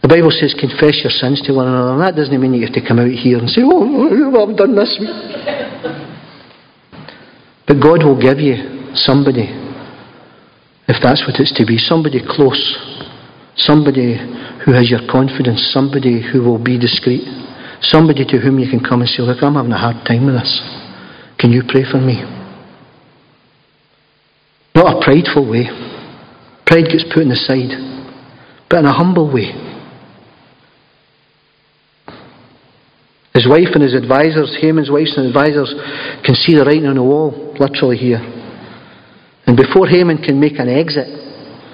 The 0.00 0.08
Bible 0.08 0.32
says, 0.32 0.56
confess 0.56 1.00
your 1.04 1.12
sins 1.12 1.40
to 1.44 1.52
one 1.52 1.68
another, 1.68 1.92
and 1.92 2.00
that 2.00 2.16
doesn't 2.16 2.32
mean 2.40 2.54
you 2.54 2.64
have 2.64 2.76
to 2.76 2.84
come 2.84 2.98
out 2.98 3.12
here 3.12 3.36
and 3.36 3.48
say, 3.48 3.60
oh, 3.60 3.84
oh, 3.84 4.32
oh, 4.32 4.48
I've 4.48 4.56
done 4.56 4.74
this. 4.76 4.96
But 7.68 7.80
God 7.80 8.04
will 8.04 8.20
give 8.20 8.40
you 8.40 8.96
somebody, 8.96 9.44
if 10.88 10.96
that's 11.04 11.20
what 11.28 11.36
it's 11.36 11.52
to 11.56 11.64
be, 11.68 11.76
somebody 11.76 12.20
close, 12.24 12.58
somebody 13.56 14.16
who 14.64 14.72
has 14.72 14.88
your 14.88 15.04
confidence, 15.04 15.68
somebody 15.72 16.24
who 16.24 16.42
will 16.42 16.58
be 16.58 16.80
discreet, 16.80 17.28
somebody 17.80 18.24
to 18.24 18.40
whom 18.40 18.58
you 18.58 18.68
can 18.68 18.80
come 18.80 19.00
and 19.04 19.08
say, 19.08 19.22
Look, 19.22 19.44
I'm 19.44 19.54
having 19.54 19.72
a 19.72 19.78
hard 19.78 20.04
time 20.08 20.26
with 20.26 20.36
this. 20.36 20.52
Can 21.38 21.52
you 21.52 21.62
pray 21.68 21.84
for 21.84 22.00
me? 22.00 22.39
Not 24.74 24.96
a 24.96 25.04
prideful 25.04 25.48
way. 25.48 25.66
Pride 26.66 26.86
gets 26.86 27.04
put 27.12 27.22
on 27.22 27.28
the 27.28 27.36
side, 27.36 27.74
but 28.68 28.80
in 28.80 28.86
a 28.86 28.92
humble 28.92 29.32
way. 29.32 29.50
His 33.34 33.48
wife 33.48 33.74
and 33.74 33.82
his 33.82 33.94
advisors, 33.94 34.56
Haman's 34.60 34.90
wife 34.90 35.08
and 35.16 35.26
advisors, 35.26 35.72
can 36.24 36.34
see 36.34 36.54
the 36.54 36.64
writing 36.64 36.86
on 36.86 36.96
the 36.96 37.02
wall, 37.02 37.56
literally 37.58 37.96
here. 37.96 38.20
And 39.46 39.56
before 39.56 39.88
Haman 39.88 40.18
can 40.18 40.38
make 40.38 40.58
an 40.58 40.68
exit, 40.68 41.08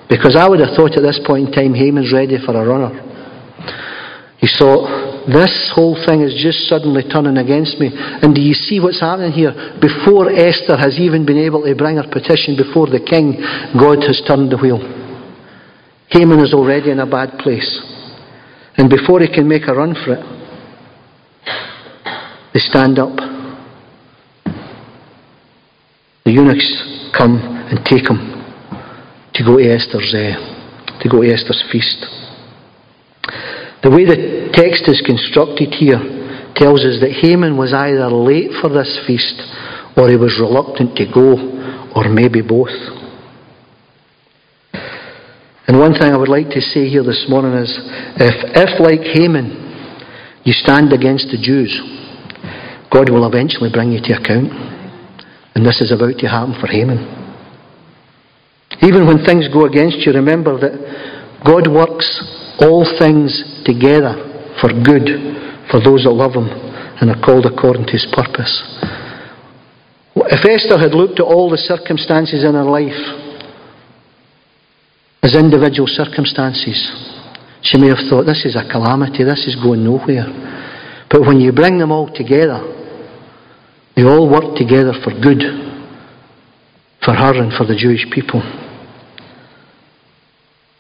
because 0.08 0.36
I 0.36 0.48
would 0.48 0.60
have 0.60 0.76
thought 0.76 0.96
at 0.96 1.02
this 1.02 1.20
point 1.26 1.48
in 1.48 1.52
time 1.52 1.74
Haman's 1.74 2.12
ready 2.12 2.38
for 2.38 2.54
a 2.54 2.64
runner. 2.64 2.94
He 4.38 4.48
thought, 4.58 5.26
this 5.26 5.72
whole 5.74 5.96
thing 6.06 6.20
is 6.20 6.36
just 6.36 6.68
suddenly 6.68 7.02
turning 7.02 7.38
against 7.38 7.80
me. 7.80 7.90
And 7.92 8.34
do 8.34 8.40
you 8.40 8.54
see 8.54 8.78
what's 8.80 9.00
happening 9.00 9.32
here? 9.32 9.52
Before 9.80 10.30
Esther 10.30 10.76
has 10.76 11.00
even 11.00 11.24
been 11.24 11.38
able 11.38 11.64
to 11.64 11.74
bring 11.74 11.96
her 11.96 12.06
petition 12.06 12.54
before 12.56 12.86
the 12.86 13.00
king, 13.00 13.40
God 13.74 14.04
has 14.04 14.22
turned 14.28 14.52
the 14.52 14.58
wheel. 14.60 14.78
Haman 16.10 16.40
is 16.44 16.54
already 16.54 16.90
in 16.90 17.00
a 17.00 17.06
bad 17.06 17.38
place. 17.38 17.80
And 18.76 18.90
before 18.90 19.20
he 19.20 19.32
can 19.32 19.48
make 19.48 19.66
a 19.66 19.74
run 19.74 19.94
for 19.94 20.14
it, 20.14 20.24
they 22.52 22.60
stand 22.60 22.98
up. 22.98 23.16
The 26.24 26.32
eunuchs 26.32 27.10
come 27.16 27.38
and 27.70 27.84
take 27.84 28.08
him 28.08 28.36
to 29.34 29.44
go 29.44 29.56
to 29.58 29.64
Esther's, 29.64 30.14
uh, 30.14 31.00
to 31.02 31.08
go 31.08 31.22
to 31.22 31.32
Esther's 31.32 31.64
feast. 31.72 32.25
The 33.82 33.90
way 33.90 34.04
the 34.04 34.50
text 34.52 34.88
is 34.88 35.02
constructed 35.04 35.74
here 35.74 36.00
tells 36.56 36.84
us 36.84 37.00
that 37.00 37.12
Haman 37.20 37.56
was 37.56 37.72
either 37.72 38.08
late 38.08 38.50
for 38.60 38.68
this 38.68 38.88
feast 39.06 39.36
or 39.96 40.08
he 40.08 40.16
was 40.16 40.36
reluctant 40.40 40.96
to 40.96 41.08
go, 41.08 41.32
or 41.96 42.08
maybe 42.12 42.42
both. 42.42 42.72
And 45.66 45.80
one 45.80 45.94
thing 45.94 46.12
I 46.12 46.16
would 46.16 46.28
like 46.28 46.50
to 46.50 46.60
say 46.60 46.86
here 46.86 47.02
this 47.02 47.26
morning 47.28 47.52
is 47.54 47.72
if, 48.20 48.36
if 48.54 48.80
like 48.80 49.00
Haman, 49.16 49.64
you 50.44 50.52
stand 50.52 50.92
against 50.92 51.32
the 51.32 51.40
Jews, 51.40 51.72
God 52.92 53.10
will 53.10 53.26
eventually 53.26 53.70
bring 53.72 53.90
you 53.90 54.00
to 54.04 54.20
account. 54.20 54.52
And 55.56 55.64
this 55.64 55.80
is 55.80 55.90
about 55.90 56.20
to 56.20 56.28
happen 56.28 56.54
for 56.60 56.68
Haman. 56.68 57.00
Even 58.82 59.08
when 59.08 59.24
things 59.24 59.48
go 59.48 59.64
against 59.64 60.04
you, 60.04 60.12
remember 60.12 60.60
that 60.60 60.76
God 61.46 61.70
works 61.70 62.08
all 62.58 62.82
things 62.98 63.62
together 63.64 64.18
for 64.60 64.68
good 64.74 65.06
for 65.70 65.78
those 65.78 66.02
that 66.02 66.10
love 66.10 66.34
him 66.34 66.50
and 66.98 67.10
are 67.10 67.22
called 67.22 67.46
according 67.46 67.86
to 67.86 67.92
his 67.92 68.06
purpose. 68.10 68.50
If 70.16 70.42
Esther 70.42 70.78
had 70.78 70.94
looked 70.94 71.20
at 71.20 71.26
all 71.26 71.50
the 71.50 71.60
circumstances 71.60 72.42
in 72.42 72.54
her 72.54 72.64
life 72.64 72.98
as 75.22 75.36
individual 75.36 75.86
circumstances, 75.86 76.74
she 77.62 77.78
may 77.78 77.88
have 77.88 78.02
thought, 78.08 78.24
this 78.24 78.44
is 78.44 78.56
a 78.56 78.66
calamity, 78.66 79.22
this 79.22 79.46
is 79.46 79.56
going 79.62 79.84
nowhere. 79.84 80.26
But 81.10 81.22
when 81.22 81.38
you 81.38 81.52
bring 81.52 81.78
them 81.78 81.92
all 81.92 82.10
together, 82.12 82.58
they 83.94 84.02
all 84.02 84.28
work 84.28 84.56
together 84.56 84.92
for 85.04 85.12
good 85.14 85.42
for 87.04 87.14
her 87.14 87.34
and 87.38 87.52
for 87.52 87.66
the 87.66 87.76
Jewish 87.76 88.06
people. 88.10 88.42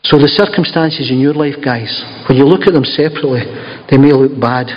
So 0.06 0.22
the 0.22 0.30
circumstances 0.30 1.10
in 1.10 1.18
your 1.18 1.34
life, 1.34 1.58
guys, 1.58 1.90
when 2.30 2.38
you 2.38 2.46
look 2.46 2.70
at 2.70 2.74
them 2.78 2.86
separately, 2.86 3.42
they 3.90 3.98
may 3.98 4.14
look 4.14 4.38
bad. 4.38 4.70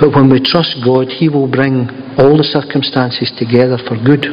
But 0.00 0.16
when 0.16 0.32
we 0.32 0.40
trust 0.40 0.80
God, 0.80 1.12
He 1.12 1.28
will 1.28 1.52
bring 1.52 1.92
all 2.16 2.32
the 2.32 2.48
circumstances 2.48 3.28
together 3.36 3.76
for 3.84 4.00
good. 4.00 4.24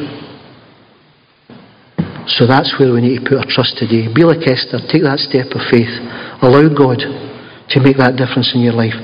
So 2.32 2.48
that's 2.48 2.72
where 2.80 2.96
we 2.96 3.04
need 3.04 3.20
to 3.20 3.24
put 3.28 3.44
our 3.44 3.50
trust 3.50 3.76
today. 3.76 4.08
Be 4.08 4.24
like 4.24 4.40
Esther. 4.48 4.80
Take 4.88 5.04
that 5.04 5.20
step 5.20 5.52
of 5.52 5.60
faith. 5.68 5.92
Allow 6.40 6.72
God 6.72 7.04
to 7.04 7.76
make 7.84 8.00
that 8.00 8.16
difference 8.16 8.56
in 8.56 8.64
your 8.64 8.72
life. 8.72 8.96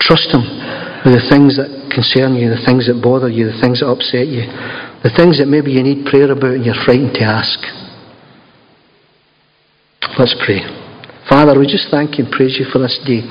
Trust 0.00 0.32
Him 0.32 0.40
with 1.04 1.20
the 1.20 1.26
things 1.28 1.60
that 1.60 1.68
concern 1.92 2.32
you, 2.40 2.48
the 2.48 2.64
things 2.64 2.88
that 2.88 2.96
bother 3.04 3.28
you, 3.28 3.52
the 3.52 3.60
things 3.60 3.84
that 3.84 3.92
upset 3.92 4.24
you, 4.24 4.48
the 5.04 5.12
things 5.12 5.36
that 5.36 5.52
maybe 5.52 5.68
you 5.68 5.84
need 5.84 6.08
prayer 6.08 6.32
about 6.32 6.56
and 6.56 6.64
you're 6.64 6.80
frightened 6.88 7.12
to 7.20 7.28
ask. 7.28 7.81
Let's 10.18 10.36
pray. 10.44 10.60
Father, 11.24 11.56
we 11.56 11.64
just 11.64 11.88
thank 11.88 12.20
you 12.20 12.28
and 12.28 12.32
praise 12.34 12.60
you 12.60 12.68
for 12.68 12.76
this 12.76 13.00
day. 13.08 13.24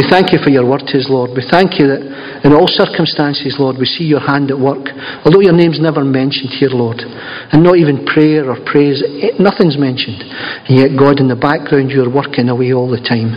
We 0.00 0.08
thank 0.08 0.32
you 0.32 0.40
for 0.40 0.48
your 0.48 0.64
word 0.64 0.88
to 0.88 0.96
us, 0.96 1.12
Lord. 1.12 1.36
We 1.36 1.44
thank 1.44 1.76
you 1.76 1.92
that 1.92 2.00
in 2.40 2.56
all 2.56 2.64
circumstances, 2.64 3.60
Lord, 3.60 3.76
we 3.76 3.84
see 3.84 4.08
your 4.08 4.24
hand 4.24 4.48
at 4.48 4.56
work. 4.56 4.88
Although 5.28 5.44
your 5.44 5.52
name's 5.52 5.76
never 5.76 6.00
mentioned 6.00 6.56
here, 6.56 6.72
Lord, 6.72 7.04
and 7.04 7.60
not 7.60 7.76
even 7.76 8.08
prayer 8.08 8.48
or 8.48 8.56
praise, 8.64 9.04
eh, 9.04 9.36
nothing's 9.36 9.76
mentioned. 9.76 10.24
And 10.24 10.80
yet, 10.80 10.96
God, 10.96 11.20
in 11.20 11.28
the 11.28 11.36
background, 11.36 11.92
you're 11.92 12.08
working 12.08 12.48
away 12.48 12.72
all 12.72 12.88
the 12.88 13.04
time. 13.04 13.36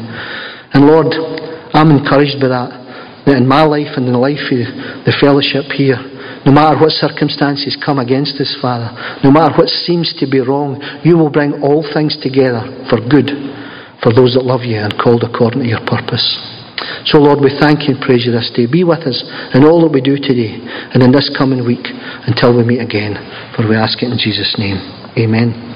And 0.71 0.88
Lord, 0.88 1.11
I'm 1.75 1.91
encouraged 1.91 2.39
by 2.39 2.47
that, 2.47 2.71
that 3.27 3.36
in 3.36 3.43
my 3.43 3.67
life 3.67 3.99
and 3.99 4.07
in 4.07 4.15
the 4.15 4.23
life 4.23 4.39
of 4.55 4.63
the 5.03 5.15
fellowship 5.19 5.67
here, 5.75 5.99
no 6.46 6.52
matter 6.52 6.80
what 6.80 6.92
circumstances 6.92 7.76
come 7.76 8.00
against 8.00 8.40
us, 8.40 8.56
Father, 8.62 8.92
no 9.24 9.32
matter 9.32 9.56
what 9.58 9.68
seems 9.68 10.14
to 10.20 10.26
be 10.30 10.40
wrong, 10.40 10.80
you 11.04 11.18
will 11.18 11.30
bring 11.30 11.62
all 11.62 11.84
things 11.84 12.16
together 12.22 12.64
for 12.88 13.00
good 13.00 13.32
for 14.02 14.16
those 14.16 14.34
that 14.36 14.48
love 14.48 14.64
you 14.64 14.80
and 14.80 14.96
called 14.96 15.24
according 15.24 15.64
to 15.64 15.68
your 15.68 15.84
purpose. 15.84 16.24
So, 17.06 17.20
Lord, 17.20 17.44
we 17.44 17.52
thank 17.60 17.88
you 17.88 17.96
and 17.96 18.02
praise 18.02 18.26
you 18.26 18.32
this 18.32 18.52
day. 18.56 18.66
Be 18.66 18.84
with 18.84 19.04
us 19.04 19.20
in 19.54 19.64
all 19.64 19.84
that 19.84 19.92
we 19.92 20.02
do 20.02 20.16
today 20.16 20.56
and 20.94 21.04
in 21.04 21.12
this 21.12 21.30
coming 21.38 21.66
week 21.66 21.86
until 22.28 22.56
we 22.56 22.64
meet 22.64 22.80
again. 22.80 23.20
For 23.56 23.68
we 23.68 23.76
ask 23.76 24.02
it 24.02 24.12
in 24.12 24.18
Jesus' 24.18 24.56
name. 24.58 24.80
Amen. 25.20 25.68